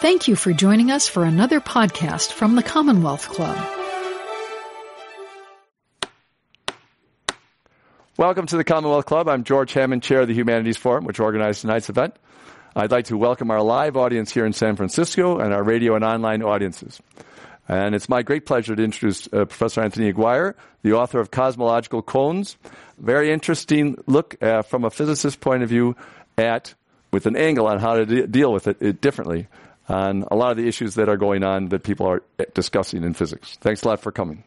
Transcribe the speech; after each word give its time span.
Thank 0.00 0.28
you 0.28 0.36
for 0.36 0.52
joining 0.52 0.92
us 0.92 1.08
for 1.08 1.24
another 1.24 1.58
podcast 1.60 2.30
from 2.30 2.54
the 2.54 2.62
Commonwealth 2.62 3.28
Club. 3.30 3.58
Welcome 8.16 8.46
to 8.46 8.56
the 8.56 8.62
Commonwealth 8.62 9.06
Club. 9.06 9.28
I'm 9.28 9.42
George 9.42 9.72
Hammond, 9.72 10.04
Chair 10.04 10.20
of 10.20 10.28
the 10.28 10.34
Humanities 10.34 10.76
Forum, 10.76 11.04
which 11.04 11.18
organized 11.18 11.62
tonight's 11.62 11.90
event. 11.90 12.14
I'd 12.76 12.92
like 12.92 13.06
to 13.06 13.16
welcome 13.16 13.50
our 13.50 13.60
live 13.60 13.96
audience 13.96 14.30
here 14.30 14.46
in 14.46 14.52
San 14.52 14.76
Francisco 14.76 15.40
and 15.40 15.52
our 15.52 15.64
radio 15.64 15.96
and 15.96 16.04
online 16.04 16.44
audiences. 16.44 17.02
And 17.66 17.96
it's 17.96 18.08
my 18.08 18.22
great 18.22 18.46
pleasure 18.46 18.76
to 18.76 18.82
introduce 18.84 19.26
uh, 19.26 19.46
Professor 19.46 19.80
Anthony 19.80 20.10
Aguirre, 20.10 20.54
the 20.82 20.92
author 20.92 21.18
of 21.18 21.32
Cosmological 21.32 22.04
Koans. 22.04 22.54
Very 22.98 23.32
interesting 23.32 23.96
look 24.06 24.40
uh, 24.40 24.62
from 24.62 24.84
a 24.84 24.90
physicist's 24.90 25.36
point 25.36 25.64
of 25.64 25.68
view 25.68 25.96
at, 26.36 26.72
with 27.12 27.26
an 27.26 27.34
angle 27.34 27.66
on 27.66 27.80
how 27.80 27.96
to 27.96 28.06
de- 28.06 28.26
deal 28.28 28.52
with 28.52 28.68
it, 28.68 28.80
it 28.80 29.00
differently 29.00 29.48
on 29.88 30.24
a 30.30 30.36
lot 30.36 30.50
of 30.50 30.56
the 30.56 30.68
issues 30.68 30.94
that 30.96 31.08
are 31.08 31.16
going 31.16 31.42
on 31.42 31.68
that 31.70 31.82
people 31.82 32.06
are 32.06 32.22
discussing 32.54 33.04
in 33.04 33.14
physics. 33.14 33.56
Thanks 33.60 33.82
a 33.82 33.88
lot 33.88 34.00
for 34.00 34.12
coming. 34.12 34.44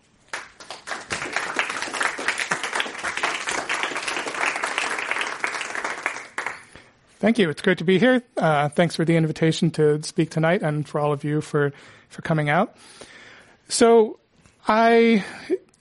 Thank 7.20 7.38
you. 7.38 7.52
It's 7.52 7.62
great 7.62 7.78
to 7.78 7.84
be 7.84 8.00
here. 8.00 8.24
Uh, 8.36 8.70
thanks 8.70 8.96
for 8.96 9.06
the 9.06 9.16
invitation 9.16 9.70
to 9.72 10.02
speak 10.02 10.32
tonight 10.32 10.64
and 10.64 10.88
for 10.88 11.00
all 11.00 11.14
of 11.14 11.24
you 11.24 11.40
for, 11.40 11.72
for 12.10 12.24
coming 12.24 12.50
out. 12.50 12.76
So 13.70 14.20
I, 14.68 15.24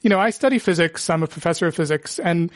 you 0.02 0.10
know, 0.10 0.20
I 0.20 0.30
study 0.30 0.58
physics. 0.58 1.08
I'm 1.08 1.22
a 1.22 1.26
professor 1.26 1.66
of 1.66 1.74
physics 1.74 2.18
and, 2.18 2.50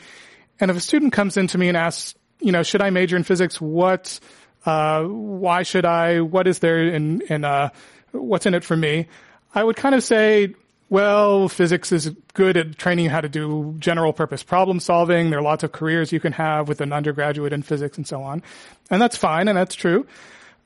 and 0.59 0.69
if 0.69 0.77
a 0.77 0.81
student 0.81 1.13
comes 1.13 1.35
in 1.35 1.47
to 1.47 1.57
me 1.57 1.67
and 1.67 1.75
asks, 1.75 2.13
you 2.39 2.51
know, 2.51 2.61
should 2.61 2.81
I 2.81 2.91
major 2.91 3.17
in 3.17 3.23
physics? 3.23 3.59
What, 3.59 4.19
uh, 4.65 5.03
why 5.03 5.63
should 5.63 5.85
I? 5.85 6.21
What 6.21 6.47
is 6.47 6.59
there 6.59 6.87
in, 6.87 7.21
in, 7.29 7.43
uh, 7.43 7.69
what's 8.11 8.45
in 8.45 8.53
it 8.53 8.63
for 8.63 8.75
me? 8.75 9.07
I 9.53 9.63
would 9.63 9.75
kind 9.75 9.95
of 9.95 10.03
say, 10.03 10.53
well, 10.89 11.49
physics 11.49 11.91
is 11.91 12.09
good 12.33 12.57
at 12.57 12.77
training 12.77 13.05
you 13.05 13.11
how 13.11 13.21
to 13.21 13.29
do 13.29 13.75
general 13.79 14.13
purpose 14.13 14.43
problem 14.43 14.79
solving. 14.79 15.29
There 15.29 15.39
are 15.39 15.43
lots 15.43 15.63
of 15.63 15.71
careers 15.71 16.11
you 16.11 16.19
can 16.19 16.33
have 16.33 16.67
with 16.67 16.81
an 16.81 16.93
undergraduate 16.93 17.53
in 17.53 17.63
physics 17.63 17.97
and 17.97 18.07
so 18.07 18.21
on. 18.21 18.43
And 18.91 19.01
that's 19.01 19.17
fine 19.17 19.47
and 19.47 19.57
that's 19.57 19.75
true. 19.75 20.05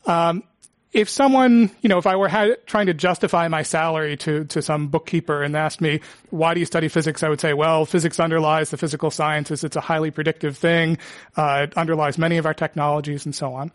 Um, 0.05 0.43
if 0.91 1.07
someone, 1.07 1.69
you 1.81 1.89
know, 1.89 1.99
if 1.99 2.07
I 2.07 2.15
were 2.15 2.57
trying 2.65 2.87
to 2.87 2.93
justify 2.93 3.47
my 3.47 3.61
salary 3.61 4.17
to, 4.17 4.45
to 4.45 4.61
some 4.61 4.87
bookkeeper 4.87 5.43
and 5.43 5.55
asked 5.55 5.81
me, 5.81 6.01
why 6.31 6.55
do 6.55 6.59
you 6.59 6.65
study 6.65 6.87
physics? 6.87 7.21
I 7.21 7.29
would 7.29 7.39
say, 7.39 7.53
well, 7.53 7.85
physics 7.85 8.19
underlies 8.19 8.71
the 8.71 8.77
physical 8.77 9.11
sciences. 9.11 9.63
It's 9.63 9.75
a 9.75 9.81
highly 9.81 10.09
predictive 10.09 10.57
thing. 10.57 10.97
Uh, 11.37 11.67
it 11.69 11.77
underlies 11.77 12.17
many 12.17 12.37
of 12.37 12.47
our 12.47 12.55
technologies 12.55 13.25
and 13.25 13.35
so 13.35 13.53
on. 13.53 13.71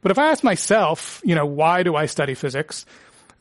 But 0.00 0.10
if 0.10 0.18
I 0.18 0.30
ask 0.30 0.42
myself, 0.42 1.20
you 1.22 1.34
know, 1.34 1.46
why 1.46 1.82
do 1.82 1.96
I 1.96 2.06
study 2.06 2.34
physics? 2.34 2.86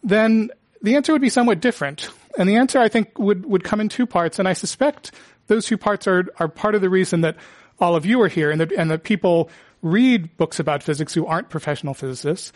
Then 0.03 0.51
the 0.81 0.95
answer 0.95 1.13
would 1.13 1.21
be 1.21 1.29
somewhat 1.29 1.61
different. 1.61 2.09
And 2.37 2.47
the 2.47 2.57
answer, 2.57 2.79
I 2.79 2.89
think, 2.89 3.17
would, 3.17 3.45
would 3.45 3.63
come 3.63 3.79
in 3.79 3.87
two 3.87 4.05
parts. 4.05 4.37
And 4.37 4.47
I 4.47 4.53
suspect 4.53 5.11
those 5.47 5.65
two 5.65 5.77
parts 5.77 6.07
are, 6.07 6.25
are 6.39 6.49
part 6.49 6.75
of 6.75 6.81
the 6.81 6.89
reason 6.89 7.21
that 7.21 7.37
all 7.79 7.95
of 7.95 8.05
you 8.05 8.21
are 8.21 8.27
here 8.27 8.51
and 8.51 8.59
that, 8.61 8.71
and 8.73 8.91
that 8.91 9.03
people 9.03 9.49
read 9.81 10.37
books 10.37 10.59
about 10.59 10.83
physics 10.83 11.13
who 11.13 11.25
aren't 11.25 11.49
professional 11.49 11.93
physicists. 11.93 12.51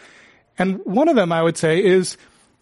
And 0.57 0.79
one 0.85 1.07
of 1.07 1.15
them, 1.15 1.31
I 1.31 1.41
would 1.41 1.57
say, 1.57 1.83
is, 1.83 2.17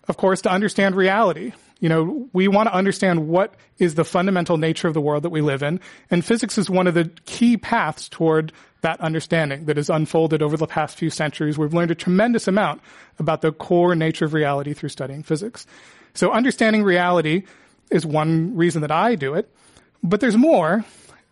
of 0.08 0.18
course, 0.18 0.42
to 0.42 0.52
understand 0.52 0.96
reality. 0.96 1.54
You 1.80 1.90
know, 1.90 2.30
we 2.32 2.48
want 2.48 2.70
to 2.70 2.74
understand 2.74 3.28
what 3.28 3.56
is 3.78 3.96
the 3.96 4.06
fundamental 4.06 4.58
nature 4.58 4.88
of 4.88 4.94
the 4.94 5.02
world 5.02 5.24
that 5.24 5.32
we 5.32 5.42
live 5.42 5.64
in. 5.64 5.82
And 6.10 6.24
physics 6.24 6.58
is 6.58 6.70
one 6.70 6.88
of 6.88 6.94
the 6.94 7.12
key 7.26 7.58
paths 7.58 8.08
toward 8.08 8.54
that 8.82 9.00
understanding 9.02 9.66
that 9.66 9.78
has 9.78 9.90
unfolded 9.90 10.42
over 10.42 10.58
the 10.58 10.68
past 10.68 10.98
few 10.98 11.10
centuries. 11.10 11.58
We've 11.58 11.74
learned 11.74 11.92
a 11.92 11.96
tremendous 11.96 12.48
amount 12.48 12.82
about 13.20 13.42
the 13.42 13.52
core 13.52 13.96
nature 13.96 14.26
of 14.26 14.34
reality 14.34 14.74
through 14.74 14.90
studying 14.90 15.24
physics. 15.24 15.66
So 16.14 16.32
understanding 16.32 16.84
reality 16.84 17.44
is 17.92 18.06
one 18.06 18.56
reason 18.56 18.82
that 18.82 18.92
I 18.92 19.16
do 19.16 19.34
it. 19.34 19.50
But 20.04 20.20
there's 20.20 20.38
more. 20.38 20.84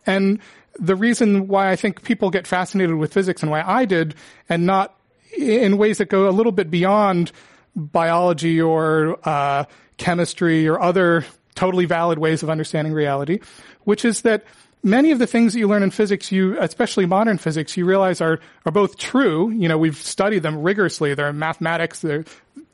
And 0.05 0.39
the 0.79 0.95
reason 0.95 1.47
why 1.47 1.71
I 1.71 1.75
think 1.75 2.03
people 2.03 2.29
get 2.29 2.47
fascinated 2.47 2.95
with 2.95 3.13
physics 3.13 3.41
and 3.41 3.51
why 3.51 3.61
I 3.61 3.85
did, 3.85 4.15
and 4.49 4.65
not 4.65 4.95
in 5.37 5.77
ways 5.77 5.97
that 5.99 6.09
go 6.09 6.27
a 6.27 6.31
little 6.31 6.51
bit 6.51 6.69
beyond 6.69 7.31
biology 7.75 8.61
or 8.61 9.17
uh, 9.27 9.65
chemistry 9.97 10.67
or 10.67 10.79
other 10.79 11.25
totally 11.55 11.85
valid 11.85 12.17
ways 12.17 12.43
of 12.43 12.49
understanding 12.49 12.93
reality, 12.93 13.39
which 13.83 14.05
is 14.05 14.21
that 14.21 14.43
many 14.83 15.11
of 15.11 15.19
the 15.19 15.27
things 15.27 15.53
that 15.53 15.59
you 15.59 15.67
learn 15.67 15.83
in 15.83 15.91
physics, 15.91 16.31
you, 16.31 16.59
especially 16.59 17.05
modern 17.05 17.37
physics, 17.37 17.77
you 17.77 17.85
realize 17.85 18.21
are, 18.21 18.39
are 18.65 18.71
both 18.71 18.97
true. 18.97 19.49
You 19.51 19.67
know, 19.67 19.77
we've 19.77 19.97
studied 19.97 20.43
them 20.43 20.61
rigorously. 20.61 21.13
They're 21.13 21.33
mathematics, 21.33 21.99
they're 21.99 22.25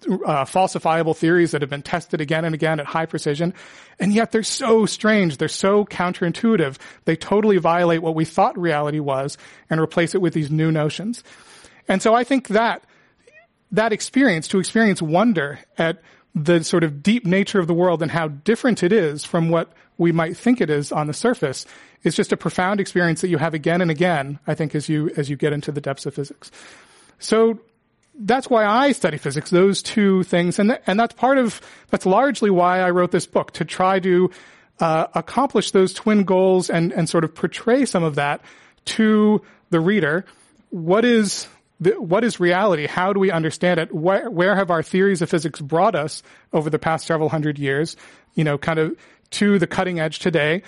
uh, 0.05 0.45
falsifiable 0.45 1.15
theories 1.15 1.51
that 1.51 1.61
have 1.61 1.69
been 1.69 1.81
tested 1.81 2.21
again 2.21 2.45
and 2.45 2.53
again 2.53 2.79
at 2.79 2.85
high 2.85 3.05
precision. 3.05 3.53
And 3.99 4.13
yet 4.13 4.31
they're 4.31 4.43
so 4.43 4.85
strange. 4.85 5.37
They're 5.37 5.47
so 5.47 5.85
counterintuitive. 5.85 6.77
They 7.05 7.15
totally 7.15 7.57
violate 7.57 8.01
what 8.01 8.15
we 8.15 8.25
thought 8.25 8.57
reality 8.57 8.99
was 8.99 9.37
and 9.69 9.81
replace 9.81 10.15
it 10.15 10.21
with 10.21 10.33
these 10.33 10.51
new 10.51 10.71
notions. 10.71 11.23
And 11.87 12.01
so 12.01 12.13
I 12.13 12.23
think 12.23 12.49
that, 12.49 12.83
that 13.71 13.91
experience, 13.91 14.47
to 14.49 14.59
experience 14.59 15.01
wonder 15.01 15.59
at 15.77 16.01
the 16.35 16.63
sort 16.63 16.83
of 16.83 17.01
deep 17.01 17.25
nature 17.25 17.59
of 17.59 17.67
the 17.67 17.73
world 17.73 18.01
and 18.01 18.11
how 18.11 18.27
different 18.27 18.83
it 18.83 18.91
is 18.91 19.25
from 19.25 19.49
what 19.49 19.73
we 19.97 20.11
might 20.11 20.37
think 20.37 20.61
it 20.61 20.69
is 20.69 20.91
on 20.91 21.07
the 21.07 21.13
surface 21.13 21.65
is 22.03 22.15
just 22.15 22.31
a 22.31 22.37
profound 22.37 22.79
experience 22.79 23.21
that 23.21 23.29
you 23.29 23.37
have 23.37 23.53
again 23.53 23.81
and 23.81 23.91
again, 23.91 24.39
I 24.45 24.53
think, 24.53 24.75
as 24.75 24.87
you, 24.87 25.09
as 25.17 25.29
you 25.29 25.35
get 25.35 25.53
into 25.53 25.71
the 25.71 25.81
depths 25.81 26.05
of 26.05 26.13
physics. 26.13 26.51
So 27.19 27.59
that's 28.19 28.49
why 28.49 28.65
I 28.65 28.91
study 28.91 29.17
physics, 29.17 29.49
those 29.49 29.81
two 29.81 30.23
things. 30.23 30.59
And, 30.59 30.69
th- 30.69 30.81
and 30.87 30.99
that's 30.99 31.13
part 31.13 31.37
of, 31.37 31.61
that's 31.89 32.05
largely 32.05 32.49
why 32.49 32.79
I 32.79 32.91
wrote 32.91 33.11
this 33.11 33.27
book, 33.27 33.51
to 33.53 33.65
try 33.65 33.99
to 33.99 34.31
uh, 34.79 35.07
accomplish 35.15 35.71
those 35.71 35.93
twin 35.93 36.23
goals 36.23 36.69
and, 36.69 36.91
and 36.93 37.09
sort 37.09 37.23
of 37.23 37.33
portray 37.33 37.85
some 37.85 38.03
of 38.03 38.15
that 38.15 38.41
to 38.85 39.41
the 39.69 39.79
reader. 39.79 40.25
What 40.69 41.05
is 41.05 41.47
the, 41.79 41.91
what 42.01 42.23
is 42.23 42.39
reality? 42.39 42.87
How 42.87 43.13
do 43.13 43.19
we 43.19 43.31
understand 43.31 43.79
it? 43.79 43.93
Where, 43.93 44.29
where 44.29 44.55
have 44.55 44.71
our 44.71 44.83
theories 44.83 45.21
of 45.21 45.29
physics 45.29 45.61
brought 45.61 45.95
us 45.95 46.23
over 46.53 46.69
the 46.69 46.79
past 46.79 47.05
several 47.05 47.29
hundred 47.29 47.59
years? 47.59 47.95
You 48.33 48.43
know, 48.43 48.57
kind 48.57 48.79
of 48.79 48.95
to 49.31 49.59
the 49.59 49.67
cutting 49.67 49.99
edge 49.99 50.19
today, 50.19 50.63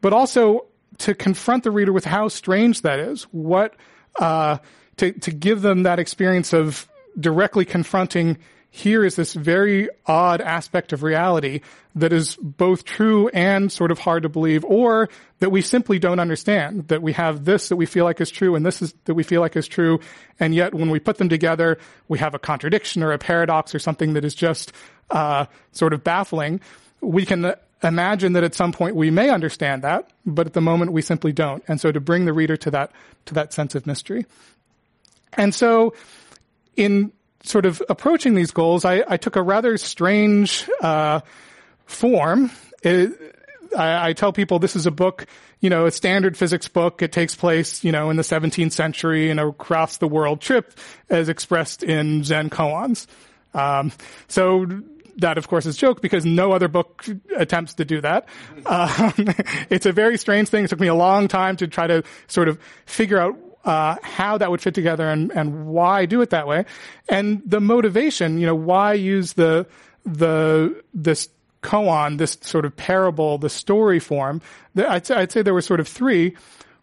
but 0.00 0.12
also 0.12 0.66
to 0.98 1.14
confront 1.14 1.64
the 1.64 1.70
reader 1.70 1.92
with 1.92 2.04
how 2.04 2.28
strange 2.28 2.82
that 2.82 2.98
is. 2.98 3.24
What, 3.24 3.74
uh, 4.18 4.58
to, 4.96 5.12
to 5.12 5.30
give 5.30 5.62
them 5.62 5.84
that 5.84 5.98
experience 5.98 6.52
of 6.52 6.88
directly 7.18 7.64
confronting 7.64 8.38
here 8.74 9.04
is 9.04 9.14
this 9.14 9.34
very 9.34 9.88
odd 10.04 10.40
aspect 10.40 10.92
of 10.92 11.04
reality 11.04 11.60
that 11.94 12.12
is 12.12 12.34
both 12.42 12.84
true 12.84 13.28
and 13.28 13.70
sort 13.70 13.92
of 13.92 14.00
hard 14.00 14.24
to 14.24 14.28
believe, 14.28 14.64
or 14.64 15.08
that 15.38 15.50
we 15.50 15.62
simply 15.62 16.00
don't 16.00 16.18
understand. 16.18 16.88
That 16.88 17.00
we 17.00 17.12
have 17.12 17.44
this 17.44 17.68
that 17.68 17.76
we 17.76 17.86
feel 17.86 18.04
like 18.04 18.20
is 18.20 18.32
true 18.32 18.56
and 18.56 18.66
this 18.66 18.82
is 18.82 18.92
that 19.04 19.14
we 19.14 19.22
feel 19.22 19.40
like 19.40 19.54
is 19.54 19.68
true, 19.68 20.00
and 20.40 20.52
yet 20.52 20.74
when 20.74 20.90
we 20.90 20.98
put 20.98 21.18
them 21.18 21.28
together, 21.28 21.78
we 22.08 22.18
have 22.18 22.34
a 22.34 22.38
contradiction 22.40 23.04
or 23.04 23.12
a 23.12 23.18
paradox 23.18 23.76
or 23.76 23.78
something 23.78 24.14
that 24.14 24.24
is 24.24 24.34
just 24.34 24.72
uh, 25.10 25.46
sort 25.70 25.92
of 25.92 26.02
baffling. 26.02 26.60
We 27.00 27.24
can 27.24 27.54
imagine 27.84 28.32
that 28.34 28.44
at 28.44 28.54
some 28.54 28.72
point 28.72 28.96
we 28.96 29.10
may 29.10 29.30
understand 29.30 29.82
that, 29.82 30.10
but 30.24 30.46
at 30.46 30.52
the 30.52 30.60
moment 30.60 30.92
we 30.92 31.02
simply 31.02 31.32
don't. 31.32 31.62
And 31.68 31.80
so 31.80 31.92
to 31.92 32.00
bring 32.00 32.24
the 32.24 32.32
reader 32.32 32.56
to 32.58 32.70
that 32.72 32.92
to 33.26 33.34
that 33.34 33.52
sense 33.52 33.74
of 33.74 33.86
mystery. 33.86 34.26
And 35.34 35.54
so 35.54 35.94
in 36.76 37.12
sort 37.42 37.66
of 37.66 37.82
approaching 37.88 38.34
these 38.34 38.50
goals, 38.50 38.84
I, 38.84 39.04
I 39.06 39.16
took 39.16 39.36
a 39.36 39.42
rather 39.42 39.76
strange 39.76 40.68
uh, 40.80 41.20
form. 41.86 42.50
It, 42.82 43.12
I, 43.76 44.10
I, 44.10 44.12
tell 44.12 44.32
people 44.32 44.58
this 44.58 44.76
is 44.76 44.86
a 44.86 44.90
book, 44.90 45.26
you 45.60 45.68
know, 45.68 45.86
a 45.86 45.90
standard 45.90 46.36
physics 46.36 46.68
book. 46.68 47.02
It 47.02 47.12
takes 47.12 47.34
place, 47.34 47.84
you 47.84 47.92
know, 47.92 48.10
in 48.10 48.16
the 48.16 48.22
17th 48.22 48.72
century 48.72 49.30
and 49.30 49.38
across 49.38 49.98
the 49.98 50.08
world 50.08 50.40
trip 50.40 50.72
as 51.10 51.28
expressed 51.28 51.82
in 51.82 52.24
Zen 52.24 52.50
koans. 52.50 53.06
Um, 53.52 53.92
so 54.28 54.66
that, 55.18 55.38
of 55.38 55.48
course, 55.48 55.66
is 55.66 55.76
joke 55.76 56.00
because 56.00 56.24
no 56.24 56.52
other 56.52 56.68
book 56.68 57.04
attempts 57.36 57.74
to 57.74 57.84
do 57.84 58.00
that. 58.00 58.28
Um, 58.66 59.12
it's 59.70 59.86
a 59.86 59.92
very 59.92 60.18
strange 60.18 60.48
thing. 60.48 60.64
It 60.64 60.70
took 60.70 60.80
me 60.80 60.88
a 60.88 60.94
long 60.94 61.28
time 61.28 61.56
to 61.56 61.66
try 61.66 61.86
to 61.86 62.02
sort 62.26 62.48
of 62.48 62.58
figure 62.86 63.18
out 63.18 63.36
uh, 63.64 63.96
how 64.02 64.38
that 64.38 64.50
would 64.50 64.60
fit 64.60 64.74
together 64.74 65.08
and, 65.08 65.32
and 65.32 65.66
why 65.66 66.06
do 66.06 66.20
it 66.20 66.30
that 66.30 66.46
way. 66.46 66.64
And 67.08 67.42
the 67.46 67.60
motivation, 67.60 68.38
you 68.38 68.46
know, 68.46 68.54
why 68.54 68.94
use 68.94 69.32
the, 69.34 69.66
the, 70.04 70.82
this 70.92 71.28
koan, 71.62 72.18
this 72.18 72.36
sort 72.42 72.64
of 72.64 72.76
parable, 72.76 73.38
the 73.38 73.48
story 73.48 73.98
form. 73.98 74.42
I'd, 74.76 75.10
I'd 75.10 75.32
say 75.32 75.42
there 75.42 75.54
were 75.54 75.62
sort 75.62 75.80
of 75.80 75.88
three. 75.88 76.36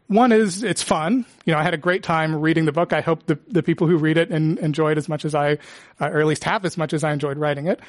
One 0.07 0.33
is 0.33 0.63
it's 0.63 0.81
fun. 0.81 1.25
You 1.45 1.53
know, 1.53 1.59
I 1.59 1.63
had 1.63 1.73
a 1.73 1.77
great 1.77 2.03
time 2.03 2.35
reading 2.35 2.65
the 2.65 2.73
book. 2.73 2.91
I 2.91 2.99
hope 2.99 3.27
the, 3.27 3.39
the 3.47 3.63
people 3.63 3.87
who 3.87 3.95
read 3.95 4.17
it 4.17 4.29
and 4.29 4.59
enjoy 4.59 4.91
it 4.91 4.97
as 4.97 5.07
much 5.07 5.23
as 5.23 5.33
I, 5.33 5.53
uh, 6.01 6.09
or 6.09 6.19
at 6.19 6.25
least 6.25 6.43
half 6.43 6.65
as 6.65 6.77
much 6.77 6.93
as 6.93 7.03
I 7.03 7.13
enjoyed 7.13 7.37
writing 7.37 7.67
it. 7.67 7.79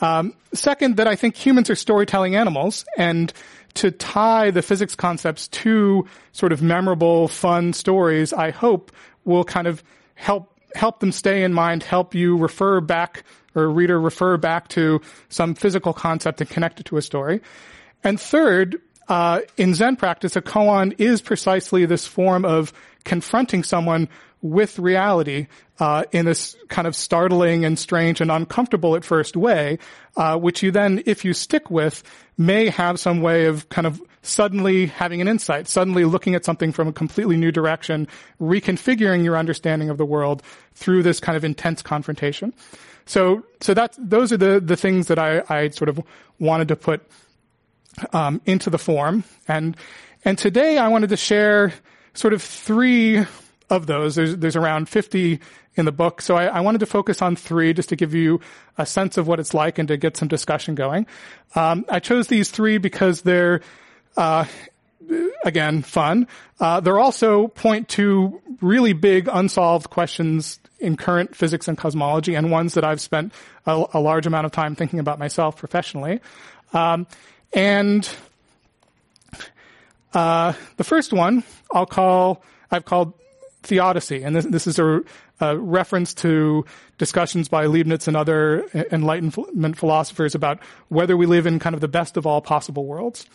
Um, 0.00 0.34
second, 0.52 0.96
that 0.96 1.06
I 1.06 1.16
think 1.16 1.36
humans 1.36 1.70
are 1.70 1.74
storytelling 1.74 2.36
animals, 2.36 2.84
and 2.96 3.32
to 3.74 3.90
tie 3.90 4.50
the 4.50 4.62
physics 4.62 4.94
concepts 4.94 5.48
to 5.48 6.06
sort 6.32 6.52
of 6.52 6.62
memorable, 6.62 7.28
fun 7.28 7.72
stories, 7.72 8.32
I 8.32 8.50
hope 8.50 8.92
will 9.24 9.44
kind 9.44 9.66
of 9.66 9.82
help 10.14 10.48
help 10.74 11.00
them 11.00 11.12
stay 11.12 11.42
in 11.42 11.52
mind, 11.52 11.82
help 11.82 12.14
you 12.14 12.36
refer 12.36 12.80
back 12.80 13.24
or 13.54 13.68
reader 13.68 14.00
refer 14.00 14.36
back 14.36 14.68
to 14.68 15.00
some 15.28 15.54
physical 15.54 15.92
concept 15.92 16.40
and 16.40 16.48
connect 16.48 16.78
it 16.78 16.86
to 16.86 16.96
a 16.96 17.02
story. 17.02 17.40
And 18.04 18.20
third, 18.20 18.80
uh, 19.08 19.40
in 19.56 19.74
Zen 19.74 19.96
practice, 19.96 20.36
a 20.36 20.42
koan 20.42 20.94
is 20.98 21.20
precisely 21.20 21.84
this 21.86 22.06
form 22.06 22.44
of 22.44 22.72
confronting 23.04 23.64
someone 23.64 24.08
with 24.42 24.78
reality 24.78 25.46
uh, 25.78 26.04
in 26.12 26.26
this 26.26 26.56
kind 26.68 26.86
of 26.86 26.96
startling 26.96 27.64
and 27.64 27.78
strange 27.78 28.20
and 28.20 28.30
uncomfortable 28.30 28.96
at 28.96 29.04
first 29.04 29.36
way, 29.36 29.78
uh, 30.16 30.36
which 30.36 30.62
you 30.62 30.70
then, 30.70 31.02
if 31.06 31.24
you 31.24 31.32
stick 31.32 31.70
with, 31.70 32.02
may 32.38 32.68
have 32.68 32.98
some 32.98 33.20
way 33.20 33.46
of 33.46 33.68
kind 33.68 33.86
of 33.86 34.00
suddenly 34.22 34.86
having 34.86 35.20
an 35.20 35.28
insight, 35.28 35.66
suddenly 35.66 36.04
looking 36.04 36.34
at 36.34 36.44
something 36.44 36.72
from 36.72 36.88
a 36.88 36.92
completely 36.92 37.36
new 37.36 37.52
direction, 37.52 38.06
reconfiguring 38.40 39.24
your 39.24 39.36
understanding 39.36 39.90
of 39.90 39.98
the 39.98 40.04
world 40.04 40.42
through 40.74 41.02
this 41.02 41.20
kind 41.20 41.36
of 41.36 41.44
intense 41.44 41.82
confrontation. 41.82 42.52
So, 43.06 43.44
so 43.60 43.74
that's 43.74 43.98
those 44.00 44.32
are 44.32 44.36
the 44.36 44.60
the 44.60 44.76
things 44.76 45.08
that 45.08 45.18
I, 45.18 45.42
I 45.48 45.68
sort 45.70 45.88
of 45.88 46.00
wanted 46.38 46.68
to 46.68 46.76
put 46.76 47.02
um, 48.12 48.40
into 48.46 48.70
the 48.70 48.78
form, 48.78 49.24
and 49.48 49.76
and 50.24 50.38
today 50.38 50.78
I 50.78 50.88
wanted 50.88 51.10
to 51.10 51.16
share 51.16 51.72
sort 52.14 52.34
of 52.34 52.42
three 52.42 53.24
of 53.70 53.86
those. 53.86 54.16
There's, 54.16 54.36
there's 54.36 54.56
around 54.56 54.88
50 54.88 55.40
in 55.76 55.84
the 55.84 55.92
book. 55.92 56.20
So 56.20 56.36
I, 56.36 56.46
I, 56.46 56.60
wanted 56.60 56.78
to 56.80 56.86
focus 56.86 57.22
on 57.22 57.36
three 57.36 57.72
just 57.72 57.88
to 57.90 57.96
give 57.96 58.12
you 58.12 58.40
a 58.76 58.84
sense 58.84 59.16
of 59.16 59.28
what 59.28 59.38
it's 59.38 59.54
like 59.54 59.78
and 59.78 59.86
to 59.88 59.96
get 59.96 60.16
some 60.16 60.28
discussion 60.28 60.74
going. 60.74 61.06
Um, 61.54 61.84
I 61.88 62.00
chose 62.00 62.26
these 62.26 62.50
three 62.50 62.78
because 62.78 63.22
they're, 63.22 63.60
uh, 64.16 64.44
again, 65.44 65.82
fun. 65.82 66.26
Uh, 66.58 66.80
they're 66.80 66.98
also 66.98 67.48
point 67.48 67.88
to 67.90 68.42
really 68.60 68.92
big 68.92 69.28
unsolved 69.32 69.90
questions 69.90 70.58
in 70.80 70.96
current 70.96 71.36
physics 71.36 71.68
and 71.68 71.78
cosmology 71.78 72.34
and 72.34 72.50
ones 72.50 72.74
that 72.74 72.84
I've 72.84 73.00
spent 73.00 73.32
a, 73.66 73.84
a 73.94 74.00
large 74.00 74.26
amount 74.26 74.46
of 74.46 74.52
time 74.52 74.74
thinking 74.74 74.98
about 74.98 75.18
myself 75.18 75.56
professionally. 75.56 76.20
Um, 76.72 77.06
and 77.52 78.08
uh, 80.14 80.54
the 80.76 80.84
first 80.84 81.12
one 81.12 81.44
I'll 81.72 81.86
call 81.86 82.42
I've 82.70 82.84
called 82.84 83.14
theodicy, 83.62 84.22
and 84.22 84.34
this, 84.34 84.46
this 84.46 84.66
is 84.66 84.78
a, 84.78 85.02
a, 85.40 85.56
reference 85.56 86.14
to 86.14 86.64
discussions 86.98 87.48
by 87.48 87.66
Leibniz 87.66 88.08
and 88.08 88.16
other 88.16 88.64
Enlightenment 88.90 89.76
philosophers 89.76 90.34
about 90.34 90.60
whether 90.88 91.16
we 91.16 91.26
live 91.26 91.46
in 91.46 91.58
kind 91.58 91.74
of 91.74 91.80
the 91.80 91.88
best 91.88 92.16
of 92.16 92.26
all 92.26 92.40
possible 92.40 92.86
worlds. 92.86 93.26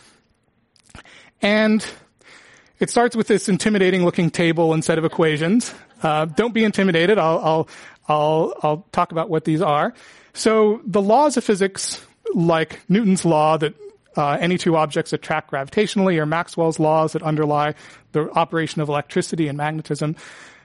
And 1.41 1.85
it 2.79 2.89
starts 2.89 3.15
with 3.15 3.27
this 3.27 3.47
intimidating 3.47 4.03
looking 4.03 4.29
table 4.29 4.73
instead 4.73 4.97
of 4.97 5.05
equations. 5.05 5.73
Uh, 6.01 6.25
don't 6.25 6.53
be 6.53 6.63
intimidated. 6.63 7.17
I'll, 7.17 7.39
I'll, 7.39 7.67
I'll, 8.07 8.53
I'll 8.63 8.85
talk 8.91 9.11
about 9.11 9.29
what 9.29 9.45
these 9.45 9.61
are. 9.61 9.93
So 10.33 10.81
the 10.85 11.01
laws 11.01 11.37
of 11.37 11.43
physics, 11.43 12.05
like 12.33 12.81
Newton's 12.89 13.25
law 13.25 13.57
that 13.57 13.73
uh, 14.15 14.37
any 14.39 14.57
two 14.57 14.75
objects 14.75 15.13
attract 15.13 15.51
gravitationally 15.51 16.17
or 16.17 16.25
Maxwell's 16.25 16.79
laws 16.79 17.13
that 17.13 17.23
underlie 17.23 17.75
the 18.11 18.29
operation 18.31 18.81
of 18.81 18.89
electricity 18.89 19.47
and 19.47 19.57
magnetism 19.57 20.15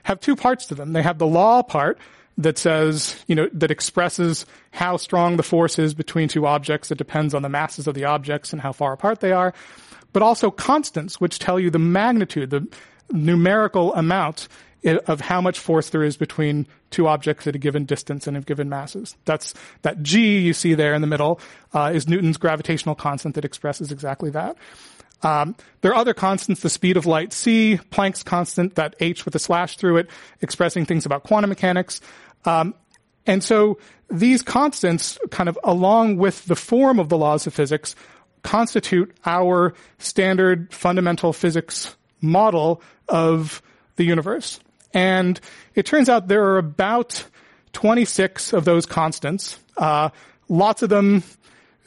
have 0.03 0.19
two 0.19 0.35
parts 0.35 0.65
to 0.67 0.75
them. 0.75 0.93
They 0.93 1.01
have 1.01 1.17
the 1.17 1.27
law 1.27 1.61
part 1.61 1.99
that 2.37 2.57
says, 2.57 3.15
you 3.27 3.35
know, 3.35 3.49
that 3.53 3.71
expresses 3.71 4.45
how 4.71 4.97
strong 4.97 5.37
the 5.37 5.43
force 5.43 5.77
is 5.77 5.93
between 5.93 6.27
two 6.27 6.47
objects. 6.47 6.91
It 6.91 6.97
depends 6.97 7.33
on 7.33 7.41
the 7.41 7.49
masses 7.49 7.87
of 7.87 7.93
the 7.93 8.05
objects 8.05 8.53
and 8.53 8.61
how 8.61 8.71
far 8.71 8.93
apart 8.93 9.19
they 9.19 9.31
are. 9.31 9.53
But 10.13 10.23
also 10.23 10.49
constants, 10.51 11.21
which 11.21 11.39
tell 11.39 11.59
you 11.59 11.69
the 11.69 11.79
magnitude, 11.79 12.49
the 12.49 12.67
numerical 13.11 13.93
amount 13.95 14.47
of 14.83 15.21
how 15.21 15.41
much 15.41 15.59
force 15.59 15.89
there 15.89 16.03
is 16.03 16.17
between 16.17 16.67
two 16.89 17.07
objects 17.07 17.45
at 17.47 17.55
a 17.55 17.59
given 17.59 17.85
distance 17.85 18.27
and 18.27 18.35
of 18.35 18.45
given 18.45 18.67
masses. 18.69 19.15
That's 19.25 19.53
that 19.83 20.01
g 20.01 20.39
you 20.39 20.53
see 20.53 20.73
there 20.73 20.93
in 20.93 21.01
the 21.01 21.07
middle 21.07 21.39
uh, 21.73 21.91
is 21.93 22.07
Newton's 22.07 22.37
gravitational 22.37 22.95
constant 22.95 23.35
that 23.35 23.45
expresses 23.45 23.91
exactly 23.91 24.31
that. 24.31 24.57
Um, 25.23 25.55
there 25.81 25.91
are 25.91 25.95
other 25.95 26.15
constants, 26.15 26.61
the 26.61 26.69
speed 26.69 26.97
of 26.97 27.05
light 27.05 27.31
c, 27.31 27.79
Planck's 27.91 28.23
constant, 28.23 28.75
that 28.75 28.95
h 28.99 29.23
with 29.23 29.35
a 29.35 29.39
slash 29.39 29.77
through 29.77 29.97
it, 29.97 30.09
expressing 30.41 30.85
things 30.85 31.05
about 31.05 31.23
quantum 31.23 31.49
mechanics. 31.49 32.01
Um, 32.45 32.73
and 33.27 33.43
so 33.43 33.77
these 34.09 34.41
constants, 34.41 35.19
kind 35.29 35.47
of 35.47 35.59
along 35.63 36.17
with 36.17 36.45
the 36.45 36.55
form 36.55 36.99
of 36.99 37.09
the 37.09 37.17
laws 37.17 37.45
of 37.45 37.53
physics, 37.53 37.95
constitute 38.41 39.15
our 39.25 39.75
standard 39.99 40.73
fundamental 40.73 41.33
physics 41.33 41.95
model 42.19 42.81
of 43.07 43.61
the 43.95 44.03
universe. 44.03 44.59
And 44.93 45.39
it 45.75 45.85
turns 45.85 46.09
out 46.09 46.27
there 46.27 46.43
are 46.45 46.57
about 46.57 47.23
26 47.73 48.53
of 48.53 48.65
those 48.65 48.85
constants. 48.85 49.59
Uh, 49.77 50.09
lots 50.49 50.83
of 50.83 50.89
them, 50.89 51.23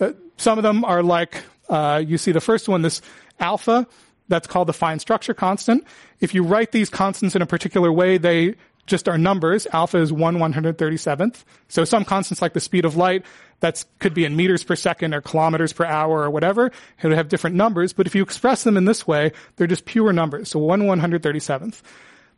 uh, 0.01 0.13
some 0.37 0.59
of 0.59 0.63
them 0.63 0.85
are 0.85 1.03
like, 1.03 1.43
uh, 1.69 2.03
you 2.05 2.19
see 2.19 2.33
the 2.33 2.41
first 2.41 2.69
one, 2.69 2.83
this 2.83 3.03
alpha, 3.41 3.87
that's 4.29 4.47
called 4.47 4.69
the 4.69 4.73
fine 4.73 4.99
structure 4.99 5.35
constant. 5.35 5.85
If 6.21 6.35
you 6.35 6.45
write 6.45 6.73
these 6.73 6.89
constants 6.89 7.37
in 7.37 7.43
a 7.43 7.47
particular 7.47 7.93
way, 7.93 8.17
they 8.17 8.55
just 8.87 9.09
are 9.09 9.19
numbers. 9.19 9.67
Alpha 9.73 9.99
is 9.99 10.13
1 10.13 10.37
137th. 10.37 11.45
So 11.69 11.85
some 11.85 12.05
constants 12.05 12.43
like 12.43 12.53
the 12.53 12.61
speed 12.61 12.85
of 12.85 12.97
light, 12.97 13.25
that 13.61 13.83
could 13.99 14.13
be 14.13 14.25
in 14.25 14.37
meters 14.37 14.63
per 14.63 14.77
second 14.77 15.15
or 15.15 15.21
kilometers 15.21 15.73
per 15.73 15.85
hour 15.85 16.23
or 16.23 16.31
whatever. 16.31 16.67
It 16.67 16.75
would 17.03 17.17
have 17.17 17.29
different 17.29 17.57
numbers. 17.57 17.93
But 17.93 18.07
if 18.07 18.15
you 18.15 18.23
express 18.23 18.65
them 18.65 18.77
in 18.77 18.85
this 18.85 19.07
way, 19.07 19.33
they're 19.57 19.67
just 19.67 19.87
pure 19.87 20.13
numbers. 20.13 20.51
So 20.51 20.59
1 20.59 20.83
137th. 20.83 21.81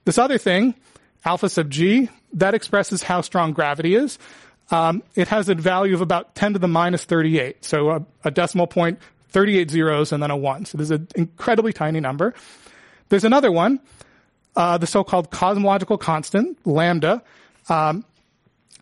This 0.06 0.18
other 0.18 0.38
thing, 0.38 0.74
alpha 1.24 1.48
sub 1.48 1.68
g, 1.68 2.08
that 2.32 2.54
expresses 2.54 3.02
how 3.02 3.20
strong 3.20 3.52
gravity 3.52 3.96
is. 3.96 4.18
Um, 4.70 5.02
it 5.16 5.28
has 5.28 5.48
a 5.48 5.54
value 5.54 5.94
of 5.94 6.00
about 6.00 6.34
10 6.36 6.54
to 6.54 6.58
the 6.60 6.68
minus 6.68 7.04
38. 7.04 7.64
So 7.64 7.90
a, 7.90 8.06
a 8.24 8.30
decimal 8.30 8.68
point, 8.68 9.00
38 9.30 9.68
zeros, 9.70 10.12
and 10.12 10.22
then 10.22 10.30
a 10.30 10.36
1. 10.36 10.64
So 10.66 10.78
this 10.78 10.86
is 10.86 10.92
an 10.92 11.08
incredibly 11.16 11.72
tiny 11.72 11.98
number. 11.98 12.34
There's 13.08 13.24
another 13.24 13.50
one, 13.50 13.80
uh, 14.54 14.78
the 14.78 14.86
so-called 14.86 15.30
cosmological 15.30 15.98
constant, 15.98 16.56
lambda. 16.64 17.22
Um, 17.68 18.04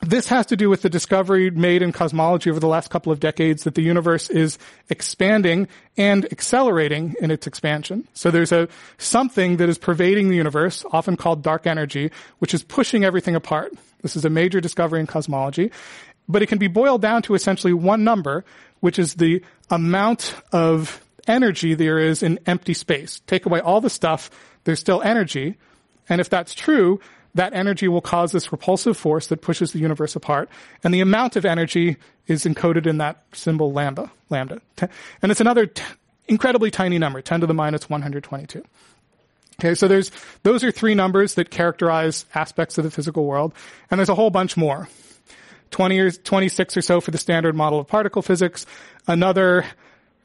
this 0.04 0.28
has 0.28 0.46
to 0.46 0.56
do 0.56 0.68
with 0.68 0.82
the 0.82 0.90
discovery 0.90 1.50
made 1.50 1.82
in 1.82 1.92
cosmology 1.92 2.50
over 2.50 2.60
the 2.60 2.68
last 2.68 2.90
couple 2.90 3.12
of 3.12 3.20
decades 3.20 3.64
that 3.64 3.74
the 3.74 3.82
universe 3.82 4.30
is 4.30 4.58
expanding 4.88 5.68
and 5.96 6.24
accelerating 6.32 7.14
in 7.20 7.30
its 7.30 7.46
expansion. 7.46 8.06
So 8.14 8.30
there's 8.30 8.52
a 8.52 8.68
something 8.98 9.58
that 9.58 9.68
is 9.68 9.78
pervading 9.78 10.28
the 10.28 10.36
universe, 10.36 10.84
often 10.92 11.16
called 11.16 11.42
dark 11.42 11.66
energy, 11.66 12.10
which 12.38 12.54
is 12.54 12.62
pushing 12.62 13.04
everything 13.04 13.34
apart. 13.34 13.72
This 14.02 14.16
is 14.16 14.24
a 14.24 14.30
major 14.30 14.60
discovery 14.60 15.00
in 15.00 15.06
cosmology, 15.06 15.70
but 16.28 16.42
it 16.42 16.46
can 16.46 16.58
be 16.58 16.68
boiled 16.68 17.02
down 17.02 17.22
to 17.22 17.34
essentially 17.34 17.72
one 17.72 18.04
number, 18.04 18.44
which 18.80 18.98
is 18.98 19.14
the 19.14 19.42
amount 19.70 20.34
of 20.52 21.00
energy 21.26 21.74
there 21.74 21.98
is 21.98 22.22
in 22.22 22.38
empty 22.46 22.74
space. 22.74 23.20
Take 23.26 23.46
away 23.46 23.60
all 23.60 23.80
the 23.80 23.90
stuff, 23.90 24.30
there's 24.64 24.80
still 24.80 25.02
energy. 25.02 25.56
And 26.08 26.20
if 26.20 26.28
that's 26.28 26.54
true, 26.54 27.00
that 27.34 27.52
energy 27.52 27.88
will 27.88 28.00
cause 28.00 28.32
this 28.32 28.52
repulsive 28.52 28.96
force 28.96 29.26
that 29.28 29.42
pushes 29.42 29.72
the 29.72 29.78
universe 29.78 30.14
apart. 30.14 30.48
And 30.82 30.94
the 30.94 31.00
amount 31.00 31.36
of 31.36 31.44
energy 31.44 31.96
is 32.26 32.44
encoded 32.44 32.86
in 32.86 32.98
that 32.98 33.22
symbol 33.32 33.72
lambda, 33.72 34.10
lambda. 34.30 34.60
And 35.20 35.32
it's 35.32 35.40
another 35.40 35.66
t- 35.66 35.82
incredibly 36.28 36.70
tiny 36.70 36.98
number, 36.98 37.20
10 37.20 37.40
to 37.40 37.46
the 37.46 37.54
minus 37.54 37.90
122. 37.90 38.64
Okay, 39.60 39.74
so 39.74 39.86
there's, 39.86 40.10
those 40.42 40.64
are 40.64 40.70
three 40.70 40.94
numbers 40.94 41.34
that 41.34 41.50
characterize 41.50 42.26
aspects 42.34 42.78
of 42.78 42.84
the 42.84 42.90
physical 42.90 43.24
world. 43.24 43.54
And 43.90 43.98
there's 43.98 44.08
a 44.08 44.14
whole 44.14 44.30
bunch 44.30 44.56
more. 44.56 44.88
20 45.70 45.98
or 45.98 46.10
26 46.10 46.76
or 46.76 46.82
so 46.82 47.00
for 47.00 47.10
the 47.10 47.18
standard 47.18 47.54
model 47.54 47.80
of 47.80 47.88
particle 47.88 48.22
physics, 48.22 48.64
another 49.08 49.64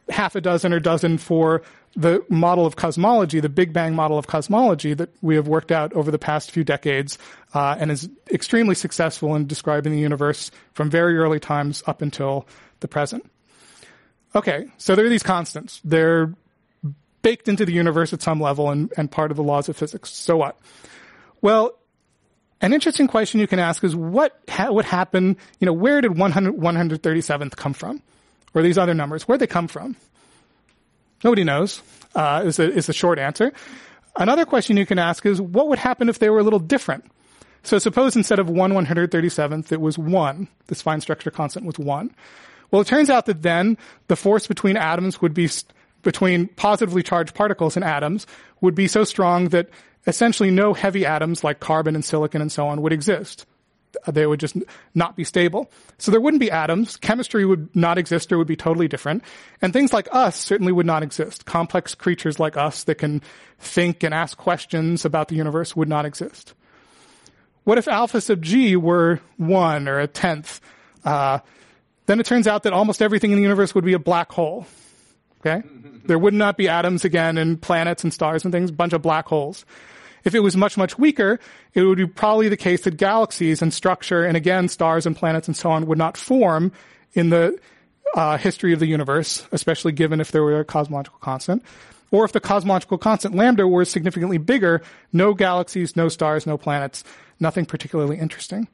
half 0.10 0.36
a 0.36 0.42
dozen 0.42 0.74
or 0.74 0.80
dozen 0.80 1.18
for 1.18 1.62
the 1.96 2.24
model 2.30 2.66
of 2.66 2.76
cosmology, 2.76 3.40
the 3.40 3.50
Big 3.50 3.74
Bang 3.74 3.96
model 3.96 4.18
of 4.18 4.28
cosmology 4.28 4.94
that 4.94 5.10
we 5.22 5.36
have 5.36 5.48
worked 5.48 5.72
out 5.72 5.92
over 5.94 6.12
the 6.12 6.20
past 6.20 6.52
few 6.52 6.64
decades, 6.64 7.18
uh, 7.54 7.76
and 7.80 7.92
is 7.92 8.10
extremely 8.32 8.76
successful 8.76 9.36
in 9.36 9.48
describing 9.48 9.92
the 9.92 10.00
universe 10.00 10.52
from 10.74 10.90
very 10.90 11.18
early 11.18 11.40
times 11.40 11.82
up 11.88 12.02
until 12.02 12.48
the 12.80 12.88
present. 12.88 13.30
Okay, 14.36 14.68
so 14.78 14.96
there 14.96 15.06
are 15.06 15.10
these 15.10 15.24
constants. 15.24 15.82
They're 15.84 16.34
baked 17.22 17.48
into 17.48 17.66
the 17.66 17.74
universe 17.74 18.14
at 18.14 18.22
some 18.22 18.40
level 18.40 18.70
and, 18.70 18.94
and 18.96 19.12
part 19.12 19.32
of 19.32 19.38
the 19.38 19.44
laws 19.44 19.68
of 19.68 19.76
physics. 19.76 20.12
So 20.12 20.38
what? 20.38 20.58
Well, 21.42 21.74
an 22.62 22.74
interesting 22.74 23.08
question 23.08 23.40
you 23.40 23.48
can 23.48 23.60
ask 23.60 23.84
is 23.84 23.96
what 23.96 24.40
ha- 24.48 24.72
would 24.72 24.86
happen, 24.86 25.38
you 25.60 25.66
know, 25.66 25.74
where 25.74 26.02
did 26.02 26.18
100, 26.18 26.56
137th 26.56 27.56
come 27.56 27.74
from? 27.74 28.02
Or 28.54 28.62
these 28.62 28.78
other 28.78 28.94
numbers, 28.94 29.24
where'd 29.24 29.42
they 29.42 29.48
come 29.48 29.68
from? 29.68 29.96
Nobody 31.24 31.44
knows, 31.44 31.82
uh, 32.16 32.44
is, 32.46 32.58
the, 32.58 32.72
is 32.72 32.88
the 32.88 32.94
short 32.94 33.20
answer. 33.20 33.52
Another 34.16 34.46
question 34.46 34.78
you 34.78 34.86
can 34.86 35.00
ask 35.00 35.26
is, 35.26 35.40
what 35.40 35.68
would 35.68 35.80
happen 35.80 36.10
if 36.10 36.20
they 36.20 36.30
were 36.30 36.40
a 36.40 36.44
little 36.44 36.60
different? 36.60 37.06
So 37.64 37.78
suppose 37.78 38.16
instead 38.16 38.40
of 38.40 38.50
1 38.50 38.72
137th, 38.72 39.72
it 39.72 39.82
was 39.82 39.98
1. 39.98 40.48
This 40.68 40.82
fine 40.82 41.02
structure 41.02 41.30
constant 41.30 41.66
was 41.66 41.78
1. 41.78 42.14
Well, 42.72 42.82
it 42.82 42.88
turns 42.88 43.10
out 43.10 43.26
that 43.26 43.42
then 43.42 43.78
the 44.08 44.16
force 44.16 44.48
between 44.48 44.78
atoms 44.78 45.22
would 45.22 45.34
be, 45.34 45.50
between 46.04 46.48
positively 46.48 47.04
charged 47.04 47.36
particles 47.36 47.76
and 47.76 47.84
atoms 47.84 48.28
would 48.62 48.76
be 48.76 48.88
so 48.88 49.04
strong 49.04 49.50
that 49.50 49.70
essentially 50.08 50.52
no 50.52 50.74
heavy 50.74 51.06
atoms 51.06 51.44
like 51.44 51.60
carbon 51.60 51.96
and 51.96 52.06
silicon 52.06 52.42
and 52.42 52.52
so 52.52 52.68
on 52.68 52.82
would 52.82 52.94
exist. 52.94 53.46
They 54.08 54.26
would 54.26 54.40
just 54.40 54.56
not 54.94 55.16
be 55.16 55.24
stable. 55.24 55.70
So 55.98 56.12
there 56.12 56.22
wouldn't 56.22 56.42
be 56.42 56.52
atoms. 56.52 56.96
Chemistry 56.98 57.46
would 57.46 57.76
not 57.76 57.98
exist 57.98 58.32
or 58.32 58.38
would 58.38 58.48
be 58.48 58.56
totally 58.56 58.88
different. 58.88 59.24
And 59.62 59.74
things 59.74 59.94
like 59.94 60.08
us 60.12 60.38
certainly 60.38 60.72
would 60.72 60.86
not 60.86 61.04
exist. 61.04 61.46
Complex 61.46 61.96
creatures 61.96 62.40
like 62.40 62.56
us 62.56 62.84
that 62.86 62.96
can 62.96 63.22
think 63.58 64.04
and 64.04 64.14
ask 64.14 64.38
questions 64.38 65.06
about 65.06 65.28
the 65.28 65.36
universe 65.36 65.76
would 65.76 65.90
not 65.90 66.06
exist. 66.06 66.54
What 67.64 67.78
if 67.78 67.88
alpha 67.88 68.22
sub 68.22 68.42
g 68.42 68.76
were 68.76 69.20
one 69.38 69.88
or 69.88 70.00
a 70.00 70.08
tenth? 70.08 70.62
Uh, 71.04 71.40
then 72.06 72.20
it 72.20 72.26
turns 72.26 72.48
out 72.48 72.64
that 72.64 72.74
almost 72.74 73.02
everything 73.02 73.32
in 73.32 73.38
the 73.38 73.44
universe 73.44 73.76
would 73.76 73.86
be 73.86 73.94
a 73.94 74.00
black 74.00 74.32
hole. 74.32 74.66
Okay? 75.40 75.62
there 76.06 76.20
would 76.20 76.34
not 76.34 76.58
be 76.58 76.68
atoms 76.68 77.06
again 77.06 77.38
and 77.38 77.62
planets 77.62 78.04
and 78.04 78.14
stars 78.14 78.44
and 78.44 78.52
things, 78.52 78.70
a 78.70 78.74
bunch 78.74 78.94
of 78.94 79.02
black 79.02 79.28
holes. 79.28 79.66
If 80.24 80.36
it 80.36 80.40
was 80.42 80.58
much, 80.58 80.78
much 80.78 80.98
weaker, 80.98 81.40
it 81.74 81.84
would 81.84 81.98
be 81.98 82.06
probably 82.06 82.50
the 82.50 82.58
case 82.58 82.82
that 82.82 82.98
galaxies 82.98 83.62
and 83.62 83.74
structure 83.74 84.24
and 84.24 84.36
again, 84.36 84.68
stars 84.68 85.06
and 85.06 85.16
planets 85.16 85.48
and 85.48 85.56
so 85.56 85.72
on 85.72 85.86
would 85.88 85.98
not 85.98 86.18
form 86.18 86.72
in 87.14 87.30
the 87.30 87.58
uh, 88.16 88.38
history 88.38 88.74
of 88.74 88.80
the 88.80 88.88
universe, 88.88 89.48
especially 89.52 89.92
given 89.92 90.20
if 90.20 90.32
there 90.32 90.44
were 90.44 90.60
a 90.60 90.66
cosmological 90.66 91.20
constant. 91.20 91.64
Or 92.12 92.26
if 92.26 92.32
the 92.32 92.40
cosmological 92.40 92.98
constant 92.98 93.36
lambda 93.36 93.68
were 93.68 93.86
significantly 93.86 94.40
bigger, 94.40 94.82
no 95.14 95.34
galaxies, 95.34 95.96
no 95.96 96.10
stars, 96.10 96.48
no 96.48 96.58
planets, 96.58 97.04
nothing 97.40 97.66
particularly 97.66 98.18
interesting. 98.18 98.68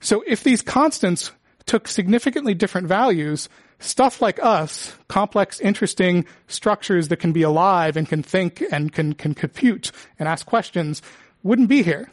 So 0.00 0.22
if 0.26 0.44
these 0.44 0.62
constants 0.62 1.32
took 1.68 1.86
significantly 1.86 2.54
different 2.54 2.88
values, 2.88 3.48
stuff 3.78 4.20
like 4.20 4.42
us, 4.42 4.96
complex, 5.06 5.60
interesting 5.60 6.24
structures 6.48 7.08
that 7.08 7.18
can 7.18 7.32
be 7.32 7.42
alive 7.42 7.96
and 7.96 8.08
can 8.08 8.22
think 8.22 8.64
and 8.72 8.92
can, 8.92 9.12
can 9.12 9.34
compute 9.34 9.92
and 10.18 10.28
ask 10.28 10.46
questions, 10.46 11.02
wouldn't 11.42 11.68
be 11.68 11.82
here. 11.82 12.10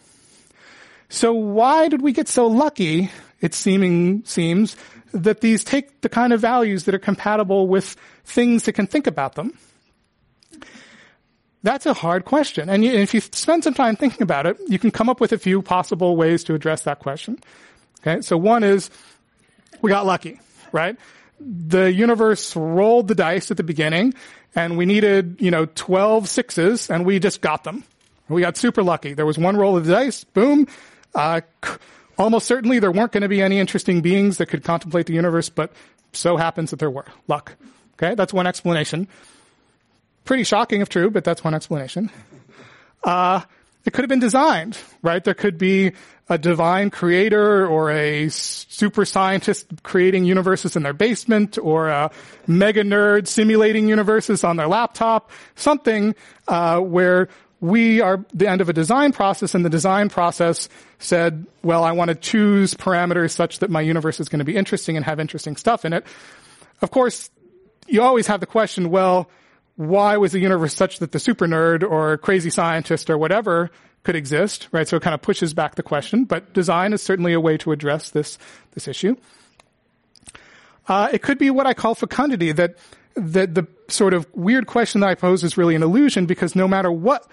So 1.09 1.33
why 1.33 1.87
did 1.87 2.01
we 2.01 2.11
get 2.11 2.27
so 2.27 2.45
lucky, 2.45 3.09
it 3.41 3.53
seeming, 3.53 4.23
seems, 4.25 4.75
that 5.13 5.41
these 5.41 5.63
take 5.63 6.01
the 6.01 6.09
kind 6.09 6.33
of 6.33 6.41
values 6.41 6.83
that 6.83 6.93
are 6.93 6.99
compatible 6.99 7.67
with 7.67 7.95
things 8.25 8.63
that 8.65 8.73
can 8.73 8.85
think 8.85 9.07
about 9.07 9.35
them? 9.35 9.57
That's 11.63 11.85
a 11.85 11.93
hard 11.93 12.25
question. 12.25 12.69
And 12.69 12.83
if 12.83 13.13
you 13.13 13.21
spend 13.21 13.63
some 13.63 13.73
time 13.73 13.95
thinking 13.95 14.21
about 14.21 14.45
it, 14.45 14.57
you 14.67 14.77
can 14.77 14.91
come 14.91 15.09
up 15.09 15.19
with 15.19 15.31
a 15.31 15.37
few 15.39 15.63
possible 15.63 16.15
ways 16.15 16.43
to 16.43 16.53
address 16.53 16.81
that 16.81 16.99
question. 16.99 17.39
Okay. 18.01 18.21
So 18.21 18.37
one 18.37 18.63
is 18.63 18.91
we 19.81 19.89
got 19.89 20.05
lucky, 20.05 20.39
right? 20.71 20.97
the 21.39 21.91
universe 21.91 22.55
rolled 22.55 23.07
the 23.07 23.15
dice 23.15 23.51
at 23.51 23.57
the 23.57 23.63
beginning 23.63 24.13
and 24.55 24.77
we 24.77 24.85
needed, 24.85 25.37
you 25.39 25.51
know, 25.51 25.65
12 25.65 26.29
sixes 26.29 26.89
and 26.89 27.05
we 27.05 27.19
just 27.19 27.41
got 27.41 27.63
them. 27.63 27.83
We 28.29 28.41
got 28.41 28.57
super 28.57 28.83
lucky. 28.83 29.13
There 29.13 29.25
was 29.25 29.37
one 29.37 29.57
roll 29.57 29.77
of 29.77 29.85
the 29.85 29.93
dice, 29.93 30.23
boom. 30.23 30.67
Uh, 31.13 31.41
almost 32.17 32.47
certainly 32.47 32.79
there 32.79 32.91
weren't 32.91 33.11
going 33.11 33.21
to 33.21 33.29
be 33.29 33.41
any 33.41 33.59
interesting 33.59 34.01
beings 34.01 34.37
that 34.37 34.47
could 34.47 34.63
contemplate 34.63 35.05
the 35.05 35.13
universe, 35.13 35.49
but 35.49 35.71
so 36.13 36.37
happens 36.37 36.71
that 36.71 36.79
there 36.79 36.89
were. 36.89 37.05
Luck. 37.27 37.55
Okay, 37.93 38.15
that's 38.15 38.33
one 38.33 38.47
explanation. 38.47 39.07
Pretty 40.23 40.43
shocking 40.43 40.81
if 40.81 40.89
true, 40.89 41.09
but 41.09 41.23
that's 41.23 41.43
one 41.43 41.53
explanation. 41.53 42.09
Uh, 43.03 43.41
it 43.85 43.93
could 43.93 44.01
have 44.01 44.09
been 44.09 44.19
designed, 44.19 44.77
right? 45.03 45.23
There 45.23 45.35
could 45.35 45.57
be 45.57 45.91
a 46.27 46.37
divine 46.37 46.89
creator 46.89 47.67
or 47.67 47.91
a 47.91 48.29
super 48.29 49.05
scientist 49.05 49.67
creating 49.83 50.25
universes 50.25 50.75
in 50.75 50.83
their 50.83 50.93
basement 50.93 51.57
or 51.61 51.89
a 51.89 52.09
mega 52.47 52.83
nerd 52.83 53.27
simulating 53.27 53.87
universes 53.87 54.43
on 54.43 54.57
their 54.57 54.67
laptop, 54.67 55.29
something 55.55 56.15
uh, 56.47 56.79
where 56.79 57.29
we 57.61 58.01
are 58.01 58.25
the 58.33 58.47
end 58.47 58.61
of 58.61 58.69
a 58.69 58.73
design 58.73 59.11
process 59.11 59.55
and 59.55 59.63
the 59.63 59.69
design 59.69 60.09
process 60.09 60.67
said, 60.99 61.45
well, 61.63 61.83
I 61.83 61.91
want 61.91 62.09
to 62.09 62.15
choose 62.15 62.73
parameters 62.73 63.31
such 63.31 63.59
that 63.59 63.69
my 63.69 63.81
universe 63.81 64.19
is 64.19 64.29
going 64.29 64.39
to 64.39 64.45
be 64.45 64.55
interesting 64.55 64.95
and 64.97 65.05
have 65.05 65.19
interesting 65.19 65.55
stuff 65.55 65.85
in 65.85 65.93
it. 65.93 66.05
Of 66.81 66.91
course, 66.91 67.29
you 67.87 68.01
always 68.01 68.27
have 68.27 68.39
the 68.39 68.45
question, 68.45 68.89
well, 68.89 69.29
why 69.77 70.17
was 70.17 70.31
the 70.31 70.39
universe 70.39 70.73
such 70.73 70.99
that 70.99 71.11
the 71.11 71.19
super 71.19 71.47
nerd 71.47 71.83
or 71.83 72.17
crazy 72.17 72.49
scientist 72.49 73.09
or 73.09 73.17
whatever 73.17 73.71
could 74.05 74.15
exist, 74.15 74.69
right? 74.71 74.87
So 74.87 74.95
it 74.95 75.01
kind 75.01 75.13
of 75.13 75.21
pushes 75.21 75.53
back 75.53 75.75
the 75.75 75.83
question, 75.83 76.23
but 76.23 76.53
design 76.53 76.93
is 76.93 77.01
certainly 77.01 77.33
a 77.33 77.39
way 77.39 77.57
to 77.57 77.71
address 77.71 78.11
this, 78.11 78.37
this 78.71 78.87
issue. 78.87 79.15
Uh, 80.87 81.09
it 81.11 81.21
could 81.21 81.37
be 81.37 81.49
what 81.49 81.65
I 81.65 81.73
call 81.73 81.95
fecundity, 81.95 82.51
that, 82.53 82.77
that 83.15 83.55
the 83.55 83.67
sort 83.87 84.13
of 84.13 84.27
weird 84.33 84.67
question 84.67 85.01
that 85.01 85.09
I 85.09 85.15
pose 85.15 85.43
is 85.43 85.57
really 85.57 85.75
an 85.75 85.83
illusion 85.83 86.25
because 86.27 86.55
no 86.55 86.67
matter 86.67 86.91
what 86.91 87.27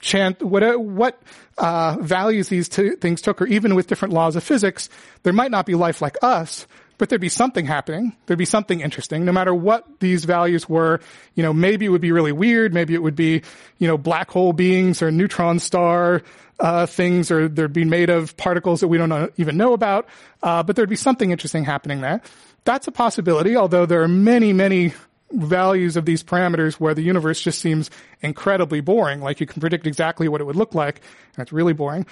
chant, 0.00 0.42
what, 0.42 0.78
what 0.80 1.22
uh, 1.58 1.96
values 2.00 2.48
these 2.48 2.68
t- 2.68 2.96
things 2.96 3.22
took, 3.22 3.40
or 3.40 3.46
even 3.46 3.74
with 3.74 3.86
different 3.86 4.12
laws 4.12 4.36
of 4.36 4.44
physics, 4.44 4.88
there 5.22 5.32
might 5.32 5.50
not 5.50 5.64
be 5.64 5.74
life 5.74 6.02
like 6.02 6.16
us, 6.22 6.66
but 7.02 7.08
there'd 7.08 7.20
be 7.20 7.28
something 7.28 7.66
happening. 7.66 8.12
There'd 8.26 8.38
be 8.38 8.44
something 8.44 8.78
interesting. 8.78 9.24
No 9.24 9.32
matter 9.32 9.52
what 9.52 9.98
these 9.98 10.24
values 10.24 10.68
were, 10.68 11.00
you 11.34 11.42
know, 11.42 11.52
maybe 11.52 11.84
it 11.84 11.88
would 11.88 12.00
be 12.00 12.12
really 12.12 12.30
weird. 12.30 12.72
Maybe 12.72 12.94
it 12.94 13.02
would 13.02 13.16
be, 13.16 13.42
you 13.78 13.88
know, 13.88 13.98
black 13.98 14.30
hole 14.30 14.52
beings 14.52 15.02
or 15.02 15.10
neutron 15.10 15.58
star 15.58 16.22
uh, 16.60 16.86
things, 16.86 17.32
or 17.32 17.48
they'd 17.48 17.72
be 17.72 17.84
made 17.84 18.08
of 18.08 18.36
particles 18.36 18.78
that 18.82 18.86
we 18.86 18.98
don't 18.98 19.32
even 19.36 19.56
know 19.56 19.72
about. 19.72 20.06
Uh, 20.44 20.62
but 20.62 20.76
there'd 20.76 20.88
be 20.88 20.94
something 20.94 21.32
interesting 21.32 21.64
happening 21.64 22.02
there. 22.02 22.22
That's 22.62 22.86
a 22.86 22.92
possibility, 22.92 23.56
although 23.56 23.84
there 23.84 24.02
are 24.02 24.06
many, 24.06 24.52
many 24.52 24.94
values 25.32 25.96
of 25.96 26.04
these 26.04 26.22
parameters 26.22 26.74
where 26.74 26.94
the 26.94 27.02
universe 27.02 27.42
just 27.42 27.58
seems 27.58 27.90
incredibly 28.20 28.80
boring. 28.80 29.20
Like 29.20 29.40
you 29.40 29.46
can 29.46 29.60
predict 29.60 29.88
exactly 29.88 30.28
what 30.28 30.40
it 30.40 30.44
would 30.44 30.54
look 30.54 30.72
like, 30.72 31.00
and 31.34 31.42
it's 31.42 31.52
really 31.52 31.72
boring. 31.72 32.06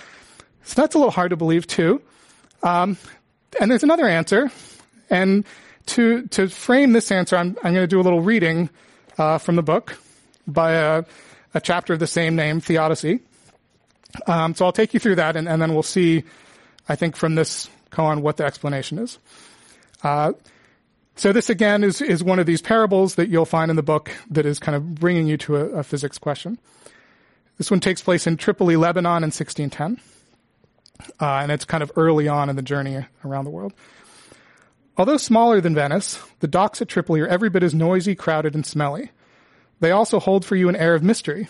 So 0.64 0.82
that's 0.82 0.96
a 0.96 0.98
little 0.98 1.12
hard 1.12 1.30
to 1.30 1.36
believe 1.36 1.68
too. 1.68 2.02
Um, 2.64 2.96
and 3.60 3.70
there's 3.70 3.82
another 3.82 4.06
answer, 4.06 4.50
and 5.10 5.44
to, 5.86 6.26
to 6.28 6.48
frame 6.48 6.92
this 6.92 7.10
answer, 7.10 7.36
I'm, 7.36 7.56
I'm 7.62 7.74
going 7.74 7.82
to 7.82 7.86
do 7.86 8.00
a 8.00 8.02
little 8.02 8.20
reading 8.20 8.70
uh, 9.18 9.38
from 9.38 9.56
the 9.56 9.62
book 9.62 9.98
by 10.46 10.72
a, 10.72 11.04
a, 11.54 11.60
chapter 11.60 11.92
of 11.92 11.98
the 11.98 12.06
same 12.06 12.36
name, 12.36 12.60
Theodicy. 12.60 13.20
Um, 14.26 14.54
so 14.54 14.64
I'll 14.64 14.72
take 14.72 14.94
you 14.94 15.00
through 15.00 15.16
that, 15.16 15.36
and, 15.36 15.48
and, 15.48 15.60
then 15.60 15.74
we'll 15.74 15.82
see, 15.82 16.24
I 16.88 16.96
think, 16.96 17.16
from 17.16 17.34
this 17.34 17.68
koan 17.90 18.22
what 18.22 18.36
the 18.36 18.44
explanation 18.44 18.98
is. 18.98 19.18
Uh, 20.02 20.32
so 21.16 21.32
this 21.32 21.50
again 21.50 21.84
is, 21.84 22.00
is 22.00 22.24
one 22.24 22.38
of 22.38 22.46
these 22.46 22.62
parables 22.62 23.16
that 23.16 23.28
you'll 23.28 23.44
find 23.44 23.70
in 23.70 23.76
the 23.76 23.82
book 23.82 24.10
that 24.30 24.46
is 24.46 24.58
kind 24.58 24.74
of 24.74 24.94
bringing 24.94 25.26
you 25.26 25.36
to 25.38 25.56
a, 25.56 25.64
a 25.66 25.82
physics 25.82 26.18
question. 26.18 26.58
This 27.58 27.70
one 27.70 27.80
takes 27.80 28.00
place 28.00 28.26
in 28.26 28.36
Tripoli, 28.36 28.76
Lebanon 28.76 29.22
in 29.22 29.30
1610. 29.30 30.00
Uh, 31.20 31.40
and 31.42 31.52
it's 31.52 31.64
kind 31.64 31.82
of 31.82 31.92
early 31.96 32.28
on 32.28 32.48
in 32.48 32.56
the 32.56 32.62
journey 32.62 33.04
around 33.24 33.44
the 33.44 33.50
world. 33.50 33.72
Although 35.00 35.16
smaller 35.16 35.62
than 35.62 35.74
Venice, 35.74 36.22
the 36.40 36.46
docks 36.46 36.82
at 36.82 36.88
Tripoli 36.88 37.22
are 37.22 37.26
every 37.26 37.48
bit 37.48 37.62
as 37.62 37.74
noisy, 37.74 38.14
crowded, 38.14 38.54
and 38.54 38.66
smelly. 38.66 39.10
They 39.80 39.92
also 39.92 40.20
hold 40.20 40.44
for 40.44 40.56
you 40.56 40.68
an 40.68 40.76
air 40.76 40.94
of 40.94 41.02
mystery, 41.02 41.48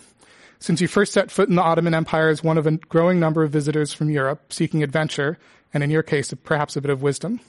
since 0.60 0.80
you 0.80 0.86
first 0.86 1.12
set 1.12 1.32
foot 1.32 1.48
in 1.48 1.56
the 1.56 1.62
Ottoman 1.62 1.92
Empire 1.92 2.28
as 2.28 2.44
one 2.44 2.58
of 2.58 2.68
a 2.68 2.76
growing 2.76 3.18
number 3.18 3.42
of 3.42 3.50
visitors 3.50 3.92
from 3.92 4.08
Europe 4.08 4.52
seeking 4.52 4.84
adventure, 4.84 5.36
and 5.74 5.82
in 5.82 5.90
your 5.90 6.04
case, 6.04 6.32
perhaps 6.44 6.76
a 6.76 6.80
bit 6.80 6.92
of 6.92 7.02
wisdom. 7.02 7.40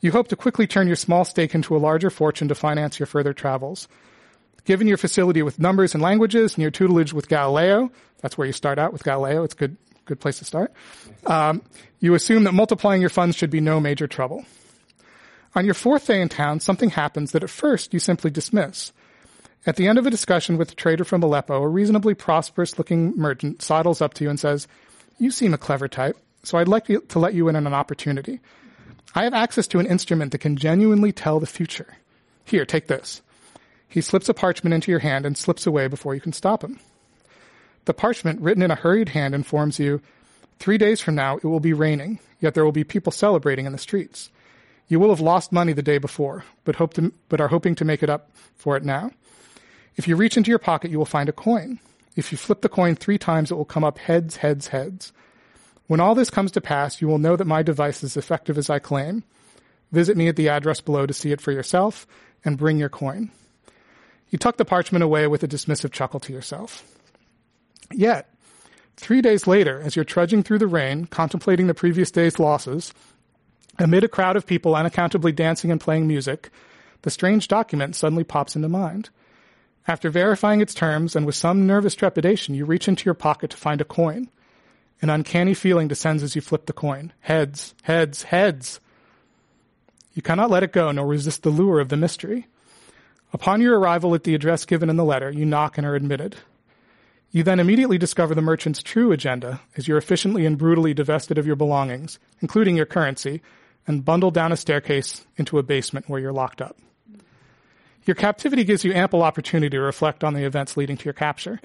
You 0.00 0.10
hope 0.10 0.28
to 0.28 0.36
quickly 0.36 0.66
turn 0.66 0.86
your 0.86 0.96
small 0.96 1.26
stake 1.26 1.54
into 1.54 1.76
a 1.76 1.84
larger 1.84 2.08
fortune 2.08 2.48
to 2.48 2.54
finance 2.54 2.98
your 2.98 3.06
further 3.06 3.34
travels. 3.34 3.88
Given 4.64 4.88
your 4.88 4.96
facility 4.96 5.42
with 5.42 5.58
numbers 5.58 5.92
and 5.92 6.02
languages 6.02 6.54
and 6.54 6.62
your 6.62 6.70
tutelage 6.70 7.12
with 7.12 7.28
Galileo, 7.28 7.92
that's 8.22 8.38
where 8.38 8.46
you 8.46 8.54
start 8.54 8.78
out 8.78 8.94
with 8.94 9.04
Galileo. 9.04 9.44
It's 9.44 9.52
a 9.52 9.58
good, 9.58 9.76
good 10.06 10.20
place 10.20 10.38
to 10.38 10.46
start. 10.46 10.72
Um, 11.26 11.60
you 12.00 12.14
assume 12.14 12.44
that 12.44 12.52
multiplying 12.52 13.02
your 13.02 13.10
funds 13.10 13.36
should 13.36 13.50
be 13.50 13.60
no 13.60 13.80
major 13.80 14.06
trouble. 14.06 14.46
On 15.56 15.64
your 15.64 15.74
fourth 15.74 16.06
day 16.06 16.20
in 16.20 16.28
town, 16.28 16.58
something 16.58 16.90
happens 16.90 17.30
that 17.32 17.44
at 17.44 17.50
first 17.50 17.94
you 17.94 18.00
simply 18.00 18.30
dismiss. 18.30 18.92
At 19.66 19.76
the 19.76 19.86
end 19.86 19.98
of 19.98 20.06
a 20.06 20.10
discussion 20.10 20.58
with 20.58 20.72
a 20.72 20.74
trader 20.74 21.04
from 21.04 21.22
Aleppo, 21.22 21.62
a 21.62 21.68
reasonably 21.68 22.14
prosperous 22.14 22.76
looking 22.76 23.16
merchant 23.16 23.62
sidles 23.62 24.02
up 24.02 24.14
to 24.14 24.24
you 24.24 24.30
and 24.30 24.38
says, 24.38 24.66
You 25.18 25.30
seem 25.30 25.54
a 25.54 25.58
clever 25.58 25.86
type, 25.86 26.18
so 26.42 26.58
I'd 26.58 26.68
like 26.68 26.86
to 26.86 27.18
let 27.18 27.34
you 27.34 27.48
in 27.48 27.56
on 27.56 27.66
an 27.66 27.72
opportunity. 27.72 28.40
I 29.14 29.22
have 29.22 29.32
access 29.32 29.68
to 29.68 29.78
an 29.78 29.86
instrument 29.86 30.32
that 30.32 30.38
can 30.38 30.56
genuinely 30.56 31.12
tell 31.12 31.38
the 31.38 31.46
future. 31.46 31.96
Here, 32.44 32.66
take 32.66 32.88
this. 32.88 33.22
He 33.88 34.00
slips 34.00 34.28
a 34.28 34.34
parchment 34.34 34.74
into 34.74 34.90
your 34.90 35.00
hand 35.00 35.24
and 35.24 35.38
slips 35.38 35.68
away 35.68 35.86
before 35.86 36.16
you 36.16 36.20
can 36.20 36.32
stop 36.32 36.64
him. 36.64 36.80
The 37.84 37.94
parchment, 37.94 38.40
written 38.40 38.62
in 38.62 38.72
a 38.72 38.76
hurried 38.76 39.10
hand, 39.10 39.34
informs 39.34 39.78
you 39.78 40.00
three 40.58 40.78
days 40.78 41.00
from 41.00 41.14
now 41.14 41.36
it 41.36 41.44
will 41.44 41.60
be 41.60 41.72
raining, 41.72 42.18
yet 42.40 42.54
there 42.54 42.64
will 42.64 42.72
be 42.72 42.82
people 42.82 43.12
celebrating 43.12 43.66
in 43.66 43.72
the 43.72 43.78
streets. 43.78 44.30
You 44.88 45.00
will 45.00 45.10
have 45.10 45.20
lost 45.20 45.52
money 45.52 45.72
the 45.72 45.82
day 45.82 45.98
before, 45.98 46.44
but 46.64 46.76
hope 46.76 46.94
to, 46.94 47.12
but 47.28 47.40
are 47.40 47.48
hoping 47.48 47.74
to 47.76 47.84
make 47.84 48.02
it 48.02 48.10
up 48.10 48.30
for 48.54 48.76
it 48.76 48.84
now. 48.84 49.10
If 49.96 50.06
you 50.06 50.16
reach 50.16 50.36
into 50.36 50.50
your 50.50 50.58
pocket, 50.58 50.90
you 50.90 50.98
will 50.98 51.06
find 51.06 51.28
a 51.28 51.32
coin. 51.32 51.78
If 52.16 52.30
you 52.30 52.38
flip 52.38 52.60
the 52.60 52.68
coin 52.68 52.94
three 52.94 53.18
times, 53.18 53.50
it 53.50 53.54
will 53.54 53.64
come 53.64 53.84
up 53.84 53.98
heads, 53.98 54.36
heads, 54.36 54.68
heads. 54.68 55.12
When 55.86 56.00
all 56.00 56.14
this 56.14 56.30
comes 56.30 56.50
to 56.52 56.60
pass, 56.60 57.00
you 57.00 57.08
will 57.08 57.18
know 57.18 57.36
that 57.36 57.46
my 57.46 57.62
device 57.62 58.02
is 58.02 58.16
effective 58.16 58.58
as 58.58 58.70
I 58.70 58.78
claim. 58.78 59.24
Visit 59.92 60.16
me 60.16 60.28
at 60.28 60.36
the 60.36 60.48
address 60.48 60.80
below 60.80 61.06
to 61.06 61.14
see 61.14 61.32
it 61.32 61.40
for 61.40 61.52
yourself 61.52 62.06
and 62.44 62.58
bring 62.58 62.78
your 62.78 62.88
coin. 62.88 63.30
You 64.30 64.38
tuck 64.38 64.56
the 64.56 64.64
parchment 64.64 65.04
away 65.04 65.26
with 65.26 65.42
a 65.42 65.48
dismissive 65.48 65.92
chuckle 65.92 66.20
to 66.20 66.32
yourself. 66.32 66.84
Yet, 67.92 68.28
Three 68.96 69.20
days 69.20 69.46
later, 69.46 69.80
as 69.82 69.96
you're 69.96 70.04
trudging 70.04 70.42
through 70.42 70.60
the 70.60 70.66
rain, 70.66 71.06
contemplating 71.06 71.66
the 71.66 71.74
previous 71.74 72.10
day's 72.10 72.38
losses, 72.38 72.94
amid 73.78 74.04
a 74.04 74.08
crowd 74.08 74.36
of 74.36 74.46
people 74.46 74.76
unaccountably 74.76 75.32
dancing 75.32 75.70
and 75.70 75.80
playing 75.80 76.06
music, 76.06 76.50
the 77.02 77.10
strange 77.10 77.48
document 77.48 77.96
suddenly 77.96 78.24
pops 78.24 78.56
into 78.56 78.68
mind. 78.68 79.10
After 79.86 80.08
verifying 80.08 80.60
its 80.60 80.72
terms 80.72 81.14
and 81.14 81.26
with 81.26 81.34
some 81.34 81.66
nervous 81.66 81.94
trepidation, 81.94 82.54
you 82.54 82.64
reach 82.64 82.88
into 82.88 83.04
your 83.04 83.14
pocket 83.14 83.50
to 83.50 83.56
find 83.56 83.80
a 83.80 83.84
coin. 83.84 84.28
An 85.02 85.10
uncanny 85.10 85.52
feeling 85.52 85.88
descends 85.88 86.22
as 86.22 86.34
you 86.34 86.40
flip 86.40 86.66
the 86.66 86.72
coin. 86.72 87.12
Heads, 87.20 87.74
heads, 87.82 88.22
heads. 88.22 88.80
You 90.14 90.22
cannot 90.22 90.50
let 90.50 90.62
it 90.62 90.72
go 90.72 90.90
nor 90.90 91.06
resist 91.06 91.42
the 91.42 91.50
lure 91.50 91.80
of 91.80 91.90
the 91.90 91.96
mystery. 91.96 92.46
Upon 93.34 93.60
your 93.60 93.78
arrival 93.78 94.14
at 94.14 94.24
the 94.24 94.34
address 94.34 94.64
given 94.64 94.88
in 94.88 94.96
the 94.96 95.04
letter, 95.04 95.30
you 95.30 95.44
knock 95.44 95.76
and 95.76 95.86
are 95.86 95.96
admitted. 95.96 96.36
You 97.30 97.42
then 97.42 97.58
immediately 97.58 97.98
discover 97.98 98.34
the 98.34 98.40
merchant's 98.40 98.80
true 98.80 99.10
agenda 99.10 99.60
as 99.76 99.88
you're 99.88 99.98
efficiently 99.98 100.46
and 100.46 100.56
brutally 100.56 100.94
divested 100.94 101.36
of 101.36 101.46
your 101.46 101.56
belongings, 101.56 102.20
including 102.40 102.76
your 102.76 102.86
currency, 102.86 103.42
and 103.86 104.04
bundled 104.04 104.34
down 104.34 104.52
a 104.52 104.56
staircase 104.56 105.26
into 105.36 105.58
a 105.58 105.62
basement 105.62 106.08
where 106.08 106.20
you're 106.20 106.32
locked 106.32 106.62
up. 106.62 106.76
Your 108.06 108.14
captivity 108.14 108.64
gives 108.64 108.84
you 108.84 108.92
ample 108.92 109.22
opportunity 109.22 109.70
to 109.70 109.80
reflect 109.80 110.24
on 110.24 110.34
the 110.34 110.44
events 110.44 110.76
leading 110.76 110.96
to 110.96 111.04
your 111.04 111.14
capture. 111.14 111.60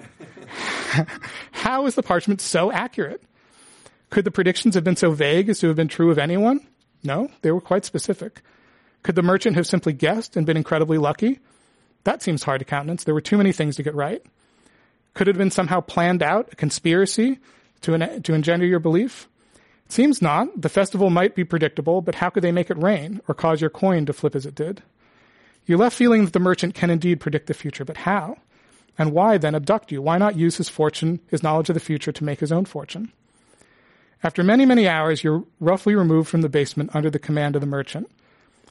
How 1.52 1.86
is 1.86 1.94
the 1.94 2.02
parchment 2.02 2.40
so 2.40 2.72
accurate? 2.72 3.22
Could 4.08 4.24
the 4.24 4.30
predictions 4.30 4.74
have 4.74 4.84
been 4.84 4.96
so 4.96 5.10
vague 5.10 5.48
as 5.48 5.60
to 5.60 5.68
have 5.68 5.76
been 5.76 5.88
true 5.88 6.10
of 6.10 6.18
anyone? 6.18 6.66
No, 7.02 7.30
they 7.42 7.52
were 7.52 7.60
quite 7.60 7.84
specific. 7.84 8.42
Could 9.02 9.14
the 9.14 9.22
merchant 9.22 9.56
have 9.56 9.66
simply 9.66 9.92
guessed 9.92 10.36
and 10.36 10.46
been 10.46 10.56
incredibly 10.56 10.98
lucky? 10.98 11.40
That 12.04 12.22
seems 12.22 12.42
hard 12.42 12.60
to 12.60 12.64
countenance. 12.64 13.04
There 13.04 13.14
were 13.14 13.20
too 13.20 13.36
many 13.36 13.52
things 13.52 13.76
to 13.76 13.82
get 13.82 13.94
right. 13.94 14.22
Could 15.14 15.28
it 15.28 15.32
have 15.32 15.38
been 15.38 15.50
somehow 15.50 15.80
planned 15.80 16.22
out, 16.22 16.52
a 16.52 16.56
conspiracy 16.56 17.38
to, 17.82 18.20
to 18.20 18.34
engender 18.34 18.66
your 18.66 18.80
belief? 18.80 19.28
Seems 19.90 20.22
not. 20.22 20.62
The 20.62 20.68
festival 20.68 21.10
might 21.10 21.34
be 21.34 21.42
predictable, 21.42 22.00
but 22.00 22.14
how 22.14 22.30
could 22.30 22.44
they 22.44 22.52
make 22.52 22.70
it 22.70 22.78
rain 22.78 23.20
or 23.26 23.34
cause 23.34 23.60
your 23.60 23.70
coin 23.70 24.06
to 24.06 24.12
flip 24.12 24.36
as 24.36 24.46
it 24.46 24.54
did? 24.54 24.84
You're 25.66 25.78
left 25.78 25.96
feeling 25.96 26.24
that 26.24 26.32
the 26.32 26.38
merchant 26.38 26.74
can 26.74 26.90
indeed 26.90 27.18
predict 27.18 27.48
the 27.48 27.54
future, 27.54 27.84
but 27.84 27.98
how? 27.98 28.36
And 28.96 29.12
why 29.12 29.36
then 29.36 29.56
abduct 29.56 29.90
you? 29.90 30.00
Why 30.00 30.16
not 30.16 30.36
use 30.36 30.58
his 30.58 30.68
fortune, 30.68 31.18
his 31.26 31.42
knowledge 31.42 31.70
of 31.70 31.74
the 31.74 31.80
future 31.80 32.12
to 32.12 32.24
make 32.24 32.38
his 32.38 32.52
own 32.52 32.66
fortune? 32.66 33.10
After 34.22 34.44
many, 34.44 34.64
many 34.64 34.86
hours, 34.86 35.24
you're 35.24 35.44
roughly 35.58 35.96
removed 35.96 36.28
from 36.28 36.42
the 36.42 36.48
basement 36.48 36.94
under 36.94 37.10
the 37.10 37.18
command 37.18 37.56
of 37.56 37.60
the 37.60 37.66
merchant. 37.66 38.08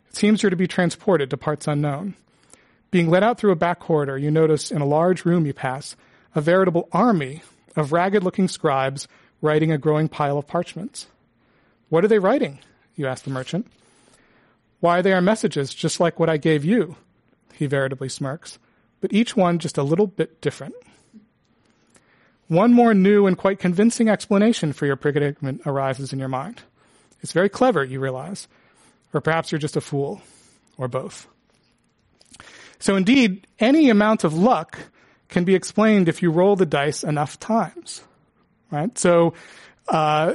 It 0.09 0.15
seems 0.15 0.41
you're 0.41 0.51
to 0.51 0.55
be 0.55 0.67
transported 0.67 1.29
to 1.31 1.37
parts 1.37 1.67
unknown. 1.67 2.15
Being 2.91 3.09
led 3.09 3.23
out 3.23 3.37
through 3.37 3.51
a 3.51 3.57
back 3.57 3.79
corridor, 3.79 4.17
you 4.17 4.31
notice 4.31 4.71
in 4.71 4.81
a 4.81 4.85
large 4.85 5.25
room 5.25 5.45
you 5.45 5.53
pass 5.53 5.97
a 6.33 6.39
veritable 6.39 6.87
army 6.93 7.41
of 7.75 7.91
ragged 7.91 8.23
looking 8.23 8.47
scribes 8.47 9.07
writing 9.41 9.71
a 9.71 9.77
growing 9.77 10.07
pile 10.07 10.37
of 10.37 10.47
parchments. 10.47 11.07
What 11.89 12.03
are 12.03 12.07
they 12.07 12.19
writing? 12.19 12.59
You 12.95 13.07
ask 13.07 13.23
the 13.23 13.29
merchant. 13.29 13.67
Why, 14.79 15.01
they 15.01 15.13
are 15.13 15.21
messages 15.21 15.73
just 15.73 15.99
like 15.99 16.19
what 16.19 16.29
I 16.29 16.37
gave 16.37 16.63
you, 16.63 16.95
he 17.53 17.65
veritably 17.65 18.09
smirks, 18.09 18.59
but 19.01 19.13
each 19.13 19.35
one 19.35 19.59
just 19.59 19.77
a 19.77 19.83
little 19.83 20.07
bit 20.07 20.41
different. 20.41 20.75
One 22.47 22.73
more 22.73 22.93
new 22.93 23.27
and 23.27 23.37
quite 23.37 23.59
convincing 23.59 24.09
explanation 24.09 24.73
for 24.73 24.85
your 24.85 24.95
predicament 24.95 25.61
arises 25.65 26.13
in 26.13 26.19
your 26.19 26.29
mind. 26.29 26.63
It's 27.21 27.33
very 27.33 27.49
clever, 27.49 27.83
you 27.83 27.99
realize. 27.99 28.47
Or 29.13 29.21
perhaps 29.21 29.51
you're 29.51 29.59
just 29.59 29.75
a 29.75 29.81
fool, 29.81 30.21
or 30.77 30.87
both. 30.87 31.27
So 32.79 32.95
indeed, 32.95 33.45
any 33.59 33.89
amount 33.89 34.23
of 34.23 34.33
luck 34.33 34.79
can 35.27 35.43
be 35.43 35.55
explained 35.55 36.07
if 36.07 36.21
you 36.21 36.31
roll 36.31 36.55
the 36.55 36.65
dice 36.65 37.03
enough 37.03 37.39
times, 37.39 38.01
right? 38.71 38.97
So, 38.97 39.33
uh, 39.87 40.33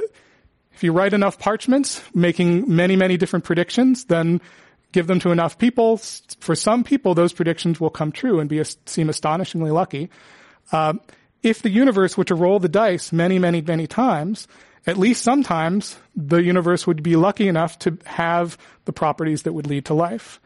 if 0.73 0.83
you 0.83 0.91
write 0.91 1.13
enough 1.13 1.39
parchments, 1.39 2.01
making 2.13 2.75
many, 2.75 2.97
many 2.97 3.15
different 3.15 3.45
predictions, 3.45 4.05
then 4.05 4.41
give 4.91 5.07
them 5.07 5.19
to 5.21 5.31
enough 5.31 5.57
people. 5.57 5.97
For 6.39 6.55
some 6.55 6.83
people, 6.83 7.13
those 7.15 7.31
predictions 7.31 7.79
will 7.79 7.89
come 7.89 8.11
true 8.11 8.39
and 8.39 8.49
be 8.49 8.61
seem 8.85 9.09
astonishingly 9.09 9.71
lucky. 9.71 10.09
Uh, 10.71 10.95
if 11.43 11.61
the 11.61 11.69
universe 11.69 12.17
were 12.17 12.25
to 12.25 12.35
roll 12.35 12.59
the 12.59 12.67
dice 12.67 13.13
many, 13.13 13.39
many, 13.39 13.61
many 13.61 13.87
times, 13.87 14.47
at 14.87 14.97
least 14.97 15.23
sometimes 15.23 15.97
the 16.15 16.41
universe 16.43 16.85
would 16.85 17.03
be 17.03 17.15
lucky 17.15 17.47
enough 17.47 17.79
to 17.79 17.97
have 18.05 18.57
the 18.85 18.93
properties 18.93 19.43
that 19.43 19.53
would 19.53 19.67
lead 19.67 19.85
to 19.85 19.93
life. 19.93 20.41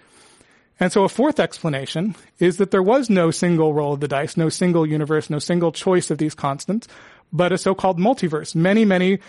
And 0.79 0.91
so 0.91 1.03
a 1.03 1.09
fourth 1.09 1.39
explanation 1.39 2.15
is 2.37 2.57
that 2.57 2.71
there 2.71 2.83
was 2.83 3.09
no 3.09 3.31
single 3.31 3.73
roll 3.73 3.93
of 3.93 3.99
the 3.99 4.07
dice, 4.07 4.37
no 4.37 4.47
single 4.47 4.85
universe, 4.85 5.29
no 5.29 5.39
single 5.39 5.71
choice 5.71 6.09
of 6.09 6.17
these 6.17 6.35
constants, 6.35 6.87
but 7.31 7.51
a 7.51 7.57
so-called 7.57 7.99
multiverse. 7.99 8.55
Many, 8.55 8.85
many, 8.85 9.19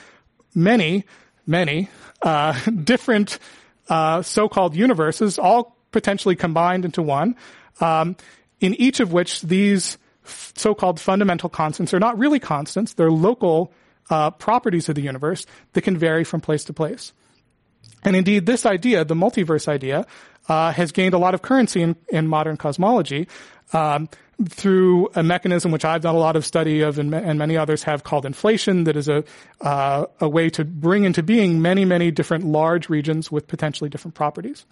many, 0.54 1.04
many 1.46 1.88
uh, 2.22 2.58
different 2.84 3.38
uh, 3.88 4.22
so-called 4.22 4.74
universes, 4.74 5.38
all 5.38 5.76
potentially 5.92 6.36
combined 6.36 6.84
into 6.84 7.02
one, 7.02 7.36
um, 7.80 8.16
in 8.60 8.74
each 8.74 9.00
of 9.00 9.12
which 9.12 9.42
these 9.42 9.98
f- 10.24 10.52
so-called 10.56 11.00
fundamental 11.00 11.48
constants 11.48 11.92
are 11.92 12.00
not 12.00 12.18
really 12.18 12.38
constants; 12.38 12.94
they're 12.94 13.10
local 13.10 13.72
uh, 14.10 14.30
properties 14.30 14.88
of 14.88 14.94
the 14.94 15.02
universe 15.02 15.46
that 15.72 15.82
can 15.82 15.96
vary 15.96 16.24
from 16.24 16.40
place 16.40 16.64
to 16.64 16.72
place. 16.72 17.12
And 18.02 18.16
indeed, 18.16 18.46
this 18.46 18.64
idea, 18.64 19.04
the 19.04 19.14
multiverse 19.14 19.68
idea, 19.68 20.06
uh, 20.50 20.72
has 20.72 20.92
gained 20.92 21.14
a 21.14 21.18
lot 21.18 21.32
of 21.32 21.40
currency 21.40 21.80
in, 21.80 21.96
in 22.08 22.26
modern 22.26 22.56
cosmology 22.56 23.28
um, 23.72 24.08
through 24.48 25.08
a 25.14 25.22
mechanism 25.22 25.70
which 25.70 25.84
I've 25.84 26.02
done 26.02 26.16
a 26.16 26.18
lot 26.18 26.34
of 26.34 26.44
study 26.44 26.80
of, 26.80 26.98
and, 26.98 27.14
and 27.14 27.38
many 27.38 27.56
others 27.56 27.84
have 27.84 28.02
called 28.02 28.26
inflation. 28.26 28.84
That 28.84 28.96
is 28.96 29.08
a 29.08 29.22
uh, 29.60 30.06
a 30.20 30.28
way 30.28 30.50
to 30.50 30.64
bring 30.64 31.04
into 31.04 31.22
being 31.22 31.62
many 31.62 31.84
many 31.84 32.10
different 32.10 32.44
large 32.44 32.88
regions 32.88 33.30
with 33.30 33.46
potentially 33.46 33.88
different 33.88 34.14
properties. 34.14 34.66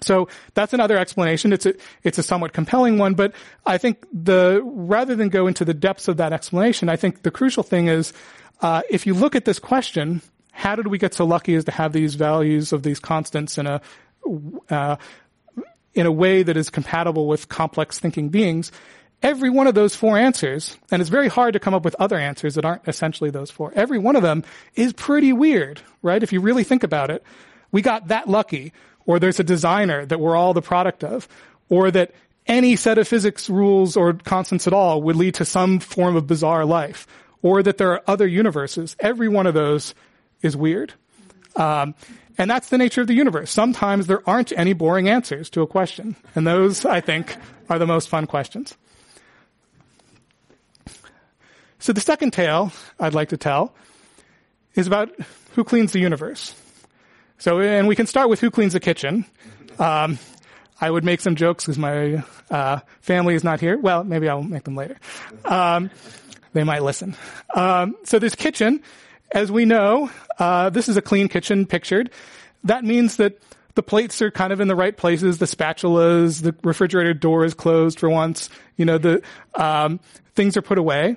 So 0.00 0.28
that's 0.54 0.72
another 0.72 0.96
explanation. 0.96 1.52
It's 1.52 1.66
a, 1.66 1.74
it's 2.02 2.18
a 2.18 2.22
somewhat 2.22 2.52
compelling 2.52 2.98
one, 2.98 3.14
but 3.14 3.32
I 3.66 3.78
think 3.78 4.06
the, 4.12 4.62
rather 4.64 5.16
than 5.16 5.28
go 5.28 5.48
into 5.48 5.64
the 5.64 5.74
depths 5.74 6.06
of 6.06 6.18
that 6.18 6.32
explanation, 6.32 6.88
I 6.88 6.94
think 6.94 7.22
the 7.22 7.32
crucial 7.32 7.64
thing 7.64 7.88
is, 7.88 8.12
uh, 8.60 8.82
if 8.88 9.08
you 9.08 9.14
look 9.14 9.34
at 9.34 9.44
this 9.44 9.58
question, 9.58 10.22
how 10.52 10.76
did 10.76 10.86
we 10.86 10.98
get 10.98 11.14
so 11.14 11.24
lucky 11.24 11.56
as 11.56 11.64
to 11.64 11.72
have 11.72 11.92
these 11.92 12.14
values 12.14 12.72
of 12.72 12.84
these 12.84 13.00
constants 13.00 13.58
in 13.58 13.66
a 13.66 13.80
uh, 14.68 14.96
in 15.94 16.06
a 16.06 16.12
way 16.12 16.42
that 16.42 16.56
is 16.56 16.70
compatible 16.70 17.26
with 17.26 17.48
complex 17.48 17.98
thinking 17.98 18.28
beings, 18.28 18.70
every 19.22 19.50
one 19.50 19.66
of 19.66 19.74
those 19.74 19.94
four 19.96 20.16
answers, 20.16 20.76
and 20.90 21.00
it's 21.00 21.10
very 21.10 21.28
hard 21.28 21.54
to 21.54 21.60
come 21.60 21.74
up 21.74 21.84
with 21.84 21.96
other 21.98 22.16
answers 22.16 22.54
that 22.54 22.64
aren't 22.64 22.86
essentially 22.86 23.30
those 23.30 23.50
four, 23.50 23.72
every 23.74 23.98
one 23.98 24.16
of 24.16 24.22
them 24.22 24.44
is 24.74 24.92
pretty 24.92 25.32
weird, 25.32 25.80
right? 26.02 26.22
If 26.22 26.32
you 26.32 26.40
really 26.40 26.64
think 26.64 26.84
about 26.84 27.10
it, 27.10 27.22
we 27.72 27.82
got 27.82 28.08
that 28.08 28.28
lucky, 28.28 28.72
or 29.06 29.18
there's 29.18 29.40
a 29.40 29.44
designer 29.44 30.06
that 30.06 30.20
we're 30.20 30.36
all 30.36 30.54
the 30.54 30.62
product 30.62 31.02
of, 31.02 31.26
or 31.68 31.90
that 31.90 32.12
any 32.46 32.76
set 32.76 32.96
of 32.96 33.06
physics 33.06 33.50
rules 33.50 33.96
or 33.96 34.14
constants 34.14 34.66
at 34.66 34.72
all 34.72 35.02
would 35.02 35.16
lead 35.16 35.34
to 35.34 35.44
some 35.44 35.80
form 35.80 36.16
of 36.16 36.26
bizarre 36.26 36.64
life, 36.64 37.06
or 37.42 37.62
that 37.62 37.76
there 37.78 37.92
are 37.92 38.02
other 38.06 38.26
universes. 38.26 38.96
Every 39.00 39.28
one 39.28 39.46
of 39.46 39.54
those 39.54 39.94
is 40.42 40.56
weird. 40.56 40.94
Um, 41.56 41.94
and 42.38 42.48
that's 42.48 42.68
the 42.68 42.78
nature 42.78 43.00
of 43.00 43.08
the 43.08 43.14
universe. 43.14 43.50
Sometimes 43.50 44.06
there 44.06 44.22
aren't 44.28 44.52
any 44.56 44.72
boring 44.72 45.08
answers 45.08 45.50
to 45.50 45.62
a 45.62 45.66
question. 45.66 46.14
And 46.36 46.46
those, 46.46 46.84
I 46.84 47.00
think, 47.00 47.36
are 47.68 47.78
the 47.78 47.86
most 47.86 48.08
fun 48.08 48.26
questions. 48.26 48.76
So 51.80 51.92
the 51.92 52.00
second 52.00 52.32
tale 52.32 52.72
I'd 52.98 53.14
like 53.14 53.30
to 53.30 53.36
tell 53.36 53.74
is 54.74 54.86
about 54.86 55.10
who 55.54 55.64
cleans 55.64 55.92
the 55.92 55.98
universe. 55.98 56.54
So, 57.38 57.60
and 57.60 57.88
we 57.88 57.96
can 57.96 58.06
start 58.06 58.28
with 58.28 58.40
who 58.40 58.50
cleans 58.50 58.72
the 58.72 58.80
kitchen. 58.80 59.24
Um, 59.78 60.18
I 60.80 60.90
would 60.90 61.04
make 61.04 61.20
some 61.20 61.34
jokes 61.34 61.64
because 61.64 61.78
my 61.78 62.22
uh, 62.50 62.80
family 63.00 63.34
is 63.34 63.42
not 63.42 63.60
here. 63.60 63.76
Well, 63.76 64.04
maybe 64.04 64.28
I'll 64.28 64.42
make 64.42 64.64
them 64.64 64.76
later. 64.76 64.96
Um, 65.44 65.90
they 66.52 66.64
might 66.64 66.82
listen. 66.82 67.16
Um, 67.54 67.96
so 68.04 68.18
this 68.18 68.34
kitchen 68.34 68.82
as 69.32 69.52
we 69.52 69.64
know, 69.64 70.10
uh, 70.38 70.70
this 70.70 70.88
is 70.88 70.96
a 70.96 71.02
clean 71.02 71.28
kitchen 71.28 71.66
pictured. 71.66 72.10
That 72.64 72.84
means 72.84 73.16
that 73.16 73.38
the 73.74 73.82
plates 73.82 74.20
are 74.22 74.30
kind 74.30 74.52
of 74.52 74.60
in 74.60 74.68
the 74.68 74.74
right 74.74 74.96
places. 74.96 75.38
The 75.38 75.46
spatulas, 75.46 76.42
the 76.42 76.54
refrigerator 76.64 77.14
door 77.14 77.44
is 77.44 77.54
closed 77.54 78.00
for 78.00 78.10
once. 78.10 78.50
You 78.76 78.84
know, 78.84 78.98
the 78.98 79.22
um, 79.54 80.00
things 80.34 80.56
are 80.56 80.62
put 80.62 80.78
away. 80.78 81.16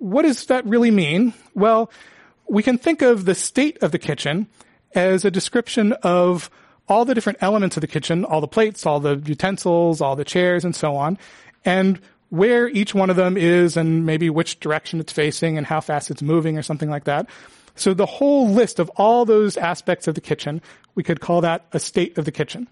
What 0.00 0.22
does 0.22 0.44
that 0.46 0.66
really 0.66 0.90
mean? 0.90 1.32
Well, 1.54 1.90
we 2.48 2.62
can 2.62 2.76
think 2.76 3.00
of 3.02 3.24
the 3.24 3.34
state 3.34 3.82
of 3.82 3.90
the 3.90 3.98
kitchen 3.98 4.48
as 4.94 5.24
a 5.24 5.30
description 5.30 5.92
of 6.02 6.50
all 6.88 7.04
the 7.04 7.14
different 7.14 7.38
elements 7.40 7.76
of 7.76 7.80
the 7.80 7.86
kitchen, 7.86 8.24
all 8.24 8.40
the 8.40 8.48
plates, 8.48 8.84
all 8.84 9.00
the 9.00 9.16
utensils, 9.24 10.00
all 10.00 10.16
the 10.16 10.24
chairs, 10.24 10.64
and 10.64 10.76
so 10.76 10.94
on. 10.96 11.18
And 11.64 12.00
where 12.34 12.68
each 12.68 12.94
one 12.94 13.10
of 13.10 13.16
them 13.16 13.36
is 13.36 13.76
and 13.76 14.04
maybe 14.04 14.28
which 14.28 14.58
direction 14.58 14.98
it's 14.98 15.12
facing 15.12 15.56
and 15.56 15.66
how 15.66 15.80
fast 15.80 16.10
it's 16.10 16.20
moving 16.20 16.58
or 16.58 16.62
something 16.62 16.90
like 16.90 17.04
that. 17.04 17.28
So 17.76 17.94
the 17.94 18.06
whole 18.06 18.48
list 18.48 18.80
of 18.80 18.90
all 18.96 19.24
those 19.24 19.56
aspects 19.56 20.08
of 20.08 20.16
the 20.16 20.20
kitchen, 20.20 20.60
we 20.96 21.04
could 21.04 21.20
call 21.20 21.42
that 21.42 21.66
a 21.72 21.78
state 21.78 22.18
of 22.18 22.24
the 22.24 22.32
kitchen. 22.32 22.66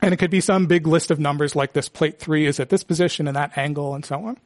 And 0.00 0.12
it 0.12 0.16
could 0.16 0.32
be 0.32 0.40
some 0.40 0.66
big 0.66 0.88
list 0.88 1.12
of 1.12 1.20
numbers 1.20 1.54
like 1.54 1.74
this 1.74 1.88
plate 1.88 2.18
three 2.18 2.44
is 2.44 2.58
at 2.58 2.70
this 2.70 2.82
position 2.82 3.28
and 3.28 3.36
that 3.36 3.56
angle 3.56 3.94
and 3.94 4.04
so 4.04 4.16
on. 4.24 4.36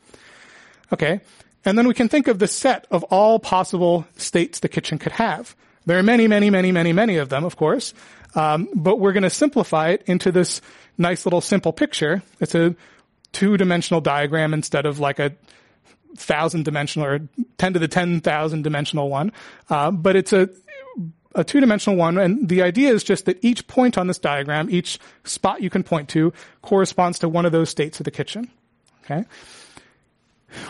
Okay. 0.92 1.20
And 1.64 1.78
then 1.78 1.88
we 1.88 1.94
can 1.94 2.08
think 2.08 2.28
of 2.28 2.38
the 2.38 2.46
set 2.46 2.86
of 2.90 3.04
all 3.04 3.38
possible 3.38 4.06
states 4.16 4.60
the 4.60 4.68
kitchen 4.68 4.98
could 4.98 5.12
have. 5.12 5.56
There 5.86 5.98
are 5.98 6.02
many, 6.02 6.28
many, 6.28 6.50
many, 6.50 6.72
many, 6.72 6.92
many 6.92 7.16
of 7.16 7.30
them, 7.30 7.44
of 7.44 7.56
course. 7.56 7.94
Um, 8.34 8.68
but 8.74 9.00
we're 9.00 9.12
going 9.12 9.22
to 9.22 9.30
simplify 9.30 9.90
it 9.90 10.02
into 10.06 10.30
this 10.30 10.60
nice 10.98 11.24
little 11.24 11.40
simple 11.40 11.72
picture. 11.72 12.22
It's 12.38 12.54
a 12.54 12.76
two-dimensional 13.36 14.00
diagram 14.00 14.54
instead 14.54 14.86
of 14.86 14.98
like 14.98 15.18
a 15.18 15.30
thousand 16.16 16.64
dimensional 16.64 17.06
or 17.06 17.20
10 17.58 17.74
to 17.74 17.78
the 17.78 17.86
10,000 17.86 18.62
dimensional 18.62 19.10
one. 19.10 19.30
Uh, 19.68 19.90
but 19.90 20.16
it's 20.16 20.32
a, 20.32 20.48
a 21.34 21.44
two 21.44 21.60
dimensional 21.60 21.98
one. 21.98 22.16
And 22.16 22.48
the 22.48 22.62
idea 22.62 22.94
is 22.94 23.04
just 23.04 23.26
that 23.26 23.38
each 23.44 23.66
point 23.66 23.98
on 23.98 24.06
this 24.06 24.18
diagram, 24.18 24.70
each 24.70 24.98
spot 25.24 25.60
you 25.60 25.68
can 25.68 25.82
point 25.82 26.08
to 26.10 26.32
corresponds 26.62 27.18
to 27.18 27.28
one 27.28 27.44
of 27.44 27.52
those 27.52 27.68
states 27.68 28.00
of 28.00 28.04
the 28.04 28.10
kitchen. 28.10 28.50
Okay. 29.04 29.26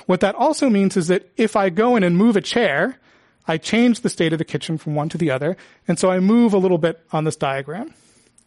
What 0.07 0.19
that 0.19 0.35
also 0.35 0.69
means 0.69 0.97
is 0.97 1.07
that 1.07 1.31
if 1.37 1.55
I 1.55 1.71
go 1.71 1.95
in 1.95 2.03
and 2.03 2.17
move 2.17 2.37
a 2.37 2.41
chair, 2.41 2.99
I 3.47 3.59
change 3.59 4.01
the 4.01 4.09
state 4.09 4.33
of 4.33 4.41
the 4.41 4.45
kitchen 4.45 4.77
from 4.77 4.97
one 4.97 5.09
to 5.11 5.19
the 5.19 5.31
other. 5.31 5.57
And 5.87 6.01
so 6.01 6.11
I 6.11 6.19
move 6.19 6.53
a 6.53 6.59
little 6.59 6.79
bit 6.79 7.01
on 7.13 7.23
this 7.23 7.37
diagram. 7.37 7.95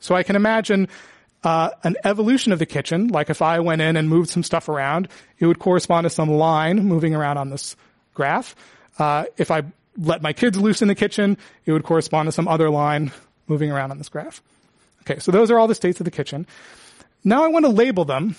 So 0.02 0.14
I 0.14 0.24
can 0.24 0.36
imagine 0.36 0.90
uh, 1.44 1.70
an 1.84 1.96
evolution 2.04 2.52
of 2.52 2.60
the 2.60 2.66
kitchen, 2.66 3.08
like 3.08 3.30
if 3.30 3.42
I 3.42 3.60
went 3.60 3.82
in 3.82 3.96
and 3.96 4.10
moved 4.10 4.30
some 4.30 4.44
stuff 4.44 4.68
around, 4.68 5.08
it 5.38 5.46
would 5.46 5.60
correspond 5.60 6.06
to 6.06 6.10
some 6.10 6.30
line 6.30 6.86
moving 6.86 7.16
around 7.16 7.38
on 7.38 7.50
this 7.50 7.76
graph. 8.14 8.56
Uh, 8.98 9.26
if 9.38 9.50
I 9.52 9.64
let 9.98 10.22
my 10.22 10.34
kids 10.34 10.60
loose 10.60 10.82
in 10.82 10.88
the 10.88 10.96
kitchen, 10.96 11.38
it 11.66 11.72
would 11.72 11.84
correspond 11.84 12.28
to 12.28 12.32
some 12.32 12.48
other 12.48 12.70
line 12.70 13.12
moving 13.48 13.72
around 13.72 13.92
on 13.92 13.98
this 13.98 14.10
graph. 14.10 14.42
Okay, 15.04 15.20
so 15.20 15.32
those 15.32 15.50
are 15.50 15.58
all 15.58 15.68
the 15.68 15.76
states 15.76 16.00
of 16.00 16.06
the 16.06 16.12
kitchen. 16.12 16.46
Now 17.24 17.44
I 17.44 17.48
want 17.48 17.66
to 17.66 17.72
label 17.72 18.06
them 18.06 18.36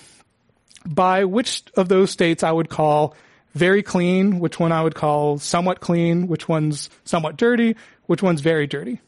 by 0.85 1.25
which 1.25 1.63
of 1.75 1.89
those 1.89 2.11
states 2.11 2.43
I 2.43 2.51
would 2.51 2.69
call 2.69 3.15
very 3.53 3.83
clean, 3.83 4.39
which 4.39 4.59
one 4.59 4.71
I 4.71 4.81
would 4.81 4.95
call 4.95 5.37
somewhat 5.37 5.81
clean, 5.81 6.27
which 6.27 6.47
one's 6.47 6.89
somewhat 7.03 7.37
dirty, 7.37 7.75
which 8.05 8.23
one's 8.23 8.41
very 8.41 8.67
dirty. 8.67 9.01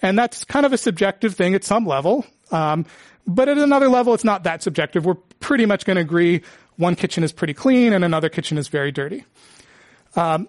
And 0.00 0.18
that's 0.18 0.44
kind 0.44 0.66
of 0.66 0.72
a 0.72 0.78
subjective 0.78 1.34
thing 1.34 1.54
at 1.54 1.64
some 1.64 1.86
level. 1.86 2.26
Um, 2.50 2.86
but 3.26 3.48
at 3.48 3.58
another 3.58 3.88
level, 3.88 4.14
it's 4.14 4.24
not 4.24 4.44
that 4.44 4.62
subjective. 4.62 5.04
We're 5.04 5.14
pretty 5.40 5.66
much 5.66 5.84
going 5.84 5.96
to 5.96 6.02
agree 6.02 6.42
one 6.76 6.96
kitchen 6.96 7.24
is 7.24 7.32
pretty 7.32 7.54
clean 7.54 7.92
and 7.92 8.04
another 8.04 8.28
kitchen 8.28 8.58
is 8.58 8.68
very 8.68 8.92
dirty. 8.92 9.24
Um, 10.16 10.48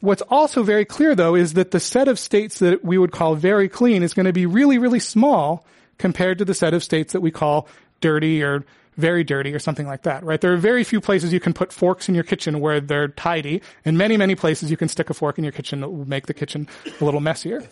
what's 0.00 0.22
also 0.22 0.62
very 0.62 0.84
clear, 0.84 1.14
though, 1.14 1.34
is 1.34 1.54
that 1.54 1.70
the 1.70 1.80
set 1.80 2.08
of 2.08 2.18
states 2.18 2.58
that 2.58 2.84
we 2.84 2.98
would 2.98 3.12
call 3.12 3.34
very 3.34 3.68
clean 3.68 4.02
is 4.02 4.14
going 4.14 4.26
to 4.26 4.32
be 4.32 4.46
really, 4.46 4.78
really 4.78 5.00
small 5.00 5.64
compared 5.98 6.38
to 6.38 6.44
the 6.44 6.54
set 6.54 6.74
of 6.74 6.82
states 6.82 7.12
that 7.12 7.20
we 7.20 7.30
call 7.30 7.68
dirty 8.00 8.42
or 8.42 8.64
very 8.96 9.24
dirty 9.24 9.52
or 9.52 9.58
something 9.58 9.86
like 9.86 10.02
that, 10.02 10.22
right? 10.22 10.40
There 10.40 10.52
are 10.52 10.56
very 10.56 10.84
few 10.84 11.00
places 11.00 11.32
you 11.32 11.40
can 11.40 11.52
put 11.52 11.72
forks 11.72 12.08
in 12.08 12.14
your 12.14 12.24
kitchen 12.24 12.60
where 12.60 12.80
they're 12.80 13.08
tidy, 13.08 13.60
and 13.84 13.98
many, 13.98 14.16
many 14.16 14.34
places 14.34 14.70
you 14.70 14.76
can 14.76 14.88
stick 14.88 15.10
a 15.10 15.14
fork 15.14 15.36
in 15.38 15.44
your 15.44 15.52
kitchen 15.52 15.80
that 15.80 15.88
will 15.88 16.08
make 16.08 16.26
the 16.26 16.34
kitchen 16.34 16.68
a 17.00 17.04
little 17.04 17.20
messier. 17.20 17.66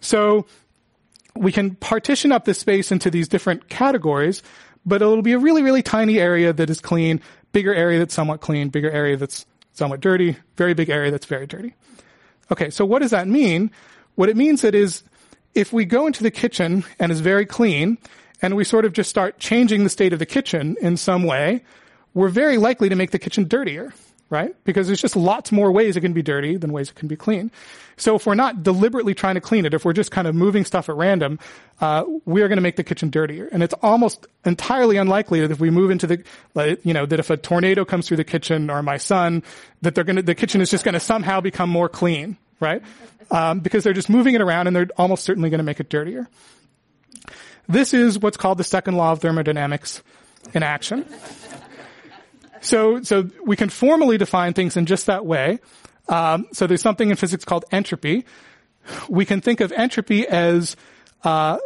So 0.00 0.46
we 1.36 1.52
can 1.52 1.74
partition 1.76 2.32
up 2.32 2.44
this 2.44 2.58
space 2.58 2.92
into 2.92 3.10
these 3.10 3.28
different 3.28 3.68
categories, 3.68 4.42
but 4.86 5.02
it'll 5.02 5.22
be 5.22 5.32
a 5.32 5.38
really, 5.38 5.62
really 5.62 5.82
tiny 5.82 6.18
area 6.18 6.52
that 6.52 6.70
is 6.70 6.80
clean, 6.80 7.20
bigger 7.52 7.74
area 7.74 7.98
that's 7.98 8.14
somewhat 8.14 8.40
clean, 8.40 8.68
bigger 8.68 8.90
area 8.90 9.16
that's 9.16 9.46
somewhat 9.72 10.00
dirty, 10.00 10.36
very 10.56 10.74
big 10.74 10.90
area 10.90 11.10
that's 11.10 11.26
very 11.26 11.46
dirty. 11.46 11.74
Okay, 12.52 12.70
so 12.70 12.84
what 12.84 13.00
does 13.00 13.10
that 13.10 13.26
mean? 13.26 13.70
What 14.14 14.28
it 14.28 14.36
means 14.36 14.62
it 14.62 14.74
is 14.74 15.02
if 15.54 15.72
we 15.72 15.84
go 15.84 16.06
into 16.06 16.22
the 16.22 16.30
kitchen 16.30 16.84
and 16.98 17.10
is 17.10 17.20
very 17.20 17.46
clean, 17.46 17.98
and 18.42 18.56
we 18.56 18.64
sort 18.64 18.84
of 18.84 18.92
just 18.92 19.08
start 19.08 19.38
changing 19.38 19.84
the 19.84 19.90
state 19.90 20.12
of 20.12 20.18
the 20.18 20.26
kitchen 20.26 20.76
in 20.80 20.96
some 20.96 21.24
way, 21.24 21.62
we're 22.12 22.28
very 22.28 22.58
likely 22.58 22.88
to 22.88 22.96
make 22.96 23.10
the 23.10 23.18
kitchen 23.18 23.48
dirtier 23.48 23.92
right? 24.30 24.54
Because 24.64 24.86
there's 24.86 25.00
just 25.00 25.16
lots 25.16 25.52
more 25.52 25.70
ways 25.70 25.96
it 25.96 26.00
can 26.00 26.12
be 26.12 26.22
dirty 26.22 26.56
than 26.56 26.72
ways 26.72 26.90
it 26.90 26.94
can 26.94 27.08
be 27.08 27.16
clean. 27.16 27.50
So 27.96 28.16
if 28.16 28.26
we're 28.26 28.34
not 28.34 28.62
deliberately 28.62 29.14
trying 29.14 29.36
to 29.36 29.40
clean 29.40 29.66
it, 29.66 29.74
if 29.74 29.84
we're 29.84 29.92
just 29.92 30.10
kind 30.10 30.26
of 30.26 30.34
moving 30.34 30.64
stuff 30.64 30.88
at 30.88 30.96
random, 30.96 31.38
uh, 31.80 32.04
we 32.24 32.42
are 32.42 32.48
going 32.48 32.56
to 32.56 32.62
make 32.62 32.76
the 32.76 32.82
kitchen 32.82 33.10
dirtier. 33.10 33.48
And 33.52 33.62
it's 33.62 33.74
almost 33.82 34.26
entirely 34.44 34.96
unlikely 34.96 35.40
that 35.40 35.50
if 35.50 35.60
we 35.60 35.70
move 35.70 35.90
into 35.90 36.06
the, 36.06 36.78
you 36.82 36.92
know, 36.92 37.06
that 37.06 37.20
if 37.20 37.30
a 37.30 37.36
tornado 37.36 37.84
comes 37.84 38.08
through 38.08 38.16
the 38.16 38.24
kitchen 38.24 38.70
or 38.70 38.82
my 38.82 38.96
son, 38.96 39.42
that 39.82 39.94
they're 39.94 40.04
going 40.04 40.16
to, 40.16 40.22
the 40.22 40.34
kitchen 40.34 40.60
is 40.60 40.70
just 40.70 40.84
going 40.84 40.94
to 40.94 41.00
somehow 41.00 41.40
become 41.40 41.70
more 41.70 41.88
clean, 41.88 42.36
right? 42.58 42.82
Um, 43.30 43.60
because 43.60 43.84
they're 43.84 43.92
just 43.92 44.10
moving 44.10 44.34
it 44.34 44.40
around 44.40 44.66
and 44.66 44.74
they're 44.74 44.88
almost 44.96 45.24
certainly 45.24 45.50
going 45.50 45.58
to 45.58 45.64
make 45.64 45.80
it 45.80 45.88
dirtier. 45.88 46.28
This 47.68 47.94
is 47.94 48.18
what's 48.18 48.36
called 48.36 48.58
the 48.58 48.64
second 48.64 48.96
law 48.96 49.12
of 49.12 49.20
thermodynamics 49.20 50.02
in 50.52 50.62
action. 50.62 51.06
So, 52.64 53.02
so 53.02 53.28
we 53.44 53.56
can 53.56 53.68
formally 53.68 54.16
define 54.16 54.54
things 54.54 54.76
in 54.76 54.86
just 54.86 55.06
that 55.06 55.26
way. 55.26 55.60
Um, 56.08 56.46
so 56.52 56.66
there's 56.66 56.80
something 56.80 57.10
in 57.10 57.16
physics 57.16 57.44
called 57.44 57.66
entropy. 57.70 58.24
We 59.08 59.26
can 59.26 59.42
think 59.42 59.60
of 59.60 59.70
entropy 59.72 60.26
as 60.26 60.74
uh, 61.24 61.58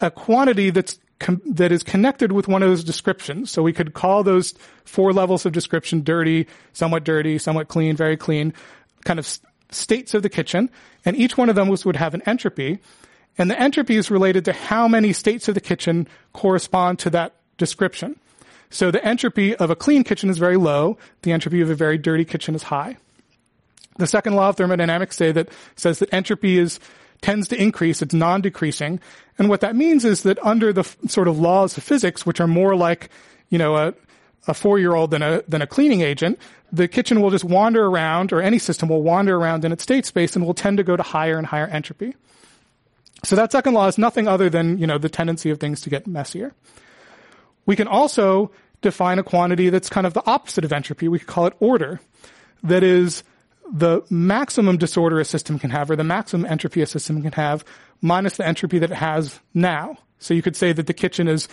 a 0.00 0.10
quantity 0.10 0.70
that's 0.70 0.98
com- 1.18 1.40
that 1.46 1.72
is 1.72 1.82
connected 1.82 2.32
with 2.32 2.48
one 2.48 2.62
of 2.62 2.68
those 2.68 2.84
descriptions. 2.84 3.50
So 3.50 3.62
we 3.62 3.72
could 3.72 3.94
call 3.94 4.22
those 4.22 4.54
four 4.84 5.14
levels 5.14 5.46
of 5.46 5.52
description 5.52 6.02
dirty, 6.02 6.46
somewhat 6.74 7.04
dirty, 7.04 7.38
somewhat 7.38 7.68
clean, 7.68 7.96
very 7.96 8.16
clean, 8.16 8.52
kind 9.04 9.18
of 9.18 9.26
states 9.70 10.12
of 10.12 10.22
the 10.22 10.28
kitchen, 10.28 10.70
and 11.04 11.16
each 11.16 11.36
one 11.38 11.48
of 11.48 11.56
them 11.56 11.68
was, 11.68 11.84
would 11.84 11.96
have 11.96 12.14
an 12.14 12.22
entropy. 12.26 12.78
And 13.38 13.50
the 13.50 13.58
entropy 13.58 13.96
is 13.96 14.10
related 14.10 14.44
to 14.46 14.52
how 14.52 14.86
many 14.86 15.12
states 15.12 15.48
of 15.48 15.54
the 15.54 15.60
kitchen 15.60 16.08
correspond 16.32 16.98
to 17.00 17.10
that 17.10 17.34
description. 17.58 18.20
So 18.70 18.90
the 18.90 19.04
entropy 19.04 19.54
of 19.54 19.70
a 19.70 19.76
clean 19.76 20.04
kitchen 20.04 20.30
is 20.30 20.38
very 20.38 20.56
low. 20.56 20.98
The 21.22 21.32
entropy 21.32 21.60
of 21.60 21.70
a 21.70 21.74
very 21.74 21.98
dirty 21.98 22.24
kitchen 22.24 22.54
is 22.54 22.64
high. 22.64 22.96
The 23.98 24.06
second 24.06 24.34
law 24.34 24.50
of 24.50 24.56
thermodynamics 24.56 25.16
say 25.16 25.32
that 25.32 25.48
says 25.76 26.00
that 26.00 26.12
entropy 26.12 26.58
is 26.58 26.78
tends 27.22 27.48
to 27.48 27.60
increase. 27.60 28.02
It's 28.02 28.12
non-decreasing. 28.12 29.00
And 29.38 29.48
what 29.48 29.60
that 29.62 29.74
means 29.74 30.04
is 30.04 30.22
that 30.24 30.38
under 30.44 30.72
the 30.72 30.80
f- 30.80 30.96
sort 31.08 31.28
of 31.28 31.38
laws 31.38 31.76
of 31.78 31.82
physics, 31.82 32.26
which 32.26 32.40
are 32.40 32.46
more 32.46 32.76
like, 32.76 33.08
you 33.48 33.56
know, 33.56 33.76
a, 33.76 33.94
a 34.46 34.54
four-year-old 34.54 35.10
than 35.10 35.22
a, 35.22 35.42
than 35.48 35.62
a 35.62 35.66
cleaning 35.66 36.02
agent, 36.02 36.38
the 36.70 36.88
kitchen 36.88 37.22
will 37.22 37.30
just 37.30 37.44
wander 37.44 37.86
around, 37.86 38.32
or 38.32 38.42
any 38.42 38.58
system 38.58 38.88
will 38.88 39.02
wander 39.02 39.36
around 39.36 39.64
in 39.64 39.72
its 39.72 39.82
state 39.82 40.04
space 40.04 40.36
and 40.36 40.44
will 40.44 40.54
tend 40.54 40.76
to 40.76 40.84
go 40.84 40.96
to 40.96 41.02
higher 41.02 41.38
and 41.38 41.46
higher 41.46 41.66
entropy. 41.66 42.14
So 43.24 43.34
that 43.36 43.50
second 43.50 43.74
law 43.74 43.86
is 43.86 43.96
nothing 43.96 44.28
other 44.28 44.50
than, 44.50 44.78
you 44.78 44.86
know, 44.86 44.98
the 44.98 45.08
tendency 45.08 45.50
of 45.50 45.58
things 45.58 45.80
to 45.82 45.90
get 45.90 46.06
messier. 46.06 46.52
We 47.66 47.76
can 47.76 47.88
also 47.88 48.50
define 48.80 49.18
a 49.18 49.22
quantity 49.22 49.70
that's 49.70 49.88
kind 49.88 50.06
of 50.06 50.14
the 50.14 50.24
opposite 50.26 50.64
of 50.64 50.72
entropy. 50.72 51.08
We 51.08 51.18
could 51.18 51.28
call 51.28 51.46
it 51.46 51.54
order. 51.60 52.00
That 52.62 52.82
is 52.82 53.22
the 53.72 54.02
maximum 54.08 54.78
disorder 54.78 55.18
a 55.18 55.24
system 55.24 55.58
can 55.58 55.70
have 55.70 55.90
or 55.90 55.96
the 55.96 56.04
maximum 56.04 56.46
entropy 56.46 56.82
a 56.82 56.86
system 56.86 57.20
can 57.22 57.32
have 57.32 57.64
minus 58.00 58.36
the 58.36 58.46
entropy 58.46 58.78
that 58.78 58.90
it 58.92 58.96
has 58.96 59.40
now. 59.54 59.98
So 60.18 60.34
you 60.34 60.42
could 60.42 60.56
say 60.56 60.72
that 60.72 60.86
the 60.86 60.94
kitchen 60.94 61.28
is 61.28 61.48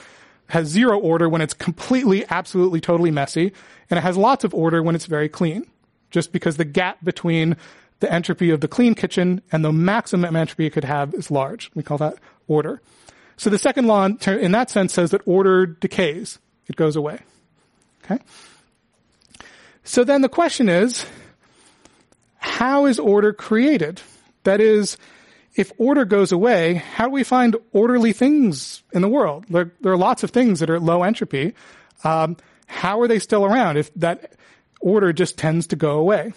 has 0.49 0.67
zero 0.67 0.99
order 0.99 1.29
when 1.29 1.41
it's 1.41 1.53
completely, 1.53 2.25
absolutely, 2.29 2.81
totally 2.81 3.11
messy, 3.11 3.53
and 3.89 3.97
it 3.97 4.01
has 4.01 4.17
lots 4.17 4.43
of 4.43 4.53
order 4.53 4.83
when 4.83 4.93
it's 4.93 5.05
very 5.05 5.29
clean. 5.29 5.65
Just 6.11 6.31
because 6.31 6.57
the 6.57 6.65
gap 6.65 7.03
between 7.03 7.57
the 8.01 8.11
entropy 8.11 8.49
of 8.49 8.61
the 8.61 8.67
clean 8.67 8.93
kitchen 8.93 9.41
and 9.51 9.63
the 9.63 9.71
maximum 9.71 10.35
entropy 10.35 10.65
it 10.67 10.71
could 10.71 10.83
have 10.83 11.13
is 11.13 11.31
large. 11.31 11.71
We 11.73 11.81
call 11.81 11.97
that 11.99 12.15
order. 12.47 12.81
So 13.37 13.49
the 13.49 13.57
second 13.57 13.87
law, 13.87 14.05
in 14.05 14.51
that 14.51 14.69
sense, 14.69 14.93
says 14.93 15.11
that 15.11 15.21
order 15.25 15.65
decays. 15.65 16.39
It 16.67 16.75
goes 16.75 16.95
away. 16.95 17.19
Okay? 18.03 18.23
So 19.83 20.03
then 20.03 20.21
the 20.21 20.29
question 20.29 20.69
is, 20.69 21.05
how 22.37 22.85
is 22.85 22.99
order 22.99 23.33
created? 23.33 24.01
That 24.43 24.61
is, 24.61 24.97
if 25.55 25.71
order 25.77 26.05
goes 26.05 26.31
away, 26.31 26.75
how 26.75 27.05
do 27.05 27.11
we 27.11 27.23
find 27.23 27.55
orderly 27.71 28.13
things 28.13 28.83
in 28.93 29.01
the 29.01 29.09
world? 29.09 29.45
There, 29.49 29.71
there 29.81 29.91
are 29.91 29.97
lots 29.97 30.23
of 30.23 30.31
things 30.31 30.59
that 30.59 30.69
are 30.69 30.79
low 30.79 31.03
entropy. 31.03 31.53
Um, 32.03 32.37
how 32.67 33.01
are 33.01 33.07
they 33.07 33.19
still 33.19 33.45
around 33.45 33.77
if 33.77 33.93
that 33.95 34.33
order 34.81 35.13
just 35.13 35.37
tends 35.37 35.67
to 35.67 35.75
go 35.75 35.99
away? 35.99 36.33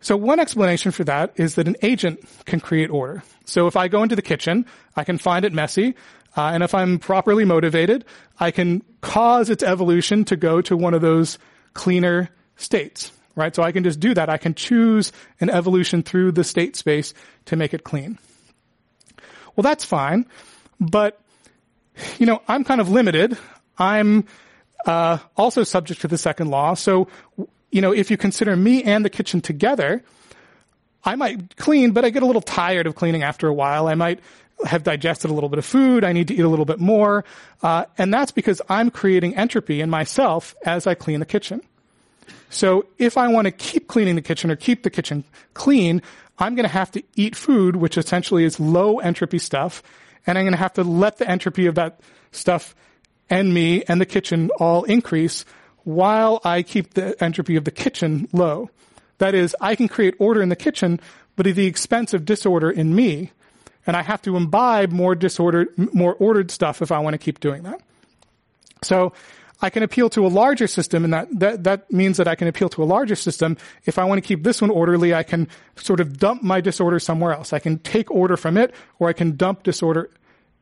So 0.00 0.16
one 0.16 0.38
explanation 0.38 0.92
for 0.92 1.04
that 1.04 1.32
is 1.36 1.56
that 1.56 1.66
an 1.66 1.76
agent 1.82 2.20
can 2.44 2.60
create 2.60 2.90
order. 2.90 3.22
So 3.48 3.66
if 3.66 3.76
I 3.76 3.88
go 3.88 4.02
into 4.02 4.16
the 4.16 4.22
kitchen, 4.22 4.66
I 4.96 5.04
can 5.04 5.18
find 5.18 5.44
it 5.44 5.52
messy, 5.52 5.94
uh, 6.36 6.50
and 6.52 6.62
if 6.62 6.74
I'm 6.74 6.98
properly 6.98 7.44
motivated, 7.44 8.04
I 8.38 8.50
can 8.50 8.82
cause 9.00 9.50
its 9.50 9.62
evolution 9.62 10.24
to 10.26 10.36
go 10.36 10.60
to 10.62 10.76
one 10.76 10.94
of 10.94 11.00
those 11.00 11.38
cleaner 11.74 12.28
states, 12.56 13.10
right? 13.34 13.54
So 13.54 13.62
I 13.62 13.72
can 13.72 13.84
just 13.84 14.00
do 14.00 14.14
that. 14.14 14.28
I 14.28 14.36
can 14.36 14.54
choose 14.54 15.12
an 15.40 15.50
evolution 15.50 16.02
through 16.02 16.32
the 16.32 16.44
state 16.44 16.76
space 16.76 17.14
to 17.46 17.56
make 17.56 17.72
it 17.72 17.84
clean. 17.84 18.18
Well, 19.56 19.62
that's 19.62 19.84
fine, 19.84 20.26
but 20.78 21.20
you 22.18 22.26
know, 22.26 22.42
I'm 22.46 22.62
kind 22.62 22.80
of 22.80 22.90
limited. 22.90 23.36
I'm 23.78 24.26
uh, 24.86 25.18
also 25.36 25.64
subject 25.64 26.02
to 26.02 26.08
the 26.08 26.18
second 26.18 26.50
law. 26.50 26.74
So 26.74 27.08
you 27.70 27.80
know, 27.80 27.92
if 27.92 28.10
you 28.10 28.16
consider 28.16 28.56
me 28.56 28.82
and 28.82 29.04
the 29.04 29.10
kitchen 29.10 29.40
together, 29.40 30.02
I 31.04 31.16
might 31.16 31.56
clean, 31.56 31.92
but 31.92 32.04
I 32.04 32.10
get 32.10 32.22
a 32.22 32.26
little 32.26 32.42
tired 32.42 32.86
of 32.86 32.94
cleaning 32.94 33.22
after 33.22 33.46
a 33.46 33.54
while. 33.54 33.86
I 33.86 33.94
might 33.94 34.20
have 34.64 34.82
digested 34.82 35.30
a 35.30 35.34
little 35.34 35.48
bit 35.48 35.58
of 35.58 35.64
food. 35.64 36.04
I 36.04 36.12
need 36.12 36.28
to 36.28 36.34
eat 36.34 36.40
a 36.40 36.48
little 36.48 36.64
bit 36.64 36.80
more. 36.80 37.24
Uh, 37.62 37.84
and 37.96 38.12
that's 38.12 38.32
because 38.32 38.60
I'm 38.68 38.90
creating 38.90 39.36
entropy 39.36 39.80
in 39.80 39.90
myself 39.90 40.54
as 40.64 40.86
I 40.86 40.94
clean 40.94 41.20
the 41.20 41.26
kitchen. 41.26 41.62
So 42.50 42.86
if 42.98 43.16
I 43.16 43.28
want 43.28 43.46
to 43.46 43.50
keep 43.50 43.88
cleaning 43.88 44.14
the 44.16 44.22
kitchen 44.22 44.50
or 44.50 44.56
keep 44.56 44.82
the 44.82 44.90
kitchen 44.90 45.24
clean, 45.54 46.02
I'm 46.38 46.54
going 46.54 46.64
to 46.64 46.72
have 46.72 46.90
to 46.92 47.02
eat 47.14 47.36
food, 47.36 47.76
which 47.76 47.98
essentially 47.98 48.44
is 48.44 48.58
low 48.58 48.98
entropy 48.98 49.38
stuff, 49.38 49.82
and 50.26 50.38
I'm 50.38 50.44
going 50.44 50.52
to 50.52 50.58
have 50.58 50.74
to 50.74 50.84
let 50.84 51.18
the 51.18 51.28
entropy 51.28 51.66
of 51.66 51.74
that 51.74 52.00
stuff 52.32 52.74
and 53.28 53.52
me 53.52 53.82
and 53.88 54.00
the 54.00 54.06
kitchen 54.06 54.50
all 54.58 54.84
increase 54.84 55.44
while 55.84 56.40
I 56.44 56.62
keep 56.62 56.94
the 56.94 57.22
entropy 57.22 57.56
of 57.56 57.64
the 57.64 57.70
kitchen 57.70 58.28
low. 58.32 58.70
That 59.18 59.34
is, 59.34 59.54
I 59.60 59.74
can 59.74 59.88
create 59.88 60.14
order 60.18 60.42
in 60.42 60.48
the 60.48 60.56
kitchen, 60.56 61.00
but 61.36 61.46
at 61.46 61.54
the 61.54 61.66
expense 61.66 62.14
of 62.14 62.24
disorder 62.24 62.70
in 62.70 62.94
me. 62.94 63.32
And 63.86 63.96
I 63.96 64.02
have 64.02 64.20
to 64.22 64.36
imbibe 64.36 64.92
more 64.92 65.14
disordered, 65.14 65.68
more 65.94 66.14
ordered 66.14 66.50
stuff 66.50 66.82
if 66.82 66.92
I 66.92 66.98
want 66.98 67.14
to 67.14 67.18
keep 67.18 67.40
doing 67.40 67.62
that. 67.62 67.80
So 68.82 69.12
I 69.60 69.70
can 69.70 69.82
appeal 69.82 70.08
to 70.10 70.24
a 70.24 70.28
larger 70.28 70.66
system, 70.68 71.04
and 71.04 71.12
that, 71.12 71.28
that, 71.40 71.64
that 71.64 71.92
means 71.92 72.18
that 72.18 72.28
I 72.28 72.36
can 72.36 72.46
appeal 72.46 72.68
to 72.70 72.82
a 72.82 72.84
larger 72.84 73.16
system. 73.16 73.56
If 73.86 73.98
I 73.98 74.04
want 74.04 74.22
to 74.22 74.26
keep 74.26 74.44
this 74.44 74.60
one 74.60 74.70
orderly, 74.70 75.14
I 75.14 75.24
can 75.24 75.48
sort 75.76 76.00
of 76.00 76.18
dump 76.18 76.42
my 76.42 76.60
disorder 76.60 77.00
somewhere 77.00 77.32
else. 77.32 77.52
I 77.52 77.58
can 77.58 77.78
take 77.78 78.10
order 78.10 78.36
from 78.36 78.56
it, 78.56 78.72
or 79.00 79.08
I 79.08 79.12
can 79.14 79.36
dump 79.36 79.64
disorder 79.64 80.10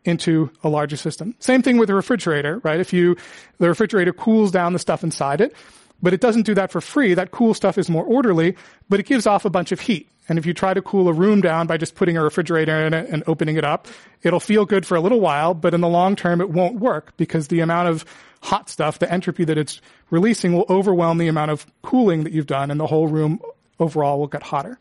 into 0.04 0.50
a 0.62 0.68
larger 0.68 0.96
system. 0.96 1.34
Same 1.40 1.62
thing 1.62 1.76
with 1.76 1.90
a 1.90 1.94
refrigerator, 1.94 2.60
right? 2.60 2.80
If 2.80 2.92
you, 2.92 3.16
the 3.58 3.68
refrigerator 3.68 4.12
cools 4.12 4.50
down 4.50 4.72
the 4.72 4.78
stuff 4.78 5.02
inside 5.02 5.40
it, 5.40 5.54
but 6.02 6.12
it 6.12 6.20
doesn't 6.20 6.42
do 6.42 6.54
that 6.54 6.70
for 6.70 6.80
free. 6.80 7.14
That 7.14 7.30
cool 7.30 7.54
stuff 7.54 7.78
is 7.78 7.88
more 7.88 8.04
orderly, 8.04 8.56
but 8.88 9.00
it 9.00 9.06
gives 9.06 9.26
off 9.26 9.44
a 9.44 9.50
bunch 9.50 9.72
of 9.72 9.80
heat. 9.80 10.08
And 10.28 10.38
if 10.38 10.46
you 10.46 10.52
try 10.54 10.74
to 10.74 10.82
cool 10.82 11.08
a 11.08 11.12
room 11.12 11.40
down 11.40 11.66
by 11.66 11.76
just 11.76 11.94
putting 11.94 12.16
a 12.16 12.22
refrigerator 12.22 12.84
in 12.84 12.94
it 12.94 13.08
and 13.08 13.22
opening 13.26 13.56
it 13.56 13.64
up, 13.64 13.86
it'll 14.22 14.40
feel 14.40 14.64
good 14.64 14.84
for 14.84 14.96
a 14.96 15.00
little 15.00 15.20
while, 15.20 15.54
but 15.54 15.72
in 15.72 15.80
the 15.80 15.88
long 15.88 16.16
term, 16.16 16.40
it 16.40 16.50
won't 16.50 16.80
work 16.80 17.16
because 17.16 17.48
the 17.48 17.60
amount 17.60 17.88
of 17.88 18.04
hot 18.42 18.68
stuff, 18.68 18.98
the 18.98 19.10
entropy 19.10 19.44
that 19.44 19.56
it's 19.56 19.80
releasing 20.10 20.52
will 20.52 20.66
overwhelm 20.68 21.18
the 21.18 21.28
amount 21.28 21.52
of 21.52 21.66
cooling 21.82 22.24
that 22.24 22.32
you've 22.32 22.46
done 22.46 22.70
and 22.70 22.80
the 22.80 22.86
whole 22.86 23.06
room 23.06 23.40
overall 23.78 24.18
will 24.18 24.26
get 24.26 24.42
hotter. 24.42 24.78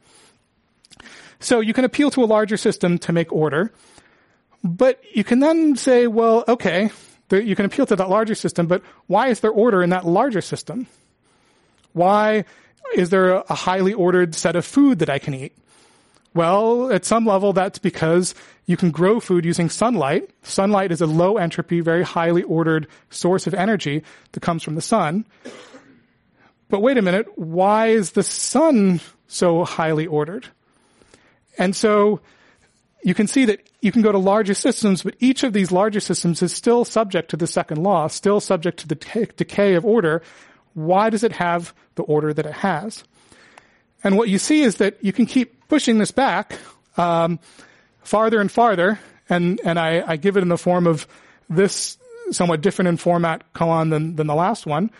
So 1.40 1.60
you 1.60 1.74
can 1.74 1.86
appeal 1.86 2.10
to 2.12 2.24
a 2.24 2.26
larger 2.26 2.58
system 2.58 2.98
to 3.00 3.14
make 3.14 3.32
order, 3.32 3.72
but 4.64 5.00
you 5.14 5.24
can 5.24 5.40
then 5.40 5.76
say, 5.76 6.08
well, 6.08 6.44
okay, 6.48 6.90
you 7.32 7.56
can 7.56 7.66
appeal 7.66 7.86
to 7.86 7.96
that 7.96 8.10
larger 8.10 8.36
system, 8.36 8.68
but 8.68 8.82
why 9.08 9.28
is 9.28 9.42
there 9.42 9.52
order 9.52 9.84
in 9.84 9.92
that 9.92 10.06
larger 10.06 10.42
system? 10.42 10.88
Why 11.96 12.44
is 12.94 13.10
there 13.10 13.36
a 13.36 13.54
highly 13.54 13.94
ordered 13.94 14.36
set 14.36 14.58
of 14.58 14.66
food 14.66 15.00
that 15.00 15.10
I 15.10 15.18
can 15.18 15.34
eat? 15.34 15.58
Well, 16.34 16.92
at 16.92 17.06
some 17.06 17.26
level, 17.26 17.54
that's 17.54 17.80
because 17.80 18.36
you 18.66 18.76
can 18.76 18.92
grow 18.92 19.22
food 19.22 19.46
using 19.46 19.70
sunlight. 19.70 20.30
Sunlight 20.44 20.92
is 20.92 21.00
a 21.00 21.06
low 21.06 21.38
entropy, 21.38 21.80
very 21.80 22.04
highly 22.04 22.44
ordered 22.44 22.88
source 23.10 23.48
of 23.48 23.54
energy 23.54 24.04
that 24.34 24.42
comes 24.42 24.62
from 24.62 24.76
the 24.76 24.82
sun. 24.82 25.26
But 26.68 26.82
wait 26.82 26.98
a 26.98 27.02
minute, 27.02 27.28
why 27.38 27.88
is 27.88 28.12
the 28.12 28.24
sun 28.24 29.00
so 29.28 29.64
highly 29.64 30.06
ordered? 30.06 30.50
And 31.58 31.74
so 31.74 32.20
you 33.04 33.14
can 33.14 33.28
see 33.28 33.46
that 33.46 33.62
you 33.80 33.94
can 33.94 34.02
go 34.02 34.12
to 34.12 34.18
larger 34.18 34.54
systems, 34.54 35.04
but 35.04 35.16
each 35.20 35.44
of 35.44 35.54
these 35.54 35.72
larger 35.72 36.02
systems 36.02 36.42
is 36.42 36.52
still 36.54 36.84
subject 36.84 37.30
to 37.30 37.38
the 37.38 37.48
second 37.48 37.82
law, 37.82 38.08
still 38.08 38.42
subject 38.42 38.80
to 38.80 38.88
the 38.90 38.96
t- 38.96 39.28
decay 39.38 39.76
of 39.76 39.86
order. 39.86 40.22
Why 40.76 41.10
does 41.10 41.24
it 41.24 41.32
have 41.32 41.74
the 41.96 42.04
order 42.04 42.34
that 42.34 42.46
it 42.46 42.54
has? 42.54 43.04
And 44.04 44.18
what 44.18 44.30
you 44.30 44.38
see 44.38 44.62
is 44.62 44.76
that 44.76 45.04
you 45.04 45.12
can 45.12 45.26
keep 45.26 45.68
pushing 45.68 45.98
this 45.98 46.12
back 46.12 46.60
um, 46.98 47.40
farther 48.04 48.40
and 48.40 48.52
farther, 48.52 49.00
and 49.30 49.60
and 49.66 49.80
I, 49.80 50.04
I, 50.06 50.16
give 50.18 50.38
it 50.38 50.42
in 50.42 50.50
the 50.50 50.58
form 50.58 50.86
of 50.86 51.08
this 51.50 51.98
somewhat 52.32 52.62
different 52.62 52.90
in 52.90 52.98
format 52.98 53.42
koan 53.54 53.90
than 53.90 54.16
than 54.16 54.28
the 54.28 54.36
last 54.36 54.66
one. 54.66 54.92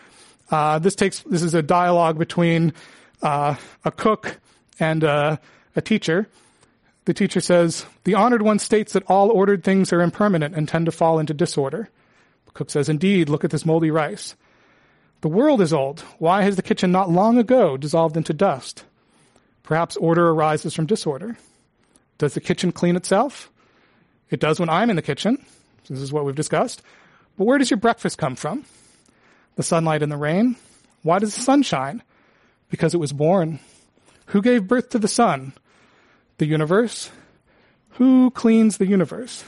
Uh, 0.50 0.80
this 0.80 0.96
takes 0.96 1.22
this 1.22 1.44
is 1.44 1.54
a 1.54 1.62
dialogue 1.62 2.18
between 2.18 2.74
uh, 3.22 3.56
a 3.84 3.92
cook 3.92 4.40
and 4.80 5.04
uh, 5.04 5.38
a 5.76 5.82
teacher. 5.82 6.28
The 7.06 7.14
teacher 7.14 7.42
says, 7.42 7.86
"The 8.04 8.16
honored 8.16 8.42
one 8.42 8.60
states 8.60 8.94
that 8.94 9.04
all 9.08 9.30
ordered 9.30 9.64
things 9.64 9.94
are 9.94 10.02
impermanent 10.02 10.56
and 10.56 10.68
tend 10.68 10.88
to 10.88 10.92
fall 10.92 11.20
into 11.20 11.34
disorder." 11.34 11.90
The 12.48 12.52
cook 12.52 12.70
says, 12.70 12.90
"Indeed, 12.90 13.30
look 13.30 13.44
at 13.44 13.52
this 13.52 13.66
moldy 13.66 13.92
rice." 13.92 14.36
The 15.22 15.30
world 15.30 15.62
is 15.62 15.74
old. 15.74 16.02
Why 16.20 16.44
has 16.44 16.56
the 16.56 16.62
kitchen 16.62 16.92
not 16.92 17.10
long 17.10 17.38
ago 17.38 17.78
dissolved 17.78 18.18
into 18.18 18.34
dust? 18.34 18.84
Perhaps 19.64 19.98
order 19.98 20.30
arises 20.30 20.74
from 20.74 20.86
disorder. 20.86 21.38
Does 22.18 22.34
the 22.34 22.42
kitchen 22.42 22.72
clean 22.72 22.96
itself? 22.96 23.52
It 24.30 24.40
does 24.40 24.60
when 24.60 24.70
I'm 24.70 24.90
in 24.90 24.96
the 24.96 25.02
kitchen. 25.02 25.44
This 25.90 26.00
is 26.00 26.14
what 26.14 26.26
we've 26.26 26.36
discussed. 26.36 26.82
But 27.38 27.46
where 27.46 27.58
does 27.58 27.70
your 27.70 27.80
breakfast 27.80 28.18
come 28.18 28.36
from? 28.36 28.66
The 29.56 29.64
sunlight 29.64 30.04
and 30.04 30.12
the 30.12 30.18
rain? 30.18 30.56
Why 31.04 31.20
does 31.20 31.36
the 31.36 31.42
sun 31.42 31.64
shine? 31.64 32.04
Because 32.70 32.94
it 32.94 33.00
was 33.00 33.14
born. 33.14 33.60
Who 34.28 34.42
gave 34.42 34.68
birth 34.68 34.90
to 34.90 35.00
the 35.00 35.08
sun? 35.08 35.54
The 36.38 36.46
universe? 36.46 37.12
Who 37.92 38.32
cleans 38.32 38.78
the 38.78 38.88
universe? 38.88 39.44